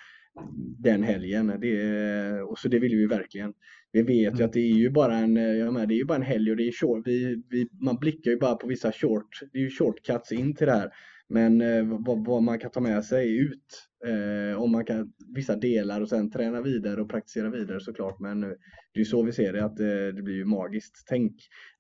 den 0.80 1.04
helgen. 1.04 1.58
Det, 1.62 2.42
och 2.42 2.60
så 2.60 2.68
det 2.68 2.80
vill 2.80 2.96
vi 2.96 3.06
verkligen. 3.06 3.54
Vi 3.92 4.02
vet 4.02 4.34
ju 4.34 4.38
mm. 4.38 4.46
att 4.46 4.54
det 4.54 4.60
är 4.60 4.74
ju 4.74 4.90
bara 4.90 5.18
en, 5.18 5.36
jag 5.36 5.74
menar, 5.74 5.86
det 5.86 5.94
är 5.94 5.98
ju 5.98 6.06
bara 6.06 6.16
en 6.16 6.22
helg 6.22 6.52
och 6.52 6.58
det 6.58 6.68
är 6.68 6.72
short. 6.72 7.08
Vi, 7.08 7.44
vi, 7.50 7.68
man 7.82 7.96
blickar 7.96 8.32
ju 8.32 8.38
bara 8.38 8.56
på 8.56 8.68
vissa 8.68 8.92
short, 8.92 9.40
det 9.54 9.60
är 9.60 9.64
ju 9.64 9.70
shortcuts 9.70 10.32
in 10.32 10.56
till 10.56 10.68
det 10.68 10.74
här. 10.74 10.90
Men 11.30 11.62
eh, 11.62 11.84
vad, 12.06 12.26
vad, 12.26 12.44
man 12.44 12.60
kan 12.60 12.72
ta 12.72 12.80
med 12.80 13.06
sig 13.06 13.38
ut, 13.38 13.88
eh, 14.06 14.62
om 14.62 14.72
man 14.72 14.86
kan 14.86 15.14
vissa 15.36 15.56
delar 15.56 16.02
och 16.02 16.10
sen 16.10 16.32
träna 16.32 16.62
vidare 16.62 17.02
och 17.02 17.10
praktisera 17.10 17.50
vidare 17.50 17.80
såklart. 17.80 18.20
Men 18.20 18.44
eh, 18.44 18.50
det 18.94 18.98
är 18.98 19.00
ju 19.00 19.06
så 19.06 19.24
vi 19.24 19.32
ser 19.32 19.54
det, 19.54 19.66
att 19.66 19.80
eh, 19.80 20.16
det 20.16 20.22
blir 20.24 20.36
ju 20.36 20.46
magiskt. 20.46 21.04
Tänk, 21.08 21.34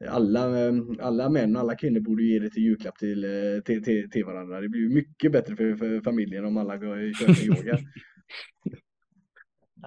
alla, 0.07 0.67
eh, 0.67 0.73
alla 0.99 1.29
män 1.29 1.55
och 1.55 1.61
alla 1.61 1.75
kvinnor 1.75 1.99
borde 1.99 2.23
ge 2.23 2.39
det 2.39 2.49
till 2.49 2.63
julklapp 2.63 2.97
till, 2.97 3.23
eh, 3.23 3.61
till, 3.65 3.83
till, 3.83 4.09
till 4.09 4.25
varandra. 4.25 4.61
Det 4.61 4.69
blir 4.69 4.81
ju 4.81 4.89
mycket 4.89 5.31
bättre 5.31 5.55
för, 5.55 5.75
för 5.75 6.01
familjen 6.01 6.45
om 6.45 6.57
alla 6.57 6.77
går 6.77 7.09
och 7.09 7.15
kör 7.15 7.45
yoga. 7.45 7.77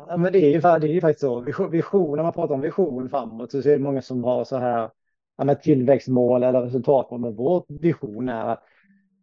Ja, 0.06 0.16
men 0.16 0.32
det 0.32 0.38
är, 0.38 0.52
ju, 0.52 0.60
det 0.60 0.88
är 0.88 0.94
ju 0.94 1.00
faktiskt 1.00 1.20
så. 1.20 1.40
Vision, 1.70 2.16
när 2.16 2.22
man 2.22 2.32
pratar 2.32 2.54
om 2.54 2.60
vision 2.60 3.10
framåt 3.10 3.50
så 3.50 3.58
är 3.58 3.62
det 3.62 3.78
många 3.78 4.02
som 4.02 4.24
har 4.24 4.44
så 4.44 4.56
här 4.56 4.90
ja, 5.36 5.54
tillväxtmål 5.54 6.42
eller 6.42 6.60
resultatmål. 6.62 7.20
Men 7.20 7.34
vår 7.36 7.64
vision 7.80 8.28
är 8.28 8.52
att 8.52 8.64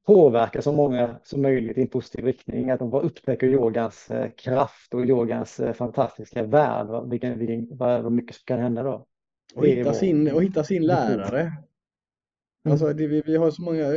påverka 0.06 0.62
så 0.62 0.72
många 0.72 1.20
som 1.24 1.42
möjligt 1.42 1.78
i 1.78 1.82
en 1.82 1.88
positiv 1.88 2.26
riktning. 2.26 2.70
Att 2.70 2.80
de 2.80 2.92
får 2.92 3.02
upptäcka 3.02 3.46
yogans 3.46 4.12
eh, 4.12 4.30
kraft 4.30 4.94
och 4.94 5.06
yogans 5.06 5.60
eh, 5.60 5.74
fantastiska 5.74 6.44
värld. 6.44 7.10
Vilken, 7.10 7.40
vilken, 7.40 7.78
vad 7.78 8.12
mycket 8.12 8.36
som 8.36 8.44
kan 8.46 8.60
hända 8.60 8.84
då. 8.84 9.06
Och 9.56 9.66
hitta, 9.66 9.94
sin, 9.94 10.32
och 10.32 10.44
hitta 10.44 10.64
sin 10.64 10.86
lärare. 10.86 11.42
Mm. 11.42 11.52
Alltså, 12.72 12.94
det, 12.94 13.08
vi, 13.08 13.22
vi, 13.26 13.36
har 13.36 13.52
så 13.52 13.62
många, 13.62 13.90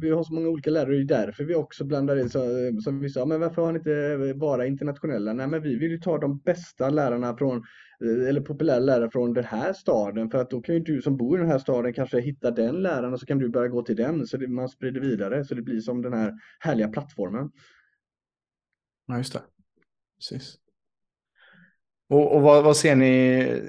vi 0.00 0.10
har 0.10 0.24
så 0.24 0.34
många 0.34 0.48
olika 0.48 0.70
lärare 0.70 0.94
det 0.94 1.14
är 1.14 1.26
därför 1.26 1.44
vi 1.44 1.54
också 1.54 1.84
blandar 1.84 2.20
in, 2.20 2.30
så, 2.30 2.40
som 2.84 3.00
vi 3.00 3.08
sa, 3.08 3.24
men 3.24 3.40
varför 3.40 3.62
har 3.62 3.72
ni 3.72 3.78
inte 3.78 4.34
bara 4.38 4.66
internationella? 4.66 5.32
Nej, 5.32 5.46
men 5.46 5.62
vi 5.62 5.78
vill 5.78 5.90
ju 5.90 5.98
ta 5.98 6.18
de 6.18 6.38
bästa 6.38 6.90
lärarna 6.90 7.36
från, 7.36 7.64
Eh, 8.04 8.28
eller 8.28 8.40
populära 8.40 8.78
lärare 8.78 9.10
från 9.10 9.34
den 9.34 9.44
här 9.44 9.72
staden, 9.72 10.30
för 10.30 10.38
att 10.38 10.50
då 10.50 10.60
kan 10.60 10.74
ju 10.74 10.80
du 10.80 11.02
som 11.02 11.16
bor 11.16 11.38
i 11.38 11.40
den 11.40 11.50
här 11.50 11.58
staden 11.58 11.92
kanske 11.92 12.20
hitta 12.20 12.50
den 12.50 12.82
läraren 12.82 13.12
och 13.12 13.20
så 13.20 13.26
kan 13.26 13.38
du 13.38 13.48
börja 13.48 13.68
gå 13.68 13.82
till 13.82 13.96
den, 13.96 14.26
så 14.26 14.36
det, 14.36 14.48
man 14.48 14.68
sprider 14.68 15.00
vidare, 15.00 15.44
så 15.44 15.54
det 15.54 15.62
blir 15.62 15.80
som 15.80 16.02
den 16.02 16.12
här 16.12 16.34
härliga 16.58 16.88
plattformen. 16.88 17.50
Ja, 19.06 19.16
just 19.16 19.32
det. 19.32 19.42
Precis. 20.18 20.58
Och, 22.08 22.34
och 22.34 22.42
vad, 22.42 22.64
vad, 22.64 22.76
ser 22.76 22.96
ni 22.96 23.06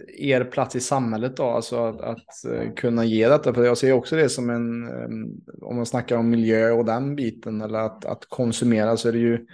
er 0.08 0.44
plats 0.44 0.76
i 0.76 0.80
samhället 0.80 1.38
då? 1.38 1.44
Alltså 1.44 1.86
att, 1.86 2.02
att 2.02 2.46
eh, 2.52 2.74
kunna 2.74 3.06
ge 3.06 3.30
detta? 3.30 3.54
För 3.54 3.64
jag 3.64 3.78
ser 3.78 3.92
också 3.92 4.16
det 4.16 4.30
som 4.30 4.50
en, 4.50 4.88
eh, 4.88 5.10
om 5.62 5.76
man 5.76 5.86
snackar 5.86 6.18
om 6.18 6.30
miljö 6.30 6.72
och 6.72 6.86
den 6.86 7.16
biten, 7.16 7.62
eller 7.62 7.80
att, 7.80 8.06
att 8.06 8.26
konsumera, 8.30 8.98
så 8.98 9.08
är 9.08 9.14
det 9.14 9.20
ju 9.20 9.46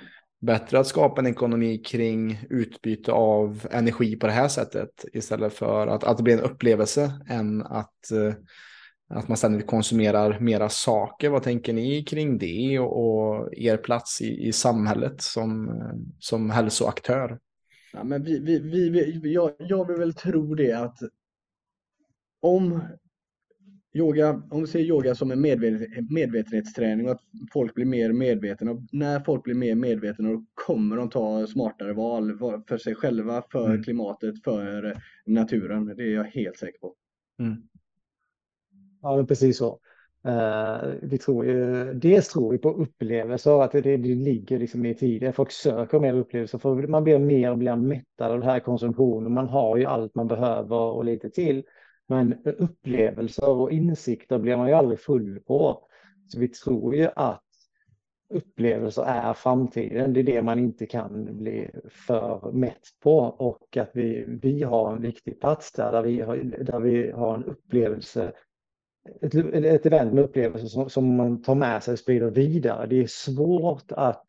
bättre 0.43 0.79
att 0.79 0.87
skapa 0.87 1.21
en 1.21 1.27
ekonomi 1.27 1.77
kring 1.77 2.39
utbyte 2.49 3.11
av 3.11 3.67
energi 3.71 4.15
på 4.15 4.27
det 4.27 4.33
här 4.33 4.47
sättet 4.47 5.05
istället 5.13 5.53
för 5.53 5.87
att, 5.87 6.03
att 6.03 6.17
det 6.17 6.23
blir 6.23 6.33
en 6.33 6.51
upplevelse 6.51 7.11
än 7.29 7.61
att, 7.61 8.11
eh, 8.11 8.33
att 9.09 9.27
man 9.27 9.37
ständigt 9.37 9.67
konsumerar 9.67 10.39
mera 10.39 10.69
saker. 10.69 11.29
Vad 11.29 11.43
tänker 11.43 11.73
ni 11.73 12.03
kring 12.03 12.37
det 12.37 12.79
och, 12.79 13.05
och 13.05 13.53
er 13.53 13.77
plats 13.77 14.21
i, 14.21 14.47
i 14.47 14.53
samhället 14.53 15.21
som, 15.21 15.81
som 16.19 16.49
hälsoaktör? 16.49 17.39
Ja, 17.93 18.03
men 18.03 18.23
vi, 18.23 18.39
vi, 18.39 18.59
vi, 18.59 19.19
vi, 19.23 19.33
jag, 19.33 19.51
jag 19.57 19.87
vill 19.87 19.97
väl 19.97 20.13
tro 20.13 20.55
det 20.55 20.71
att 20.73 20.97
om 22.41 22.81
yoga, 23.93 24.41
om 24.49 24.61
vi 24.61 24.67
ser 24.67 24.79
yoga 24.79 25.15
som 25.15 25.31
en 25.31 25.41
medveten, 25.41 26.07
medvetenhetsträning 26.09 27.05
och 27.05 27.11
att 27.11 27.21
folk 27.53 27.75
blir 27.75 27.85
mer 27.85 28.13
medvetna. 28.13 28.71
Och 28.71 28.79
när 28.91 29.19
folk 29.19 29.43
blir 29.43 29.55
mer 29.55 29.75
medvetna 29.75 30.29
då 30.29 30.45
kommer 30.53 30.97
de 30.97 31.09
ta 31.09 31.47
smartare 31.47 31.93
val 31.93 32.37
för 32.67 32.77
sig 32.77 32.95
själva, 32.95 33.43
för 33.51 33.65
mm. 33.65 33.83
klimatet, 33.83 34.43
för 34.43 34.97
naturen. 35.25 35.85
Det 35.85 36.03
är 36.03 36.13
jag 36.13 36.23
helt 36.23 36.57
säker 36.57 36.79
på. 36.79 36.95
Mm. 37.39 37.55
Ja, 39.01 39.25
precis 39.27 39.57
så. 39.57 39.79
Uh, 40.27 40.93
vi 41.01 41.17
tror 41.17 41.45
ju, 41.45 41.93
dels 41.93 42.27
tror 42.27 42.51
vi 42.51 42.57
på 42.57 42.69
upplevelser, 42.69 43.63
att 43.63 43.71
det, 43.71 43.81
det 43.81 43.97
ligger 43.97 44.59
liksom 44.59 44.85
i 44.85 44.95
tiden. 44.95 45.33
Folk 45.33 45.51
söker 45.51 45.99
mer 45.99 46.13
upplevelser, 46.13 46.57
för 46.57 46.87
man 46.87 47.03
blir 47.03 47.19
mer 47.19 47.51
och 47.51 47.57
mer 47.57 47.75
mättad 47.75 48.31
av 48.31 48.39
den 48.39 48.49
här 48.49 48.59
konsumtionen. 48.59 49.33
Man 49.33 49.47
har 49.47 49.77
ju 49.77 49.85
allt 49.85 50.15
man 50.15 50.27
behöver 50.27 50.75
och 50.75 51.05
lite 51.05 51.29
till. 51.29 51.63
Men 52.07 52.33
upplevelser 52.45 53.49
och 53.49 53.71
insikter 53.71 54.39
blir 54.39 54.57
man 54.57 54.67
ju 54.67 54.73
aldrig 54.73 54.99
full 54.99 55.39
på. 55.39 55.87
Så 56.27 56.39
vi 56.39 56.47
tror 56.47 56.95
ju 56.95 57.09
att 57.15 57.43
upplevelser 58.29 59.03
är 59.03 59.33
framtiden. 59.33 60.13
Det 60.13 60.19
är 60.19 60.23
det 60.23 60.41
man 60.41 60.59
inte 60.59 60.85
kan 60.85 61.37
bli 61.37 61.69
för 61.89 62.51
mätt 62.51 62.87
på 63.03 63.17
och 63.19 63.77
att 63.77 63.91
vi, 63.93 64.25
vi 64.41 64.63
har 64.63 64.95
en 64.95 65.01
viktig 65.01 65.39
plats 65.39 65.71
där, 65.71 65.91
där 65.91 66.01
vi 66.01 66.21
har, 66.21 66.37
där 66.63 66.79
vi 66.79 67.11
har 67.11 67.35
en 67.35 67.43
upplevelse 67.43 68.33
ett, 69.21 69.35
ett 69.35 69.85
event 69.85 70.13
med 70.13 70.23
upplevelser 70.23 70.67
som, 70.67 70.89
som, 70.89 71.15
man 71.15 71.41
tar 71.41 71.55
med 71.55 71.83
sig 71.83 71.91
och 71.91 71.99
sprider 71.99 72.29
vidare. 72.31 72.87
Det 72.87 73.03
är 73.03 73.07
svårt 73.07 73.91
att 73.91 74.25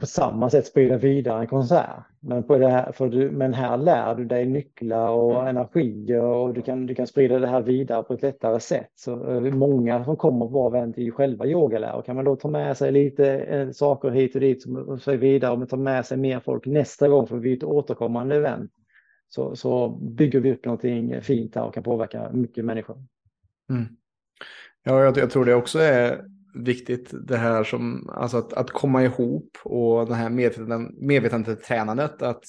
på 0.00 0.06
samma 0.06 0.50
sätt 0.50 0.66
sprida 0.66 0.96
vidare 0.96 1.40
en 1.40 1.46
konsert. 1.46 2.04
Men, 2.22 2.42
på 2.42 2.58
det 2.58 2.68
här, 2.68 2.92
för 2.92 3.08
du, 3.08 3.30
men 3.30 3.54
här 3.54 3.76
lär 3.76 4.14
du 4.14 4.24
dig 4.24 4.46
nycklar 4.46 5.08
och 5.08 5.48
energi 5.48 6.16
och 6.16 6.54
du 6.54 6.62
kan, 6.62 6.86
du 6.86 6.94
kan 6.94 7.06
sprida 7.06 7.38
det 7.38 7.46
här 7.46 7.62
vidare 7.62 8.02
på 8.02 8.14
ett 8.14 8.22
lättare 8.22 8.60
sätt. 8.60 8.90
Så 8.94 9.30
eh, 9.30 9.40
många 9.40 10.04
som 10.04 10.16
kommer 10.16 10.46
på 10.46 10.52
vår 10.52 10.76
event 10.76 10.98
är 10.98 11.02
ju 11.02 11.12
själva 11.12 11.46
yogalärare. 11.46 12.02
Kan 12.02 12.16
man 12.16 12.24
då 12.24 12.36
ta 12.36 12.48
med 12.48 12.76
sig 12.76 12.92
lite 12.92 13.38
eh, 13.38 13.70
saker 13.70 14.10
hit 14.10 14.34
och 14.34 14.40
dit 14.40 14.64
och 14.86 15.02
så 15.02 15.16
vidare 15.16 15.52
och 15.52 15.68
ta 15.68 15.76
med 15.76 16.06
sig 16.06 16.18
mer 16.18 16.40
folk 16.40 16.66
nästa 16.66 17.08
gång 17.08 17.26
för 17.26 17.36
vi 17.36 17.52
är 17.52 17.56
ett 17.56 17.64
återkommande 17.64 18.36
event 18.36 18.70
så, 19.28 19.56
så 19.56 19.88
bygger 19.88 20.40
vi 20.40 20.52
upp 20.52 20.64
någonting 20.64 21.22
fint 21.22 21.54
här 21.54 21.64
och 21.64 21.74
kan 21.74 21.82
påverka 21.82 22.30
mycket 22.32 22.64
människor. 22.64 22.96
Mm. 23.70 23.84
Ja, 24.82 25.04
jag, 25.04 25.16
jag, 25.16 25.30
tror 25.30 25.44
det 25.44 25.54
också 25.54 25.78
är 25.78 26.24
viktigt 26.54 27.10
det 27.28 27.36
här 27.36 27.64
som, 27.64 28.10
alltså 28.14 28.36
att, 28.38 28.52
att 28.52 28.70
komma 28.70 29.04
ihop 29.04 29.58
och 29.64 30.06
det 30.06 30.14
här 30.14 30.30
medveten, 30.30 30.94
medvetandetränandet, 31.00 32.22
att 32.22 32.44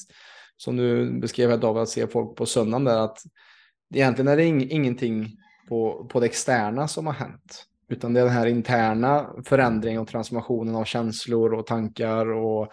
som 0.58 0.78
du 0.78 1.20
beskrev 1.20 1.50
här 1.50 1.58
David, 1.58 1.82
att 1.82 1.90
se 1.90 2.08
folk 2.08 2.36
på 2.36 2.46
söndagen 2.46 2.84
där, 2.84 3.00
att 3.00 3.18
egentligen 3.94 4.28
är 4.28 4.38
det 4.38 4.44
ing, 4.44 4.72
ingenting 4.72 5.38
på, 5.70 6.08
på 6.12 6.20
det 6.20 6.26
externa 6.26 6.88
som 6.88 7.06
har 7.06 7.14
hänt, 7.14 7.66
utan 7.90 8.14
det 8.14 8.20
är 8.20 8.26
den 8.26 8.34
här 8.34 8.46
interna 8.46 9.30
förändringen 9.46 10.02
och 10.02 10.08
transformationen 10.08 10.76
av 10.76 10.86
känslor 10.86 11.54
och 11.54 11.68
tankar 11.68 12.32
och 12.32 12.72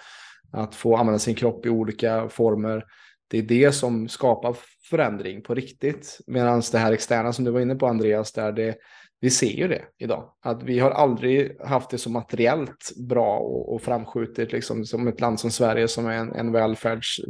att 0.53 0.75
få 0.75 0.97
använda 0.97 1.19
sin 1.19 1.35
kropp 1.35 1.67
i 1.67 1.69
olika 1.69 2.29
former 2.29 2.85
det 3.29 3.39
är 3.39 3.43
det 3.43 3.73
som 3.73 4.09
skapar 4.09 4.57
förändring 4.91 5.43
på 5.43 5.55
riktigt. 5.55 6.21
Medan 6.27 6.63
det 6.73 6.79
här 6.79 6.93
externa 6.93 7.33
som 7.33 7.45
du 7.45 7.51
var 7.51 7.61
inne 7.61 7.75
på 7.75 7.87
Andreas, 7.87 8.33
där 8.33 8.53
det, 8.53 8.77
vi 9.21 9.31
ser 9.31 9.53
ju 9.53 9.69
det 9.69 9.85
idag. 9.99 10.33
Att 10.41 10.63
vi 10.63 10.79
har 10.79 10.91
aldrig 10.91 11.61
haft 11.61 11.91
det 11.91 11.99
så 11.99 12.11
materiellt 12.11 12.93
bra 13.09 13.39
och, 13.39 13.75
och 13.75 13.83
framskjutet 13.83 14.53
liksom, 14.53 14.85
som 14.85 15.09
ett 15.09 15.21
land 15.21 15.41
som 15.41 15.51
Sverige 15.51 15.89
som 15.89 16.07
är 16.07 16.17
en, 16.17 16.33
en 16.33 16.53
välfärds, 16.53 17.21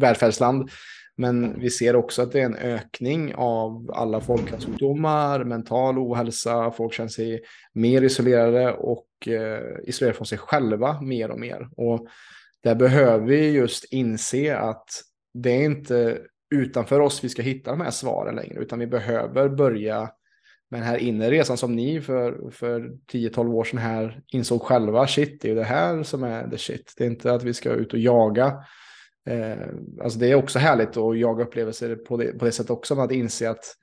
välfärdsland. 0.00 0.70
Men 1.16 1.60
vi 1.60 1.70
ser 1.70 1.96
också 1.96 2.22
att 2.22 2.32
det 2.32 2.40
är 2.40 2.44
en 2.44 2.56
ökning 2.56 3.34
av 3.34 3.90
alla 3.94 4.20
folkhälsosjukdomar, 4.20 5.44
mental 5.44 5.98
ohälsa, 5.98 6.70
folk 6.70 6.92
känner 6.92 7.08
sig 7.08 7.42
mer 7.72 8.02
isolerade 8.02 8.72
och 8.72 9.28
eh, 9.28 9.60
isolerade 9.84 10.16
från 10.16 10.26
sig 10.26 10.38
själva 10.38 11.00
mer 11.00 11.30
och 11.30 11.40
mer. 11.40 11.68
Och 11.76 12.06
där 12.62 12.74
behöver 12.74 13.26
vi 13.26 13.50
just 13.50 13.92
inse 13.92 14.56
att 14.56 14.88
det 15.34 15.50
är 15.50 15.64
inte 15.64 16.18
utanför 16.54 17.00
oss 17.00 17.24
vi 17.24 17.28
ska 17.28 17.42
hitta 17.42 17.70
de 17.70 17.80
här 17.80 17.90
svaren 17.90 18.36
längre, 18.36 18.60
utan 18.60 18.78
vi 18.78 18.86
behöver 18.86 19.48
börja 19.48 20.10
med 20.70 20.80
den 20.80 20.88
här 20.88 20.96
inre 20.96 21.30
resan 21.30 21.56
som 21.56 21.76
ni 21.76 22.00
för, 22.00 22.50
för 22.50 22.92
10-12 23.12 23.54
år 23.54 23.64
sedan 23.64 23.78
här 23.78 24.20
insåg 24.32 24.62
själva. 24.62 25.06
Shit, 25.06 25.40
det 25.40 25.48
är 25.48 25.50
ju 25.50 25.58
det 25.58 25.64
här 25.64 26.02
som 26.02 26.24
är 26.24 26.48
the 26.50 26.58
shit. 26.58 26.94
Det 26.96 27.04
är 27.04 27.08
inte 27.08 27.32
att 27.32 27.42
vi 27.42 27.54
ska 27.54 27.70
ut 27.70 27.92
och 27.92 27.98
jaga. 27.98 28.46
Eh, 29.30 29.68
alltså 30.02 30.18
det 30.18 30.30
är 30.30 30.34
också 30.34 30.58
härligt 30.58 30.96
att 30.96 31.18
jaga 31.18 31.44
upplevelser 31.44 31.96
på 31.96 32.16
det, 32.16 32.38
på 32.38 32.44
det 32.44 32.52
sättet 32.52 32.70
också, 32.70 32.94
men 32.94 33.04
att 33.04 33.12
inse 33.12 33.50
att 33.50 33.74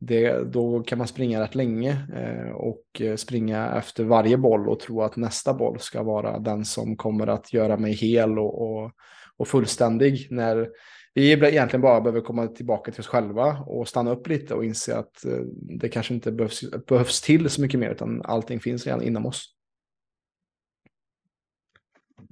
det, 0.00 0.52
då 0.52 0.80
kan 0.80 0.98
man 0.98 1.06
springa 1.06 1.40
rätt 1.40 1.54
länge 1.54 2.06
eh, 2.16 2.52
och 2.52 3.00
eh, 3.00 3.16
springa 3.16 3.76
efter 3.76 4.04
varje 4.04 4.36
boll 4.36 4.68
och 4.68 4.80
tro 4.80 5.02
att 5.02 5.16
nästa 5.16 5.54
boll 5.54 5.80
ska 5.80 6.02
vara 6.02 6.38
den 6.38 6.64
som 6.64 6.96
kommer 6.96 7.26
att 7.26 7.52
göra 7.52 7.76
mig 7.76 7.92
hel 7.92 8.38
och, 8.38 8.62
och, 8.62 8.92
och 9.36 9.48
fullständig. 9.48 10.26
När 10.30 10.68
vi 11.14 11.32
egentligen 11.32 11.80
bara 11.80 12.00
behöver 12.00 12.20
komma 12.20 12.46
tillbaka 12.46 12.92
till 12.92 13.00
oss 13.00 13.06
själva 13.06 13.58
och 13.66 13.88
stanna 13.88 14.10
upp 14.10 14.28
lite 14.28 14.54
och 14.54 14.64
inse 14.64 14.96
att 14.96 15.24
eh, 15.24 15.38
det 15.78 15.88
kanske 15.88 16.14
inte 16.14 16.32
behövs, 16.32 16.70
behövs 16.86 17.20
till 17.20 17.50
så 17.50 17.62
mycket 17.62 17.80
mer 17.80 17.90
utan 17.90 18.22
allting 18.24 18.60
finns 18.60 18.86
redan 18.86 19.02
inom 19.02 19.26
oss. 19.26 19.54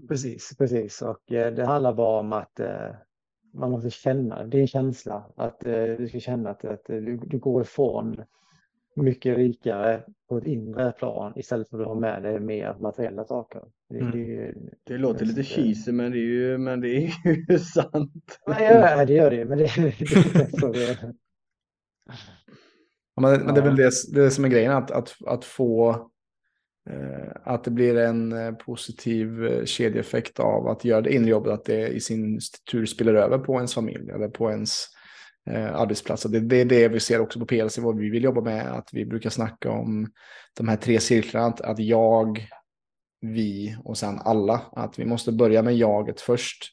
Precis, 0.08 0.56
precis. 0.58 1.02
Och 1.02 1.32
eh, 1.32 1.54
det 1.54 1.64
handlar 1.64 1.92
bara 1.92 2.20
om 2.20 2.32
att 2.32 2.60
eh, 2.60 2.90
man 3.54 3.70
måste 3.70 3.90
känna, 3.90 4.44
det 4.44 4.56
är 4.56 4.60
en 4.60 4.66
känsla 4.66 5.26
att 5.36 5.60
du 5.98 6.06
ska 6.08 6.20
känna 6.20 6.50
att, 6.50 6.64
att 6.64 6.84
du, 6.86 7.16
du, 7.16 7.38
går 7.38 7.62
ifrån 7.62 8.22
mycket 8.94 9.36
rikare 9.36 10.04
på 10.28 10.38
ett 10.38 10.46
inre 10.46 10.92
plan 10.92 11.32
istället 11.36 11.68
för 11.68 11.80
att 11.80 11.86
ha 11.86 11.94
med 11.94 12.22
dig 12.22 12.40
mer 12.40 12.76
materiella 12.80 13.24
saker. 13.24 13.62
Det, 13.90 13.98
mm. 13.98 14.10
det, 14.10 14.54
det 14.86 14.98
låter 14.98 15.24
lite 15.24 15.42
cheesy 15.42 15.92
men 15.92 16.12
det 16.12 16.18
är 16.18 16.20
ju, 16.20 16.58
men 16.58 16.80
det 16.80 16.88
är 16.88 17.12
ju 17.24 17.58
sant. 17.74 18.38
Ja, 18.46 19.04
det 19.04 19.12
gör 19.12 19.30
det 19.30 19.44
men 19.44 19.58
det, 19.58 19.70
det, 19.76 20.60
så 20.60 20.72
det 20.72 21.14
Ja, 23.14 23.22
men, 23.22 23.40
men 23.40 23.54
det 23.54 23.60
är 23.60 23.64
väl 23.64 23.76
det, 23.76 23.92
det 24.14 24.30
som 24.30 24.44
är 24.44 24.48
grejen, 24.48 24.72
att, 24.72 24.90
att, 24.90 25.16
att 25.26 25.44
få 25.44 26.10
Eh, 26.90 27.32
att 27.44 27.64
det 27.64 27.70
blir 27.70 27.96
en 27.96 28.32
eh, 28.32 28.52
positiv 28.52 29.46
eh, 29.46 29.64
kedjeeffekt 29.64 30.40
av 30.40 30.68
att 30.68 30.84
göra 30.84 31.00
det 31.00 31.14
inre 31.14 31.30
jobbet, 31.30 31.52
att 31.52 31.64
det 31.64 31.88
i 31.88 32.00
sin 32.00 32.40
tur 32.70 32.86
spiller 32.86 33.14
över 33.14 33.38
på 33.38 33.54
ens 33.54 33.74
familj 33.74 34.10
eller 34.10 34.28
på 34.28 34.50
ens 34.50 34.86
arbetsplats. 35.72 36.22
Det, 36.22 36.40
det 36.40 36.56
är 36.56 36.64
det 36.64 36.88
vi 36.88 37.00
ser 37.00 37.20
också 37.20 37.40
på 37.40 37.46
PLC, 37.46 37.78
vad 37.78 37.96
vi 37.96 38.10
vill 38.10 38.24
jobba 38.24 38.40
med, 38.40 38.72
att 38.72 38.88
vi 38.92 39.06
brukar 39.06 39.30
snacka 39.30 39.70
om 39.70 40.08
de 40.56 40.68
här 40.68 40.76
tre 40.76 41.00
cirklarna, 41.00 41.46
att, 41.46 41.60
att 41.60 41.78
jag, 41.78 42.48
vi 43.20 43.76
och 43.84 43.98
sen 43.98 44.18
alla. 44.18 44.62
Att 44.72 44.98
vi 44.98 45.04
måste 45.04 45.32
börja 45.32 45.62
med 45.62 45.76
jaget 45.76 46.20
först. 46.20 46.72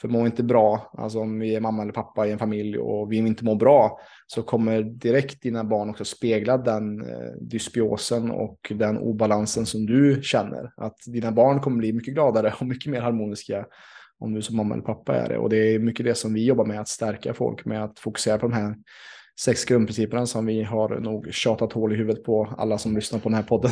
För 0.00 0.08
mår 0.08 0.20
vi 0.20 0.26
inte 0.26 0.42
bra, 0.42 0.92
alltså 0.98 1.20
om 1.20 1.38
vi 1.38 1.54
är 1.54 1.60
mamma 1.60 1.82
eller 1.82 1.92
pappa 1.92 2.26
i 2.26 2.32
en 2.32 2.38
familj 2.38 2.78
och 2.78 3.12
vi 3.12 3.16
inte 3.16 3.44
mår 3.44 3.54
bra, 3.54 4.00
så 4.26 4.42
kommer 4.42 4.82
direkt 4.82 5.42
dina 5.42 5.64
barn 5.64 5.90
också 5.90 6.04
spegla 6.04 6.58
den 6.58 7.00
eh, 7.00 7.30
dysbiosen 7.40 8.30
och 8.30 8.72
den 8.74 8.98
obalansen 8.98 9.66
som 9.66 9.86
du 9.86 10.20
känner. 10.22 10.72
Att 10.76 10.96
dina 11.06 11.32
barn 11.32 11.60
kommer 11.60 11.76
bli 11.76 11.92
mycket 11.92 12.14
gladare 12.14 12.54
och 12.60 12.66
mycket 12.66 12.92
mer 12.92 13.00
harmoniska 13.00 13.66
om 14.18 14.34
du 14.34 14.42
som 14.42 14.56
mamma 14.56 14.74
eller 14.74 14.84
pappa 14.84 15.16
är 15.16 15.28
det. 15.28 15.38
Och 15.38 15.48
det 15.48 15.56
är 15.56 15.78
mycket 15.78 16.06
det 16.06 16.14
som 16.14 16.34
vi 16.34 16.44
jobbar 16.44 16.64
med, 16.64 16.80
att 16.80 16.88
stärka 16.88 17.34
folk 17.34 17.64
med 17.64 17.84
att 17.84 17.98
fokusera 17.98 18.38
på 18.38 18.48
de 18.48 18.54
här 18.54 18.76
sex 19.40 19.64
grundprinciperna 19.64 20.26
som 20.26 20.46
vi 20.46 20.62
har 20.62 21.00
nog 21.00 21.32
tjatat 21.32 21.72
hål 21.72 21.92
i 21.92 21.96
huvudet 21.96 22.24
på 22.24 22.54
alla 22.58 22.78
som 22.78 22.96
lyssnar 22.96 23.18
på 23.18 23.28
den 23.28 23.36
här 23.36 23.42
podden. 23.42 23.70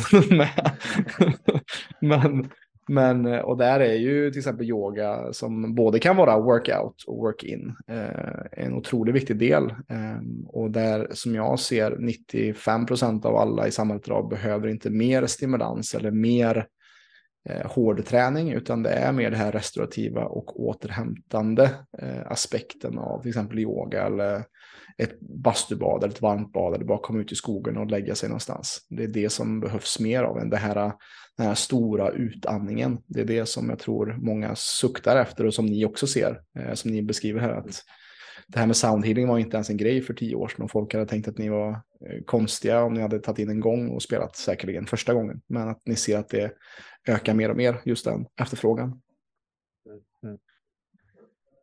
Men 1.99 2.49
men, 2.87 3.25
och 3.25 3.57
där 3.57 3.79
är 3.79 3.93
ju 3.93 4.31
till 4.31 4.39
exempel 4.39 4.69
yoga 4.69 5.33
som 5.33 5.75
både 5.75 5.99
kan 5.99 6.17
vara 6.17 6.39
workout 6.39 7.03
och 7.07 7.17
work-in 7.17 7.75
eh, 7.87 8.63
en 8.63 8.73
otroligt 8.73 9.15
viktig 9.15 9.37
del. 9.37 9.63
Eh, 9.69 10.19
och 10.47 10.71
där 10.71 11.07
som 11.11 11.35
jag 11.35 11.59
ser 11.59 11.95
95 11.99 12.85
procent 12.85 13.25
av 13.25 13.35
alla 13.35 13.67
i 13.67 13.71
samhället 13.71 14.07
idag 14.07 14.29
behöver 14.29 14.67
inte 14.67 14.89
mer 14.89 15.25
stimulans 15.25 15.95
eller 15.95 16.11
mer 16.11 16.67
eh, 17.49 17.71
hård 17.71 18.05
träning 18.05 18.51
utan 18.51 18.83
det 18.83 18.89
är 18.89 19.11
mer 19.11 19.31
det 19.31 19.37
här 19.37 19.51
restaurativa 19.51 20.25
och 20.25 20.59
återhämtande 20.59 21.71
eh, 21.97 22.31
aspekten 22.31 22.97
av 22.97 23.21
till 23.21 23.29
exempel 23.29 23.59
yoga 23.59 24.05
eller 24.05 24.43
ett 24.97 25.19
bastubad 25.19 26.03
eller 26.03 26.13
ett 26.13 26.21
varmt 26.21 26.53
bad 26.53 26.75
eller 26.75 26.85
bara 26.85 26.97
komma 26.97 27.19
ut 27.19 27.31
i 27.31 27.35
skogen 27.35 27.77
och 27.77 27.91
lägga 27.91 28.15
sig 28.15 28.29
någonstans. 28.29 28.87
Det 28.89 29.03
är 29.03 29.07
det 29.07 29.29
som 29.29 29.59
behövs 29.59 29.99
mer 29.99 30.23
av 30.23 30.37
än 30.37 30.49
det 30.49 30.57
här 30.57 30.93
den 31.37 31.47
här 31.47 31.55
stora 31.55 32.11
utandningen. 32.11 32.97
Det 33.07 33.21
är 33.21 33.25
det 33.25 33.45
som 33.45 33.69
jag 33.69 33.79
tror 33.79 34.17
många 34.21 34.55
suktar 34.55 35.21
efter 35.21 35.45
och 35.45 35.53
som 35.53 35.65
ni 35.65 35.85
också 35.85 36.07
ser, 36.07 36.41
eh, 36.59 36.73
som 36.73 36.91
ni 36.91 37.01
beskriver 37.01 37.39
här. 37.39 37.53
Att 37.53 37.83
det 38.47 38.59
här 38.59 38.67
med 38.67 38.75
soundhealing 38.75 39.27
var 39.27 39.39
inte 39.39 39.57
ens 39.57 39.69
en 39.69 39.77
grej 39.77 40.01
för 40.01 40.13
tio 40.13 40.35
år 40.35 40.47
sedan 40.47 40.65
och 40.65 40.71
folk 40.71 40.93
hade 40.93 41.05
tänkt 41.05 41.27
att 41.27 41.37
ni 41.37 41.49
var 41.49 41.69
eh, 41.69 42.23
konstiga 42.25 42.83
om 42.83 42.93
ni 42.93 43.01
hade 43.01 43.19
tagit 43.19 43.39
in 43.39 43.49
en 43.49 43.59
gång 43.59 43.89
och 43.89 44.03
spelat 44.03 44.35
säkerligen 44.35 44.85
första 44.85 45.13
gången. 45.13 45.41
Men 45.47 45.69
att 45.69 45.81
ni 45.85 45.95
ser 45.95 46.17
att 46.17 46.29
det 46.29 46.51
ökar 47.07 47.33
mer 47.33 47.49
och 47.49 47.57
mer, 47.57 47.81
just 47.85 48.05
den 48.05 48.25
efterfrågan. 48.41 49.01
Mm. 49.85 50.01
mm. 50.23 50.37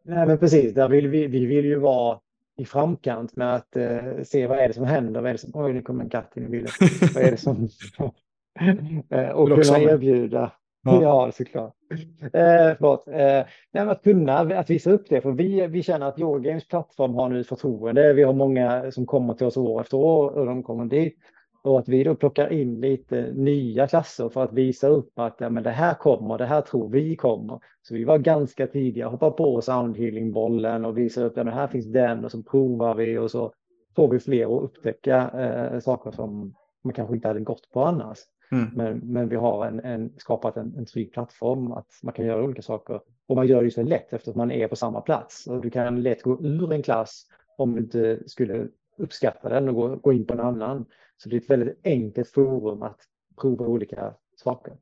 Nej, 0.04 0.26
men 0.26 0.38
precis, 0.38 0.74
där 0.74 0.88
vill 0.88 1.08
vi, 1.08 1.26
vi 1.26 1.46
vill 1.46 1.64
ju 1.64 1.78
vara 1.78 2.20
i 2.56 2.64
framkant 2.64 3.36
med 3.36 3.54
att 3.54 3.76
eh, 3.76 4.22
se 4.24 4.46
vad 4.46 4.58
är 4.58 4.68
det 4.68 4.74
som 4.74 4.84
händer. 4.84 5.20
Vad 5.20 5.28
är 5.28 5.32
det 5.32 5.38
som, 5.38 5.50
oj, 5.54 5.72
nu 5.72 5.82
kommer 5.82 6.04
en 6.04 6.10
katt 6.10 6.36
in 6.36 6.46
i 6.46 6.48
bilden. 6.48 6.72
vad 7.14 7.24
är 7.24 7.30
det 7.30 7.36
som, 7.36 7.68
Eh, 9.10 9.28
och 9.28 9.48
kunna 9.48 9.78
erbjuda. 9.78 10.52
Ja, 10.84 11.02
ja 11.02 11.32
såklart. 11.32 11.74
Eh, 12.22 12.76
förlåt. 12.78 13.08
Eh, 13.08 13.88
att 13.88 14.02
kunna 14.02 14.38
att 14.38 14.70
visa 14.70 14.90
upp 14.90 15.06
det, 15.08 15.20
för 15.20 15.32
vi, 15.32 15.66
vi 15.66 15.82
känner 15.82 16.06
att 16.06 16.18
Eurogames 16.18 16.68
plattform 16.68 17.14
har 17.14 17.28
nu 17.28 17.44
förtroende. 17.44 18.12
Vi 18.12 18.22
har 18.22 18.32
många 18.32 18.92
som 18.92 19.06
kommer 19.06 19.34
till 19.34 19.46
oss 19.46 19.56
år 19.56 19.80
efter 19.80 19.96
år 19.96 20.30
och 20.30 20.46
de 20.46 20.62
kommer 20.62 20.84
dit. 20.84 21.18
Och 21.64 21.78
att 21.78 21.88
vi 21.88 22.04
då 22.04 22.14
plockar 22.14 22.52
in 22.52 22.80
lite 22.80 23.32
nya 23.32 23.88
klasser 23.88 24.28
för 24.28 24.42
att 24.42 24.52
visa 24.52 24.88
upp 24.88 25.18
att 25.18 25.36
ja, 25.38 25.50
men 25.50 25.62
det 25.62 25.70
här 25.70 25.94
kommer, 25.94 26.38
det 26.38 26.46
här 26.46 26.60
tror 26.60 26.88
vi 26.88 27.16
kommer. 27.16 27.60
Så 27.82 27.94
vi 27.94 28.04
var 28.04 28.18
ganska 28.18 28.66
tidiga, 28.66 29.08
hoppar 29.08 29.30
på 29.30 29.60
soundhealing-bollen 29.60 30.84
och 30.84 30.98
visar 30.98 31.24
upp 31.24 31.38
att 31.38 31.46
ja, 31.46 31.52
här 31.52 31.68
finns 31.68 31.86
den 31.86 32.24
och 32.24 32.30
så 32.30 32.42
provar 32.42 32.94
vi 32.94 33.18
och 33.18 33.30
så 33.30 33.52
får 33.96 34.08
vi 34.08 34.18
fler 34.18 34.56
att 34.56 34.62
upptäcka 34.62 35.30
eh, 35.30 35.80
saker 35.80 36.10
som 36.10 36.54
man 36.84 36.92
kanske 36.92 37.14
inte 37.14 37.28
hade 37.28 37.40
gått 37.40 37.70
på 37.70 37.84
annars. 37.84 38.18
Mm. 38.52 38.70
Men, 38.74 38.98
men 38.98 39.28
vi 39.28 39.36
har 39.36 39.66
en, 39.66 39.80
en 39.80 40.12
skapat 40.16 40.56
en, 40.56 40.74
en 40.76 40.86
trygg 40.86 41.12
plattform 41.12 41.72
att 41.72 41.86
man 42.02 42.14
kan 42.14 42.26
göra 42.26 42.44
olika 42.44 42.62
saker. 42.62 43.00
Och 43.28 43.36
man 43.36 43.46
gör 43.46 43.62
det 43.62 43.70
så 43.70 43.82
lätt 43.82 44.12
eftersom 44.12 44.38
man 44.38 44.50
är 44.50 44.68
på 44.68 44.76
samma 44.76 45.00
plats. 45.00 45.46
Och 45.46 45.60
du 45.60 45.70
kan 45.70 46.02
lätt 46.02 46.22
gå 46.22 46.40
ur 46.42 46.72
en 46.72 46.82
klass 46.82 47.26
om 47.58 47.74
du 47.74 47.80
inte 47.80 48.28
skulle 48.28 48.68
uppskatta 48.98 49.48
den 49.48 49.68
och 49.68 49.74
gå, 49.74 49.96
gå 49.96 50.12
in 50.12 50.26
på 50.26 50.34
en 50.34 50.40
annan. 50.40 50.84
Så 51.22 51.28
det 51.28 51.36
är 51.36 51.40
ett 51.40 51.50
väldigt 51.50 51.80
enkelt 51.84 52.28
forum 52.28 52.82
att 52.82 53.00
prova 53.40 53.66
olika 53.66 54.14
saker. 54.36 54.74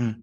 Mm. 0.00 0.14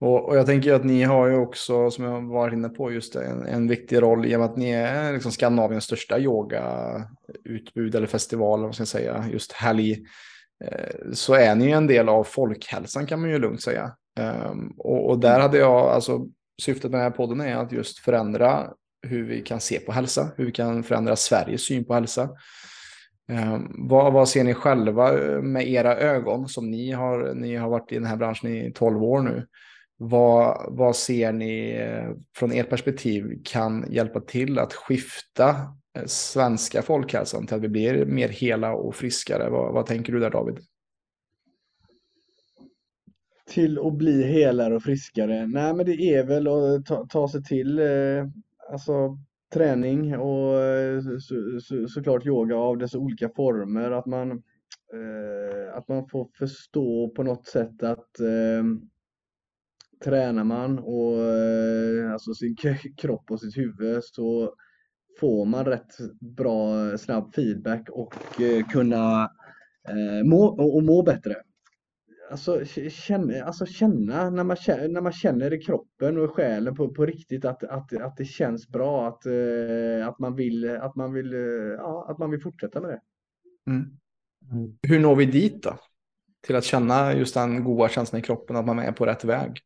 Och, 0.00 0.28
och, 0.28 0.36
jag 0.36 0.46
tänker 0.46 0.74
att 0.74 0.84
ni 0.84 1.02
har 1.02 1.28
ju 1.28 1.36
också, 1.36 1.90
som 1.90 2.04
jag 2.04 2.22
var 2.22 2.52
inne 2.52 2.68
på, 2.68 2.92
just 2.92 3.16
en, 3.16 3.46
en 3.46 3.68
viktig 3.68 4.02
roll 4.02 4.26
i 4.26 4.36
och 4.36 4.40
med 4.40 4.50
att 4.50 4.56
ni 4.56 4.70
är 4.70 5.12
liksom 5.12 5.32
Skandinaviens 5.32 5.84
största 5.84 6.18
yogautbud 6.18 7.94
eller 7.94 8.06
festival, 8.06 8.62
vad 8.62 8.74
ska 8.74 8.80
jag 8.80 8.88
säga, 8.88 9.24
just 9.32 9.52
helg. 9.52 10.04
Eh, 10.64 11.12
så 11.12 11.34
är 11.34 11.54
ni 11.54 11.64
ju 11.64 11.70
en 11.70 11.86
del 11.86 12.08
av 12.08 12.24
folkhälsan 12.24 13.06
kan 13.06 13.20
man 13.20 13.30
ju 13.30 13.38
lugnt 13.38 13.62
säga. 13.62 13.96
Um, 14.50 14.74
och, 14.78 15.10
och, 15.10 15.18
där 15.18 15.40
hade 15.40 15.58
jag, 15.58 15.88
alltså 15.88 16.26
syftet 16.62 16.90
med 16.90 17.00
den 17.00 17.10
här 17.10 17.16
podden 17.16 17.40
är 17.40 17.56
att 17.56 17.72
just 17.72 17.98
förändra 17.98 18.70
hur 19.02 19.24
vi 19.24 19.42
kan 19.42 19.60
se 19.60 19.80
på 19.80 19.92
hälsa, 19.92 20.28
hur 20.36 20.44
vi 20.44 20.52
kan 20.52 20.82
förändra 20.82 21.16
Sveriges 21.16 21.66
syn 21.66 21.84
på 21.84 21.94
hälsa. 21.94 22.30
Eh, 23.28 23.58
vad, 23.68 24.12
vad, 24.12 24.28
ser 24.28 24.44
ni 24.44 24.54
själva 24.54 25.18
eh, 25.18 25.42
med 25.42 25.68
era 25.68 25.96
ögon 25.96 26.48
som 26.48 26.70
ni 26.70 26.90
har, 26.90 27.34
ni 27.34 27.56
har 27.56 27.68
varit 27.68 27.92
i 27.92 27.94
den 27.94 28.04
här 28.04 28.16
branschen 28.16 28.54
i 28.56 28.72
12 28.72 29.02
år 29.02 29.22
nu? 29.22 29.46
Vad, 29.96 30.66
vad 30.68 30.96
ser 30.96 31.32
ni 31.32 31.70
eh, 31.70 32.10
från 32.36 32.52
ert 32.52 32.70
perspektiv 32.70 33.40
kan 33.44 33.92
hjälpa 33.92 34.20
till 34.20 34.58
att 34.58 34.72
skifta 34.72 35.48
eh, 35.98 36.04
svenska 36.06 36.82
folkhälsan 36.82 37.46
till 37.46 37.56
att 37.56 37.62
vi 37.62 37.68
blir 37.68 38.06
mer 38.06 38.28
hela 38.28 38.74
och 38.74 38.94
friskare? 38.94 39.50
Vad, 39.50 39.72
vad 39.72 39.86
tänker 39.86 40.12
du 40.12 40.20
där 40.20 40.30
David? 40.30 40.58
Till 43.46 43.78
att 43.78 43.94
bli 43.94 44.22
helare 44.22 44.76
och 44.76 44.82
friskare? 44.82 45.46
Nej 45.46 45.74
men 45.74 45.86
det 45.86 46.14
är 46.14 46.24
väl 46.24 46.48
att 46.48 46.86
ta, 46.86 47.06
ta 47.06 47.28
sig 47.28 47.44
till 47.44 47.78
eh, 47.78 48.26
alltså, 48.72 49.18
träning 49.54 50.16
och 50.18 50.62
eh, 50.62 51.00
så, 51.00 51.60
så, 51.60 51.88
såklart 51.88 52.26
yoga 52.26 52.56
av 52.56 52.78
dess 52.78 52.94
olika 52.94 53.28
former. 53.28 53.90
Att 53.90 54.06
man, 54.06 54.30
eh, 54.30 55.76
att 55.76 55.88
man 55.88 56.08
får 56.08 56.28
förstå 56.38 57.12
på 57.16 57.22
något 57.22 57.46
sätt 57.46 57.82
att 57.82 58.20
eh, 58.20 58.64
tränar 60.04 60.44
man 60.44 60.78
och 60.78 61.20
eh, 61.20 62.12
alltså 62.12 62.34
sin 62.34 62.56
kropp 62.96 63.30
och 63.30 63.40
sitt 63.40 63.56
huvud 63.56 64.04
så 64.04 64.54
får 65.20 65.44
man 65.44 65.64
rätt 65.64 65.92
bra 66.20 66.98
snabb 66.98 67.34
feedback 67.34 67.88
och 67.90 68.40
eh, 68.40 68.66
kunna 68.66 69.22
eh, 69.88 70.24
må, 70.24 70.46
och 70.46 70.82
må 70.82 71.02
bättre. 71.02 71.34
Alltså 72.34 72.64
känna, 72.90 73.44
alltså 73.44 73.66
känna 73.66 74.30
när, 74.30 74.44
man 74.44 74.56
känner 74.56 74.88
när 74.88 75.00
man 75.00 75.12
känner 75.12 75.52
i 75.52 75.58
kroppen 75.58 76.18
och 76.18 76.30
själen 76.30 76.74
på, 76.74 76.88
på 76.88 77.06
riktigt 77.06 77.44
att, 77.44 77.64
att, 77.64 77.92
att 77.92 78.16
det 78.16 78.24
känns 78.24 78.68
bra, 78.68 79.08
att, 79.08 79.26
att, 80.08 80.18
man 80.18 80.36
vill, 80.36 80.70
att, 80.70 80.96
man 80.96 81.12
vill, 81.12 81.32
ja, 81.78 82.06
att 82.08 82.18
man 82.18 82.30
vill 82.30 82.40
fortsätta 82.40 82.80
med 82.80 82.90
det. 82.90 83.00
Mm. 83.70 83.82
Mm. 84.52 84.78
Hur 84.82 85.00
når 85.00 85.16
vi 85.16 85.26
dit 85.26 85.62
då? 85.62 85.78
Till 86.46 86.56
att 86.56 86.64
känna 86.64 87.14
just 87.14 87.34
den 87.34 87.64
goda 87.64 87.88
känslan 87.88 88.20
i 88.20 88.22
kroppen, 88.22 88.56
att 88.56 88.66
man 88.66 88.78
är 88.78 88.92
på 88.92 89.06
rätt 89.06 89.24
väg? 89.24 89.60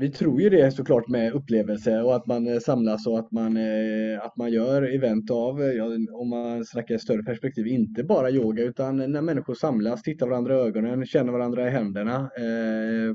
Vi 0.00 0.10
tror 0.10 0.40
ju 0.40 0.50
det 0.50 0.72
såklart 0.72 1.08
med 1.08 1.32
upplevelse 1.32 2.00
och 2.00 2.16
att 2.16 2.26
man 2.26 2.46
eh, 2.46 2.58
samlas 2.58 3.06
och 3.06 3.18
att 3.18 3.32
man, 3.32 3.56
eh, 3.56 4.20
att 4.22 4.36
man 4.36 4.52
gör 4.52 4.94
event 4.94 5.30
av, 5.30 5.62
ja, 5.62 5.84
om 6.12 6.28
man 6.28 6.64
snackar 6.64 6.98
större 6.98 7.22
perspektiv, 7.22 7.66
inte 7.66 8.04
bara 8.04 8.30
yoga 8.30 8.62
utan 8.62 8.96
när 8.96 9.22
människor 9.22 9.54
samlas, 9.54 10.02
tittar 10.02 10.26
varandra 10.26 10.54
i 10.54 10.58
ögonen, 10.58 11.06
känner 11.06 11.32
varandra 11.32 11.68
i 11.68 11.70
händerna, 11.70 12.30
eh, 12.38 13.08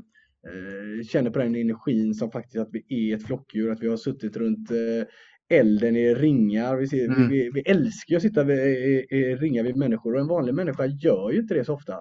eh, 0.50 1.04
känner 1.06 1.30
på 1.30 1.38
den 1.38 1.54
energin 1.54 2.14
som 2.14 2.30
faktiskt 2.30 2.62
att 2.62 2.70
vi 2.72 3.10
är 3.10 3.16
ett 3.16 3.26
flockdjur, 3.26 3.70
att 3.70 3.82
vi 3.82 3.88
har 3.88 3.96
suttit 3.96 4.36
runt 4.36 4.70
eh, 4.70 5.58
elden 5.58 5.96
i 5.96 6.14
ringar. 6.14 6.76
Vi, 6.76 6.86
ser, 6.86 7.04
mm. 7.04 7.28
vi, 7.28 7.50
vi, 7.54 7.60
älskar 7.60 8.16
att 8.16 8.22
sitta 8.22 8.52
i, 8.52 9.06
i 9.10 9.36
ringar 9.36 9.62
vid 9.62 9.76
människor 9.76 10.14
och 10.14 10.20
en 10.20 10.28
vanlig 10.28 10.54
människa 10.54 10.86
gör 10.86 11.30
ju 11.30 11.40
inte 11.40 11.54
det 11.54 11.64
så 11.64 11.74
ofta. 11.74 11.94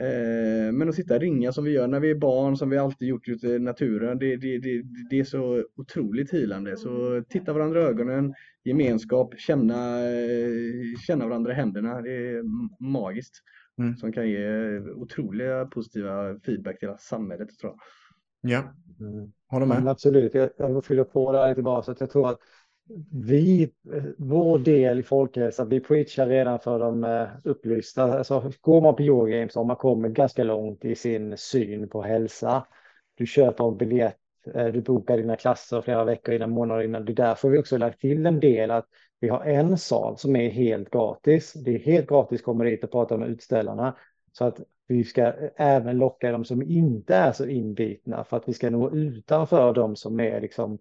Eh, 0.00 0.72
men 0.72 0.88
att 0.88 0.94
sitta 0.94 1.14
och 1.14 1.20
ringa 1.20 1.52
som 1.52 1.64
vi 1.64 1.70
gör 1.70 1.86
när 1.86 2.00
vi 2.00 2.10
är 2.10 2.14
barn, 2.14 2.56
som 2.56 2.70
vi 2.70 2.78
alltid 2.78 3.08
gjort 3.08 3.28
ute 3.28 3.46
i 3.46 3.58
naturen, 3.58 4.18
det, 4.18 4.36
det, 4.36 4.58
det, 4.58 4.82
det 5.10 5.20
är 5.20 5.24
så 5.24 5.64
otroligt 5.76 6.30
hilande. 6.30 6.76
Så 6.76 7.22
titta 7.28 7.52
varandra 7.52 7.80
i 7.80 7.84
ögonen, 7.84 8.34
gemenskap, 8.64 9.34
känna, 9.38 9.98
känna 11.06 11.26
varandra 11.26 11.52
i 11.52 11.54
händerna, 11.54 12.02
det 12.02 12.10
är 12.10 12.42
magiskt. 12.84 13.34
Mm. 13.78 13.96
Som 13.96 14.12
kan 14.12 14.30
ge 14.30 14.78
otroliga 14.80 15.66
positiva 15.66 16.38
feedback 16.46 16.78
till 16.78 16.88
hela 16.88 16.98
samhället 16.98 17.58
tror 17.58 17.72
jag. 17.72 17.80
Ja, 18.52 18.74
mm. 19.00 19.32
håller 19.48 19.66
med. 19.66 19.78
Men 19.78 19.88
absolut, 19.88 20.34
jag, 20.34 20.50
jag 20.56 20.74
vill 20.74 20.82
fylla 20.82 21.04
på 21.04 21.32
där 21.32 21.48
lite 21.48 21.62
bara 21.62 21.82
så 21.82 21.92
att 21.92 22.00
jag 22.00 22.10
tror 22.10 22.28
att 22.28 22.38
vi, 23.10 23.62
eh, 23.94 24.04
vår 24.18 24.58
del 24.58 24.98
i 24.98 25.02
folkhälsan, 25.02 25.68
vi 25.68 25.80
preachar 25.80 26.26
redan 26.26 26.58
för 26.58 26.78
de 26.78 27.04
eh, 27.04 27.28
upplysta. 27.44 28.02
Alltså, 28.02 28.52
går 28.60 28.80
man 28.80 28.96
på 28.96 29.02
Yoga 29.02 29.38
Games 29.38 29.54
har 29.54 29.64
man 29.64 29.76
kommit 29.76 30.12
ganska 30.12 30.44
långt 30.44 30.84
i 30.84 30.94
sin 30.94 31.36
syn 31.36 31.88
på 31.88 32.02
hälsa. 32.02 32.66
Du 33.14 33.26
köper 33.26 33.68
en 33.68 33.76
biljett, 33.76 34.18
eh, 34.54 34.66
du 34.66 34.80
bokar 34.80 35.16
dina 35.16 35.36
klasser 35.36 35.80
flera 35.80 36.04
veckor 36.04 36.34
innan, 36.34 36.50
månader 36.50 36.82
innan. 36.82 37.04
Det 37.04 37.12
är 37.12 37.16
därför 37.16 37.48
vi 37.48 37.58
också 37.58 37.78
lagt 37.78 38.00
till 38.00 38.26
en 38.26 38.40
del 38.40 38.70
att 38.70 38.86
vi 39.20 39.28
har 39.28 39.44
en 39.44 39.78
sal 39.78 40.18
som 40.18 40.36
är 40.36 40.50
helt 40.50 40.90
gratis. 40.90 41.52
Det 41.52 41.74
är 41.74 41.78
helt 41.78 42.08
gratis 42.08 42.40
att 42.40 42.44
komma 42.44 42.64
dit 42.64 42.84
och 42.84 42.90
prata 42.90 43.16
med 43.16 43.28
utställarna. 43.28 43.96
Så 44.32 44.44
att 44.44 44.60
vi 44.86 45.04
ska 45.04 45.32
även 45.56 45.98
locka 45.98 46.32
de 46.32 46.44
som 46.44 46.62
inte 46.62 47.14
är 47.14 47.32
så 47.32 47.46
inbitna 47.46 48.24
för 48.24 48.36
att 48.36 48.48
vi 48.48 48.52
ska 48.52 48.70
nå 48.70 48.90
utanför 48.90 49.74
de 49.74 49.96
som 49.96 50.20
är 50.20 50.40
liksom 50.40 50.78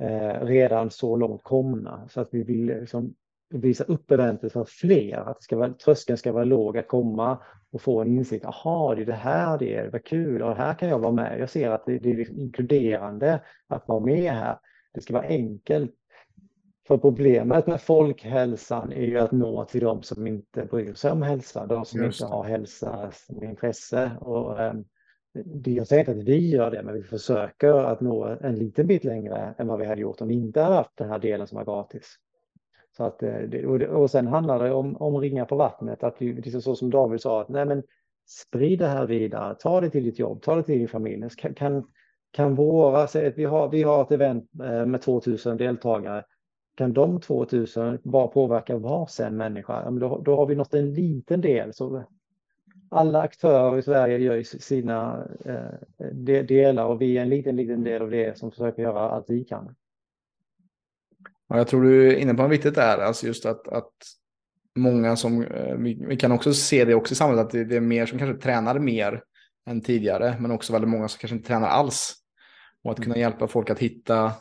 eh, 0.00 0.44
redan 0.46 0.90
så 0.90 1.16
långt 1.16 1.42
komna. 1.42 2.08
Så 2.08 2.20
att 2.20 2.28
vi 2.30 2.42
vill 2.42 2.66
liksom 2.66 3.14
visa 3.50 3.84
upp 3.84 4.10
eventet 4.10 4.52
för 4.52 4.64
fler, 4.64 5.16
att 5.16 5.36
det 5.36 5.42
ska 5.42 5.56
vara, 5.56 5.72
tröskeln 5.72 6.18
ska 6.18 6.32
vara 6.32 6.44
låg 6.44 6.78
att 6.78 6.88
komma 6.88 7.38
och 7.72 7.82
få 7.82 8.00
en 8.00 8.08
insikt. 8.08 8.44
Jaha, 8.44 8.94
det 8.94 9.02
är 9.02 9.06
det 9.06 9.12
här 9.12 9.58
det 9.58 9.74
är, 9.74 9.90
vad 9.90 10.04
kul, 10.04 10.42
och 10.42 10.56
här 10.56 10.74
kan 10.74 10.88
jag 10.88 10.98
vara 10.98 11.12
med. 11.12 11.40
Jag 11.40 11.50
ser 11.50 11.70
att 11.70 11.86
det, 11.86 11.98
det 11.98 12.10
är 12.10 12.16
liksom 12.16 12.40
inkluderande 12.40 13.40
att 13.68 13.88
vara 13.88 14.00
med 14.00 14.32
här. 14.32 14.58
Det 14.94 15.00
ska 15.00 15.14
vara 15.14 15.26
enkelt. 15.26 15.94
För 16.88 16.98
problemet 16.98 17.66
med 17.66 17.80
folkhälsan 17.80 18.92
är 18.92 19.06
ju 19.06 19.18
att 19.18 19.32
nå 19.32 19.64
till 19.64 19.80
de 19.80 20.02
som 20.02 20.26
inte 20.26 20.64
bryr 20.64 20.94
sig 20.94 21.12
om 21.12 21.22
hälsa, 21.22 21.66
de 21.66 21.84
som 21.84 22.04
inte 22.04 22.26
har 22.26 22.44
hälsa 22.44 23.10
som 23.12 23.44
intresse. 23.44 24.10
Och, 24.20 24.60
um, 24.60 24.84
det, 25.34 25.70
jag 25.70 25.86
säger 25.86 26.00
inte 26.00 26.12
att 26.12 26.28
vi 26.28 26.50
gör 26.50 26.70
det, 26.70 26.82
men 26.82 26.94
vi 26.94 27.02
försöker 27.02 27.74
att 27.74 28.00
nå 28.00 28.36
en 28.40 28.54
liten 28.54 28.86
bit 28.86 29.04
längre 29.04 29.54
än 29.58 29.66
vad 29.66 29.78
vi 29.78 29.86
hade 29.86 30.00
gjort 30.00 30.20
om 30.20 30.28
vi 30.28 30.34
inte 30.34 30.60
hade 30.60 30.74
haft 30.74 30.96
den 30.96 31.08
här 31.08 31.18
delen 31.18 31.46
som 31.46 31.56
var 31.56 31.64
gratis. 31.64 32.16
Så 32.96 33.04
att, 33.04 33.22
eh, 33.22 33.64
och 33.90 34.10
sen 34.10 34.26
handlar 34.26 34.64
det 34.64 34.72
om, 34.72 34.96
om 34.96 35.20
ringa 35.20 35.44
på 35.44 35.56
vattnet, 35.56 36.02
att 36.02 36.16
vi, 36.18 36.38
är 36.38 36.60
så 36.60 36.74
som 36.74 36.90
David 36.90 37.20
sa, 37.20 37.40
att 37.40 37.48
nej 37.48 37.64
men 37.64 37.82
sprid 38.26 38.78
det 38.78 38.86
här 38.86 39.06
vidare, 39.06 39.54
ta 39.54 39.80
det 39.80 39.90
till 39.90 40.04
ditt 40.04 40.18
jobb, 40.18 40.42
ta 40.42 40.56
det 40.56 40.62
till 40.62 40.78
din 40.78 40.88
familj. 40.88 41.28
Kan, 41.36 41.54
kan, 41.54 41.84
kan 42.30 42.54
våra, 42.54 43.06
säg 43.06 43.26
att 43.26 43.38
vi 43.38 43.44
har, 43.44 43.68
vi 43.68 43.82
har 43.82 44.02
ett 44.02 44.12
event 44.12 44.50
eh, 44.62 44.86
med 44.86 45.02
2000 45.02 45.56
deltagare, 45.56 46.24
kan 46.76 46.92
de 46.92 47.20
2000 47.20 47.98
bara 48.02 48.26
påverka 48.26 48.78
varsin 48.78 49.36
människa, 49.36 49.90
då, 49.90 50.22
då 50.24 50.36
har 50.36 50.46
vi 50.46 50.54
nått 50.54 50.74
en 50.74 50.94
liten 50.94 51.40
del. 51.40 51.74
Så 51.74 52.04
alla 52.92 53.20
aktörer 53.22 53.78
i 53.78 53.82
Sverige 53.82 54.18
gör 54.18 54.42
sina 54.42 55.26
eh, 55.44 56.06
delar 56.44 56.84
och 56.84 57.00
vi 57.00 57.18
är 57.18 57.22
en 57.22 57.28
liten, 57.28 57.56
liten 57.56 57.84
del 57.84 58.02
av 58.02 58.10
det 58.10 58.38
som 58.38 58.50
försöker 58.50 58.82
göra 58.82 59.00
allt 59.00 59.24
vi 59.28 59.44
kan. 59.44 59.74
Ja, 61.48 61.56
jag 61.56 61.68
tror 61.68 61.82
du 61.82 62.12
är 62.12 62.16
inne 62.16 62.34
på 62.34 62.42
något 62.42 62.52
viktigt 62.52 62.74
där, 62.74 62.98
alltså 62.98 63.26
just 63.26 63.46
att, 63.46 63.68
att 63.68 63.92
många 64.74 65.16
som, 65.16 65.42
eh, 65.42 65.74
vi, 65.76 66.16
kan 66.16 66.32
också 66.32 66.54
se 66.54 66.84
det 66.84 66.94
också 66.94 67.12
i 67.12 67.16
samhället, 67.16 67.46
att 67.46 67.52
det, 67.52 67.64
det, 67.64 67.76
är 67.76 67.80
mer 67.80 68.06
som 68.06 68.18
kanske 68.18 68.42
tränar 68.42 68.78
mer 68.78 69.22
än 69.66 69.80
tidigare, 69.80 70.36
men 70.40 70.50
också 70.50 70.72
väldigt 70.72 70.90
många 70.90 71.08
som 71.08 71.18
kanske 71.18 71.36
inte 71.36 71.48
tränar 71.48 71.68
alls. 71.68 72.14
Och 72.84 72.92
att 72.92 73.00
kunna 73.00 73.14
mm. 73.14 73.20
hjälpa 73.20 73.48
folk 73.48 73.70
att 73.70 73.78
hitta 73.78 74.32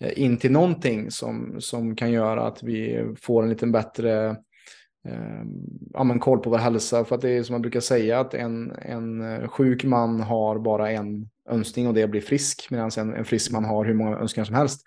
eh, 0.00 0.22
in 0.22 0.36
till 0.36 0.52
någonting 0.52 1.10
som, 1.10 1.56
som 1.60 1.96
kan 1.96 2.12
göra 2.12 2.46
att 2.46 2.62
vi 2.62 3.06
får 3.20 3.42
en 3.42 3.48
lite 3.48 3.66
bättre 3.66 4.36
Ehm, 5.04 5.48
ja, 5.92 6.04
men 6.04 6.18
koll 6.18 6.38
på 6.38 6.50
vår 6.50 6.58
hälsa. 6.58 7.04
För 7.04 7.14
att 7.14 7.20
det 7.20 7.30
är 7.30 7.42
som 7.42 7.54
man 7.54 7.62
brukar 7.62 7.80
säga 7.80 8.20
att 8.20 8.34
en, 8.34 8.72
en 8.82 9.20
eh, 9.20 9.48
sjuk 9.48 9.84
man 9.84 10.20
har 10.20 10.58
bara 10.58 10.90
en 10.90 11.28
önskning 11.50 11.88
och 11.88 11.94
det 11.94 12.00
är 12.00 12.04
att 12.04 12.10
bli 12.10 12.20
frisk. 12.20 12.66
Medan 12.70 12.90
en, 12.98 13.14
en 13.14 13.24
frisk 13.24 13.52
man 13.52 13.64
har 13.64 13.84
hur 13.84 13.94
många 13.94 14.16
önskningar 14.16 14.44
som 14.44 14.54
helst. 14.54 14.82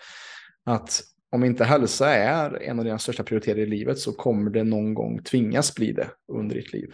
Att 0.66 1.02
om 1.32 1.44
inte 1.44 1.64
hälsa 1.64 2.14
är 2.14 2.64
en 2.64 2.80
av 2.80 2.86
dina 2.86 3.00
största 3.00 3.24
prioriteter 3.24 3.62
i 3.62 3.66
livet 3.66 4.00
så 4.00 4.12
kommer 4.12 4.52
det 4.52 4.64
någon 4.64 4.94
gång 4.94 5.24
tvingas 5.24 5.76
bli 5.76 5.92
det 5.92 6.08
under 6.32 6.56
ditt 6.56 6.74
liv. 6.74 6.90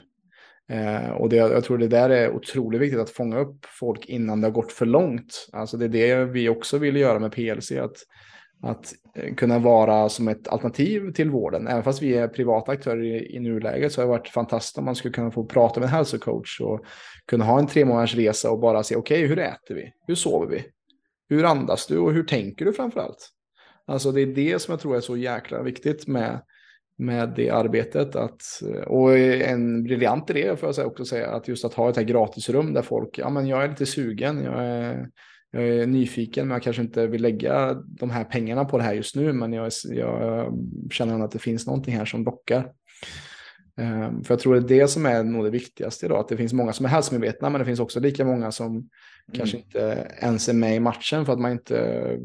Eh, 0.69 1.09
och 1.09 1.29
det, 1.29 1.35
jag 1.35 1.63
tror 1.63 1.77
det 1.77 1.87
där 1.87 2.09
är 2.09 2.31
otroligt 2.31 2.81
viktigt 2.81 2.99
att 2.99 3.09
fånga 3.09 3.39
upp 3.39 3.65
folk 3.65 4.05
innan 4.05 4.41
det 4.41 4.47
har 4.47 4.51
gått 4.51 4.71
för 4.71 4.85
långt. 4.85 5.49
Alltså 5.51 5.77
det 5.77 5.85
är 5.85 5.89
det 5.89 6.25
vi 6.25 6.49
också 6.49 6.77
vill 6.77 6.95
göra 6.95 7.19
med 7.19 7.31
PLC. 7.31 7.71
Att 7.71 7.97
att 8.63 8.93
eh, 9.15 9.33
kunna 9.33 9.59
vara 9.59 10.09
som 10.09 10.27
ett 10.27 10.47
alternativ 10.47 11.11
till 11.11 11.29
vården. 11.29 11.67
Även 11.67 11.83
fast 11.83 12.01
vi 12.01 12.15
är 12.15 12.27
privata 12.27 12.71
aktörer 12.71 13.03
i, 13.03 13.35
i 13.35 13.39
nuläget 13.39 13.91
så 13.91 14.01
har 14.01 14.05
det 14.05 14.09
varit 14.09 14.27
fantastiskt 14.27 14.77
om 14.77 14.85
man 14.85 14.95
skulle 14.95 15.13
kunna 15.13 15.31
få 15.31 15.45
prata 15.45 15.79
med 15.79 15.87
en 15.87 15.93
hälsocoach 15.93 16.61
och 16.61 16.85
kunna 17.27 17.45
ha 17.45 17.59
en 17.59 17.67
tre 17.67 17.85
månaders 17.85 18.15
resa 18.15 18.51
och 18.51 18.59
bara 18.59 18.83
se 18.83 18.95
okej, 18.95 19.17
okay, 19.17 19.27
hur 19.27 19.39
äter 19.39 19.75
vi? 19.75 19.91
Hur 20.07 20.15
sover 20.15 20.47
vi? 20.47 20.65
Hur 21.29 21.45
andas 21.45 21.87
du 21.87 21.97
och 21.97 22.13
hur 22.13 22.23
tänker 22.23 22.65
du 22.65 22.73
framför 22.73 22.99
allt? 22.99 23.29
Alltså 23.85 24.11
det 24.11 24.21
är 24.21 24.25
det 24.25 24.61
som 24.61 24.71
jag 24.71 24.79
tror 24.79 24.95
är 24.95 25.01
så 25.01 25.17
jäkla 25.17 25.63
viktigt 25.63 26.07
med, 26.07 26.41
med 26.97 27.33
det 27.35 27.49
arbetet. 27.49 28.15
Att, 28.15 28.41
eh, 28.69 28.81
och 28.81 29.17
en 29.17 29.83
briljant 29.83 30.29
idé 30.29 30.55
får 30.55 30.73
jag 30.77 30.87
också 30.87 31.05
säga, 31.05 31.27
att 31.27 31.47
just 31.47 31.65
att 31.65 31.73
ha 31.73 31.89
ett 31.89 31.95
här 31.95 32.03
gratisrum 32.03 32.73
där 32.73 32.81
folk, 32.81 33.17
ja 33.17 33.29
men 33.29 33.47
jag 33.47 33.63
är 33.63 33.69
lite 33.69 33.85
sugen, 33.85 34.43
jag 34.43 34.65
är 34.65 35.09
jag 35.53 35.63
är 35.63 35.87
nyfiken, 35.87 36.47
men 36.47 36.55
jag 36.55 36.63
kanske 36.63 36.81
inte 36.81 37.07
vill 37.07 37.21
lägga 37.21 37.73
de 37.73 38.09
här 38.09 38.23
pengarna 38.23 38.65
på 38.65 38.77
det 38.77 38.83
här 38.83 38.93
just 38.93 39.15
nu, 39.15 39.33
men 39.33 39.53
jag, 39.53 39.71
jag 39.89 40.53
känner 40.91 41.25
att 41.25 41.31
det 41.31 41.39
finns 41.39 41.67
någonting 41.67 41.95
här 41.95 42.05
som 42.05 42.23
lockar. 42.23 42.71
Um, 43.77 44.23
för 44.23 44.33
jag 44.33 44.39
tror 44.39 44.55
det 44.55 44.75
är 44.75 44.79
det 44.79 44.87
som 44.87 45.05
är 45.05 45.23
nog 45.23 45.43
det 45.43 45.49
viktigaste 45.49 46.05
idag, 46.05 46.19
att 46.19 46.27
det 46.27 46.37
finns 46.37 46.53
många 46.53 46.73
som 46.73 46.85
är 46.85 46.89
hälsomedvetna, 46.89 47.49
men 47.49 47.59
det 47.59 47.65
finns 47.65 47.79
också 47.79 47.99
lika 47.99 48.25
många 48.25 48.51
som 48.51 48.71
mm. 48.71 48.87
kanske 49.33 49.57
inte 49.57 50.07
ens 50.21 50.49
är 50.49 50.53
med 50.53 50.75
i 50.75 50.79
matchen 50.79 51.25
för 51.25 51.33
att 51.33 51.39
man 51.39 51.51
inte, 51.51 52.17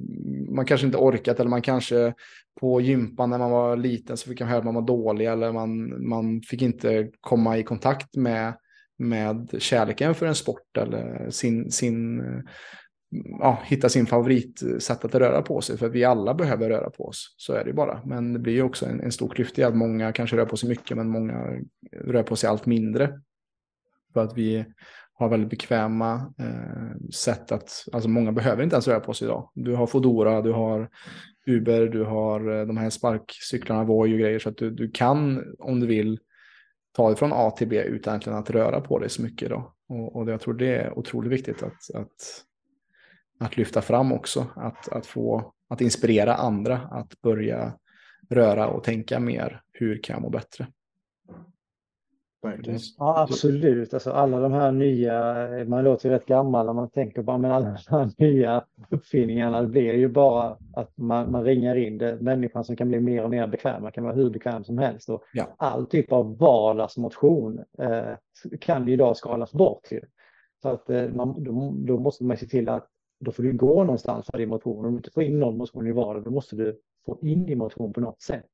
man 0.50 0.64
kanske 0.64 0.86
inte 0.86 0.98
orkat 0.98 1.40
eller 1.40 1.50
man 1.50 1.62
kanske 1.62 2.14
på 2.60 2.80
gympan 2.80 3.30
när 3.30 3.38
man 3.38 3.50
var 3.50 3.76
liten 3.76 4.16
så 4.16 4.28
fick 4.28 4.40
man 4.40 4.48
höra 4.48 4.58
att 4.58 4.64
man 4.64 4.74
var 4.74 4.82
dålig 4.82 5.26
eller 5.26 5.52
man, 5.52 6.02
man 6.08 6.42
fick 6.42 6.62
inte 6.62 7.10
komma 7.20 7.58
i 7.58 7.62
kontakt 7.62 8.16
med, 8.16 8.54
med 8.98 9.48
kärleken 9.58 10.14
för 10.14 10.26
en 10.26 10.34
sport 10.34 10.76
eller 10.76 11.30
sin, 11.30 11.70
sin 11.70 12.22
ja, 13.10 13.62
hitta 13.64 13.88
sin 13.88 14.06
favoritsätt 14.06 15.04
att 15.04 15.14
röra 15.14 15.42
på 15.42 15.60
sig. 15.60 15.78
För 15.78 15.86
att 15.86 15.92
vi 15.92 16.04
alla 16.04 16.34
behöver 16.34 16.68
röra 16.68 16.90
på 16.90 17.04
oss. 17.04 17.34
Så 17.36 17.52
är 17.52 17.64
det 17.64 17.72
bara. 17.72 18.02
Men 18.04 18.32
det 18.32 18.38
blir 18.38 18.52
ju 18.52 18.62
också 18.62 18.86
en, 18.86 19.00
en 19.00 19.12
stor 19.12 19.28
klyfta 19.28 19.60
i 19.60 19.64
att 19.64 19.76
många 19.76 20.12
kanske 20.12 20.36
rör 20.36 20.46
på 20.46 20.56
sig 20.56 20.68
mycket 20.68 20.96
men 20.96 21.08
många 21.08 21.60
rör 21.92 22.22
på 22.22 22.36
sig 22.36 22.50
allt 22.50 22.66
mindre. 22.66 23.20
För 24.12 24.20
att 24.20 24.36
vi 24.36 24.64
har 25.12 25.28
väldigt 25.28 25.50
bekväma 25.50 26.34
eh, 26.38 27.10
sätt 27.14 27.52
att, 27.52 27.84
alltså 27.92 28.08
många 28.08 28.32
behöver 28.32 28.62
inte 28.62 28.76
ens 28.76 28.88
röra 28.88 29.00
på 29.00 29.14
sig 29.14 29.26
idag. 29.26 29.50
Du 29.54 29.74
har 29.74 29.86
Fodora, 29.86 30.42
du 30.42 30.52
har 30.52 30.88
Uber, 31.46 31.86
du 31.86 32.04
har 32.04 32.58
eh, 32.60 32.66
de 32.66 32.76
här 32.76 32.90
sparkcyklarna, 32.90 33.84
Voi 33.84 34.14
och 34.14 34.18
grejer. 34.18 34.38
Så 34.38 34.48
att 34.48 34.56
du, 34.56 34.70
du 34.70 34.90
kan, 34.90 35.44
om 35.58 35.80
du 35.80 35.86
vill, 35.86 36.18
ta 36.92 37.08
dig 37.08 37.16
från 37.16 37.32
A 37.32 37.50
till 37.50 37.68
B 37.68 37.82
utan 37.82 38.20
att 38.26 38.50
röra 38.50 38.80
på 38.80 38.98
dig 38.98 39.10
så 39.10 39.22
mycket 39.22 39.46
idag. 39.46 39.72
Och, 39.88 40.16
och 40.16 40.30
jag 40.30 40.40
tror 40.40 40.54
det 40.54 40.76
är 40.76 40.98
otroligt 40.98 41.32
viktigt 41.32 41.62
att, 41.62 41.94
att 41.94 42.44
att 43.38 43.56
lyfta 43.56 43.82
fram 43.82 44.12
också. 44.12 44.46
Att, 44.56 44.88
att 44.88 45.06
få 45.06 45.52
att 45.68 45.80
inspirera 45.80 46.34
andra 46.34 46.76
att 46.90 47.20
börja 47.20 47.72
röra 48.30 48.68
och 48.68 48.84
tänka 48.84 49.20
mer. 49.20 49.62
Hur 49.72 50.02
kan 50.02 50.14
jag 50.14 50.22
må 50.22 50.30
bättre? 50.30 50.66
Ja, 52.98 53.22
absolut. 53.22 53.94
Alltså, 53.94 54.10
alla 54.10 54.40
de 54.40 54.52
här 54.52 54.72
nya, 54.72 55.48
man 55.66 55.84
låter 55.84 56.10
rätt 56.10 56.26
gammal 56.26 56.66
när 56.66 56.72
man 56.72 56.90
tänker 56.90 57.22
på 57.22 57.38
men 57.38 57.50
alla 57.50 57.78
de 57.88 57.96
här 57.96 58.10
nya 58.18 58.64
uppfinningarna 58.90 59.62
det 59.62 59.68
blir 59.68 59.94
ju 59.94 60.08
bara 60.08 60.56
att 60.72 60.96
man, 60.96 61.32
man 61.32 61.44
ringar 61.44 61.76
in 61.76 61.98
det, 61.98 62.20
människan 62.20 62.64
som 62.64 62.76
kan 62.76 62.88
bli 62.88 63.00
mer 63.00 63.24
och 63.24 63.30
mer 63.30 63.46
bekväm. 63.46 63.82
Man 63.82 63.92
kan 63.92 64.04
vara 64.04 64.14
hur 64.14 64.30
bekväm 64.30 64.64
som 64.64 64.78
helst. 64.78 65.08
Och 65.08 65.22
ja. 65.32 65.54
All 65.56 65.86
typ 65.86 66.12
av 66.12 66.38
vardagsmotion 66.38 67.64
eh, 67.78 68.14
kan 68.60 68.86
ju 68.86 68.92
idag 68.92 69.16
skalas 69.16 69.52
bort. 69.52 69.92
Ju. 69.92 70.00
Så 70.62 70.68
att, 70.68 70.90
eh, 70.90 71.08
man, 71.08 71.44
då, 71.44 71.74
då 71.76 71.98
måste 71.98 72.24
man 72.24 72.36
se 72.36 72.46
till 72.46 72.68
att 72.68 72.88
då 73.20 73.32
får 73.32 73.42
du 73.42 73.52
gå 73.52 73.84
någonstans 73.84 74.26
för 74.26 74.38
din 74.38 74.48
motion. 74.48 74.84
Om 74.84 74.92
du 74.92 74.96
inte 74.96 75.10
får 75.10 75.22
in 75.22 75.38
någon 75.38 75.56
motion 75.56 75.86
i 75.86 75.92
vardagen, 75.92 76.24
då 76.24 76.30
måste 76.30 76.56
du 76.56 76.80
få 77.06 77.18
in 77.22 77.46
din 77.46 77.58
motion 77.58 77.92
på 77.92 78.00
något 78.00 78.22
sätt. 78.22 78.46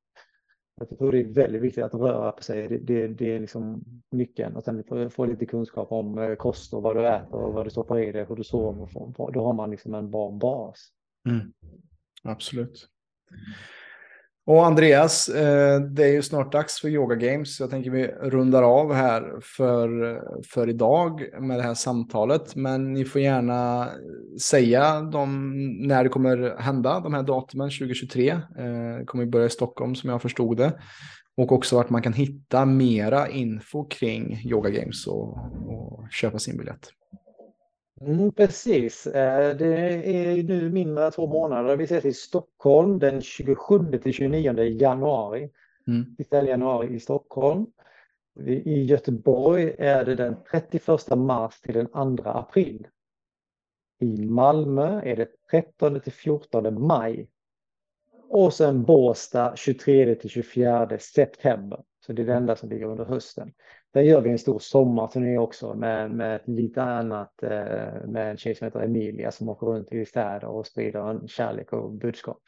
Jag 0.76 0.98
tror 0.98 1.12
det 1.12 1.20
är 1.20 1.24
väldigt 1.24 1.62
viktigt 1.62 1.84
att 1.84 1.94
röra 1.94 2.32
på 2.32 2.42
sig. 2.42 2.68
Det, 2.68 2.78
det, 2.78 3.08
det 3.08 3.34
är 3.34 3.40
liksom 3.40 3.84
nyckeln. 4.10 4.56
Och 4.56 4.64
sen 4.64 4.84
få, 4.84 5.10
få 5.10 5.24
lite 5.24 5.46
kunskap 5.46 5.92
om 5.92 6.18
eh, 6.18 6.34
kost 6.34 6.74
och 6.74 6.82
vad 6.82 6.96
du 6.96 7.08
äter 7.08 7.34
och 7.34 7.52
vad 7.52 7.66
du 7.66 7.70
stoppar 7.70 7.98
i 7.98 8.12
dig, 8.12 8.24
hur 8.28 8.36
du 8.36 8.44
sover. 8.44 9.32
Då 9.32 9.44
har 9.44 9.52
man 9.52 9.70
liksom 9.70 9.94
en 9.94 10.10
bra 10.10 10.30
bas. 10.30 10.88
Mm. 11.28 11.52
Absolut. 12.22 12.88
Och 14.46 14.66
Andreas, 14.66 15.28
eh, 15.28 15.80
det 15.80 16.04
är 16.04 16.12
ju 16.12 16.22
snart 16.22 16.52
dags 16.52 16.80
för 16.80 16.88
Yoga 16.88 17.14
Games. 17.14 17.60
Jag 17.60 17.70
tänker 17.70 17.90
vi 17.90 18.06
rundar 18.06 18.62
av 18.62 18.92
här 18.92 19.40
för, 19.42 20.20
för 20.48 20.68
idag 20.68 21.22
med 21.40 21.58
det 21.58 21.62
här 21.62 21.74
samtalet. 21.74 22.56
Men 22.56 22.92
ni 22.92 23.04
får 23.04 23.20
gärna 23.20 23.88
säga 24.40 25.00
de, 25.00 25.50
när 25.86 26.04
det 26.04 26.08
kommer 26.08 26.56
hända, 26.58 27.00
de 27.00 27.14
här 27.14 27.22
datumen 27.22 27.70
2023. 27.70 28.28
Eh, 28.30 28.38
det 28.98 29.04
kommer 29.06 29.26
börja 29.26 29.46
i 29.46 29.50
Stockholm 29.50 29.94
som 29.94 30.10
jag 30.10 30.22
förstod 30.22 30.56
det. 30.56 30.72
Och 31.36 31.52
också 31.52 31.76
vart 31.76 31.90
man 31.90 32.02
kan 32.02 32.12
hitta 32.12 32.64
mera 32.64 33.28
info 33.28 33.84
kring 33.84 34.40
Yoga 34.44 34.70
Games 34.70 35.06
och, 35.06 35.38
och 35.66 36.06
köpa 36.10 36.38
sin 36.38 36.56
biljett. 36.56 36.90
Mm, 38.00 38.32
precis. 38.32 39.06
Eh, 39.06 39.56
det 39.56 39.76
är 39.76 40.42
nu 40.42 40.70
mindre 40.70 41.06
än 41.06 41.12
två 41.12 41.26
månader. 41.26 41.76
Vi 41.76 41.84
ses 41.84 42.04
i 42.04 42.12
Stockholm 42.12 42.98
den 42.98 43.20
27 43.20 43.98
till 43.98 44.12
29 44.12 44.62
januari. 44.62 45.50
Mm. 45.86 46.46
januari 46.46 46.94
i 46.94 47.00
Stockholm. 47.00 47.66
I 48.46 48.82
Göteborg 48.82 49.74
är 49.78 50.04
det 50.04 50.14
den 50.14 50.36
31 50.50 51.16
mars 51.16 51.60
till 51.60 51.74
den 51.74 52.16
2 52.16 52.22
april. 52.24 52.86
I 54.00 54.26
Malmö 54.26 55.00
är 55.00 55.16
det 55.16 55.28
13 55.50 56.00
till 56.00 56.12
14 56.12 56.86
maj. 56.86 57.28
Och 58.28 58.52
sen 58.52 58.82
Båstad 58.82 59.56
23 59.56 60.14
till 60.14 60.30
24 60.30 60.98
september. 60.98 61.82
Så 62.06 62.12
det 62.12 62.22
är 62.22 62.26
det 62.26 62.34
enda 62.34 62.56
som 62.56 62.68
ligger 62.68 62.86
under 62.86 63.04
hösten. 63.04 63.52
Sen 63.92 64.06
gör 64.06 64.20
vi 64.20 64.30
en 64.30 64.38
stor 64.38 64.58
sommarturné 64.58 65.38
också 65.38 65.74
med, 65.74 66.10
med 66.10 66.40
lite 66.46 66.82
annat, 66.82 67.42
eh, 67.42 68.06
med 68.06 68.30
en 68.30 68.36
tjej 68.36 68.54
som 68.54 68.64
heter 68.64 68.80
Emilia 68.80 69.30
som 69.30 69.48
åker 69.48 69.66
runt 69.66 69.92
i 69.92 70.06
städer 70.06 70.44
och 70.44 70.66
sprider 70.66 71.10
en 71.10 71.28
kärlek 71.28 71.72
och 71.72 71.92
budskap. 71.92 72.40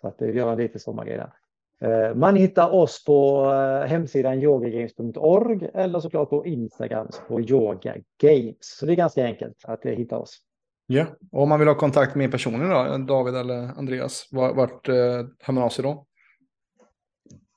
Så 0.00 0.08
att 0.08 0.22
eh, 0.22 0.28
det 0.28 0.34
gör 0.34 0.52
en 0.52 0.58
lite 0.58 0.78
sommargrej 0.78 1.16
där. 1.16 1.32
Eh, 1.80 2.14
man 2.14 2.36
hittar 2.36 2.74
oss 2.74 3.04
på 3.04 3.44
hemsidan 3.86 4.42
yogagames.org 4.42 5.70
eller 5.74 6.00
såklart 6.00 6.30
på 6.30 6.46
Instagram 6.46 7.08
på 7.28 7.40
yogagames. 7.40 8.56
Så 8.60 8.86
det 8.86 8.92
är 8.92 8.96
ganska 8.96 9.24
enkelt 9.24 9.56
att 9.64 9.84
hitta 9.84 10.18
oss. 10.18 10.38
Ja, 10.86 11.06
och 11.32 11.42
om 11.42 11.48
man 11.48 11.58
vill 11.58 11.68
ha 11.68 11.74
kontakt 11.74 12.14
med 12.14 12.30
personen 12.30 12.70
då, 12.70 13.14
David 13.14 13.34
eller 13.34 13.78
Andreas, 13.78 14.28
vart 14.32 14.88
hör 14.88 15.52
man 15.52 15.62
av 15.62 15.68
sig 15.68 15.82
då? 15.82 16.06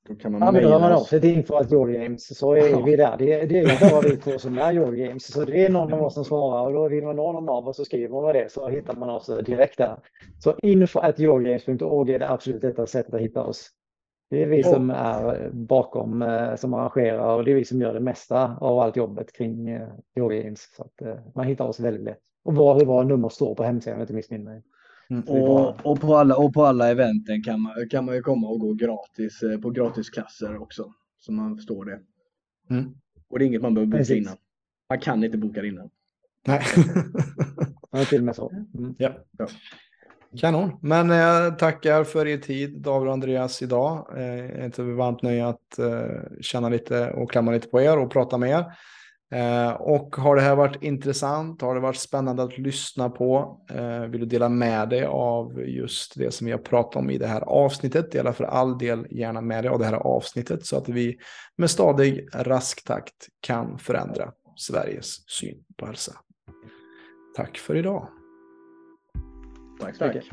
Då 0.08 0.16
kan 0.16 0.32
man 0.32 0.42
ja, 0.42 0.52
men 0.52 0.64
då 0.64 0.70
har 0.70 0.80
man 0.80 0.92
av 0.92 1.04
sig 1.04 1.22
till 1.22 1.38
info 1.38 1.86
Games 1.86 2.38
så 2.38 2.54
är 2.54 2.70
ja. 2.70 2.82
vi 2.82 2.96
där. 2.96 3.16
Det, 3.18 3.46
det 3.46 3.60
är 3.60 3.92
bara 3.92 4.02
vi 4.02 4.18
två 4.18 4.40
som 4.40 4.58
är 4.58 4.74
Yoga 4.74 5.06
Games. 5.06 5.34
Så 5.34 5.46
det 5.46 5.66
är 5.66 5.70
någon 5.70 5.94
av 5.94 6.04
oss 6.04 6.14
som 6.14 6.26
svarar 6.26 6.68
och 6.68 6.74
då 6.74 6.88
vill 6.88 7.04
man 7.04 7.16
någon 7.16 7.50
av 7.50 7.68
oss 7.68 7.78
så 7.78 7.86
skriver 7.86 8.22
man 8.22 8.34
det 8.34 8.52
så 8.52 8.68
hittar 8.68 8.96
man 8.96 9.10
oss 9.10 9.26
direkt 9.46 9.78
där. 9.78 9.98
Så 10.40 10.56
info 10.62 11.00
är 11.00 12.20
det 12.20 12.30
absolut 12.30 12.62
detta 12.62 12.88
sättet 12.88 13.14
att 13.14 13.22
hitta 13.22 13.44
oss. 13.44 13.72
Det 14.30 14.44
är 14.44 14.48
vi 14.48 14.64
som 14.64 14.90
är 14.90 15.50
bakom, 15.54 16.22
eh, 16.22 16.56
som 16.56 16.74
arrangerar 16.74 17.36
och 17.36 17.44
det 17.44 17.52
är 17.52 17.56
vi 17.56 17.66
som 17.66 17.82
gör 17.82 17.94
det 17.94 18.00
mesta 18.00 18.58
av 18.62 18.80
allt 18.80 18.96
jobbet 18.96 19.34
kring 19.34 19.70
eh, 19.70 19.88
Yoga 20.18 20.42
Games. 20.42 20.76
Så 20.76 20.84
att 20.84 21.02
eh, 21.02 21.16
man 21.36 21.48
hittar 21.48 21.66
oss 21.66 21.80
väldigt 21.80 22.04
lätt. 22.04 22.20
Och 22.46 22.56
var, 22.56 22.86
var 22.86 23.04
nummer 23.04 23.30
står 23.30 23.56
på 23.56 23.64
hemsidan 23.64 23.94
om 23.94 24.00
jag 24.00 24.04
inte 24.04 24.14
missminner 24.14 24.46
mig. 24.46 24.64
Mm. 25.10 25.24
Och, 25.24 25.86
och, 25.86 26.02
på 26.02 26.16
alla, 26.16 26.36
och 26.36 26.54
på 26.54 26.66
alla 26.66 26.90
eventen 26.90 27.44
kan 27.44 27.62
man, 27.62 27.90
kan 27.90 28.06
man 28.06 28.16
ju 28.16 28.22
komma 28.22 28.48
och 28.48 28.60
gå 28.60 28.74
gratis 28.74 29.44
eh, 29.44 29.60
på 29.60 29.70
gratisklasser 29.70 30.62
också. 30.62 30.94
Så 31.20 31.32
man 31.32 31.56
förstår 31.56 31.86
det. 31.86 32.00
Mm. 32.70 32.94
Och 33.30 33.40
det 33.40 33.46
är 33.46 33.48
inget 33.48 33.62
man 33.62 33.74
behöver 33.74 33.92
boka 33.92 33.98
Precis. 33.98 34.18
innan. 34.18 34.38
Man 34.90 35.00
kan 35.00 35.24
inte 35.24 35.38
boka 35.38 35.66
innan. 35.66 35.90
Nej. 36.48 36.62
ja, 37.92 38.06
till 38.06 38.20
och 38.20 38.26
med 38.26 38.36
så. 38.36 38.52
Mm. 38.78 38.96
Ja. 38.98 39.12
ja. 39.38 39.48
Kanon. 40.38 40.78
Men 40.82 41.10
jag 41.10 41.48
eh, 41.48 41.54
tackar 41.54 42.04
för 42.04 42.28
er 42.28 42.38
tid, 42.38 42.82
David 42.82 43.08
och 43.08 43.14
Andreas, 43.14 43.62
idag. 43.62 44.18
Eh, 44.18 44.66
ett 44.66 44.80
varmt 44.80 45.22
nöje 45.22 45.48
att 45.48 45.80
eh, 45.80 46.42
känna 46.42 46.70
lite 46.70 47.12
och 47.12 47.32
klämma 47.32 47.52
lite 47.52 47.68
på 47.68 47.82
er 47.82 47.98
och 47.98 48.12
prata 48.12 48.38
med 48.38 48.50
er. 48.50 48.66
Eh, 49.32 49.72
och 49.72 50.16
har 50.16 50.36
det 50.36 50.42
här 50.42 50.56
varit 50.56 50.84
intressant, 50.84 51.62
har 51.62 51.76
det 51.76 51.82
varit 51.82 52.00
spännande 52.00 52.44
att 52.44 52.58
lyssna 52.58 53.10
på, 53.10 53.60
eh, 53.70 54.00
vill 54.00 54.22
du 54.22 54.26
dela 54.26 54.50
med 54.50 54.90
dig 54.90 55.06
av 55.06 55.60
just 55.60 56.18
det 56.18 56.34
som 56.34 56.46
vi 56.46 56.52
har 56.52 56.60
pratat 56.60 56.96
om 56.96 57.10
i 57.10 57.18
det 57.18 57.28
här 57.28 57.42
avsnittet, 57.42 58.12
dela 58.12 58.34
för 58.34 58.44
all 58.44 58.78
del 58.78 59.08
gärna 59.10 59.42
med 59.42 59.64
dig 59.64 59.70
av 59.70 59.80
det 59.80 59.86
här 59.86 59.94
avsnittet 59.94 60.66
så 60.66 60.78
att 60.78 60.90
vi 60.90 61.18
med 61.56 61.70
stadig 61.70 62.28
rask 62.34 62.84
takt 62.84 63.28
kan 63.42 63.80
förändra 63.80 64.32
Sveriges 64.56 65.30
syn 65.30 65.58
på 65.78 65.86
hälsa. 65.86 66.14
Tack 67.36 67.58
för 67.58 67.76
idag. 67.76 68.08
Tack 69.82 69.96
så 69.96 70.06
mycket. 70.08 70.24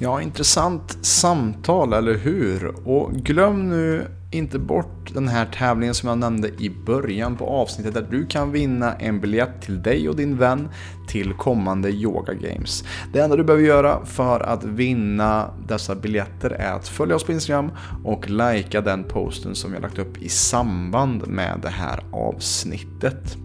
Ja, 0.00 0.22
intressant 0.22 1.06
samtal, 1.06 1.92
eller 1.92 2.14
hur? 2.14 2.88
Och 2.88 3.12
glöm 3.12 3.68
nu 3.68 4.06
inte 4.30 4.58
bort 4.58 5.14
den 5.14 5.28
här 5.28 5.46
tävlingen 5.46 5.94
som 5.94 6.08
jag 6.08 6.18
nämnde 6.18 6.48
i 6.48 6.70
början 6.70 7.36
på 7.36 7.46
avsnittet 7.46 7.94
där 7.94 8.06
du 8.10 8.26
kan 8.26 8.52
vinna 8.52 8.94
en 8.94 9.20
biljett 9.20 9.62
till 9.62 9.82
dig 9.82 10.08
och 10.08 10.16
din 10.16 10.36
vän 10.36 10.68
till 11.08 11.32
kommande 11.32 11.90
Yoga 11.90 12.34
Games. 12.34 12.84
Det 13.12 13.20
enda 13.20 13.36
du 13.36 13.44
behöver 13.44 13.64
göra 13.64 14.04
för 14.04 14.40
att 14.40 14.64
vinna 14.64 15.50
dessa 15.68 15.94
biljetter 15.94 16.50
är 16.50 16.72
att 16.72 16.88
följa 16.88 17.16
oss 17.16 17.24
på 17.24 17.32
Instagram 17.32 17.70
och 18.04 18.30
likea 18.30 18.80
den 18.80 19.04
posten 19.04 19.54
som 19.54 19.72
jag 19.72 19.82
lagt 19.82 19.98
upp 19.98 20.22
i 20.22 20.28
samband 20.28 21.28
med 21.28 21.58
det 21.62 21.68
här 21.68 22.04
avsnittet. 22.12 23.36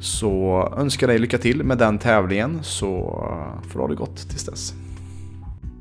Så 0.00 0.62
önskar 0.78 1.06
dig 1.06 1.18
lycka 1.18 1.38
till 1.38 1.64
med 1.64 1.78
den 1.78 1.98
tävlingen 1.98 2.58
så 2.62 2.96
eh, 3.30 3.68
får 3.68 3.78
du 3.78 3.82
ha 3.82 3.88
det 3.88 3.94
gott 3.94 4.28
tills 4.28 4.44
dess. 4.44 4.74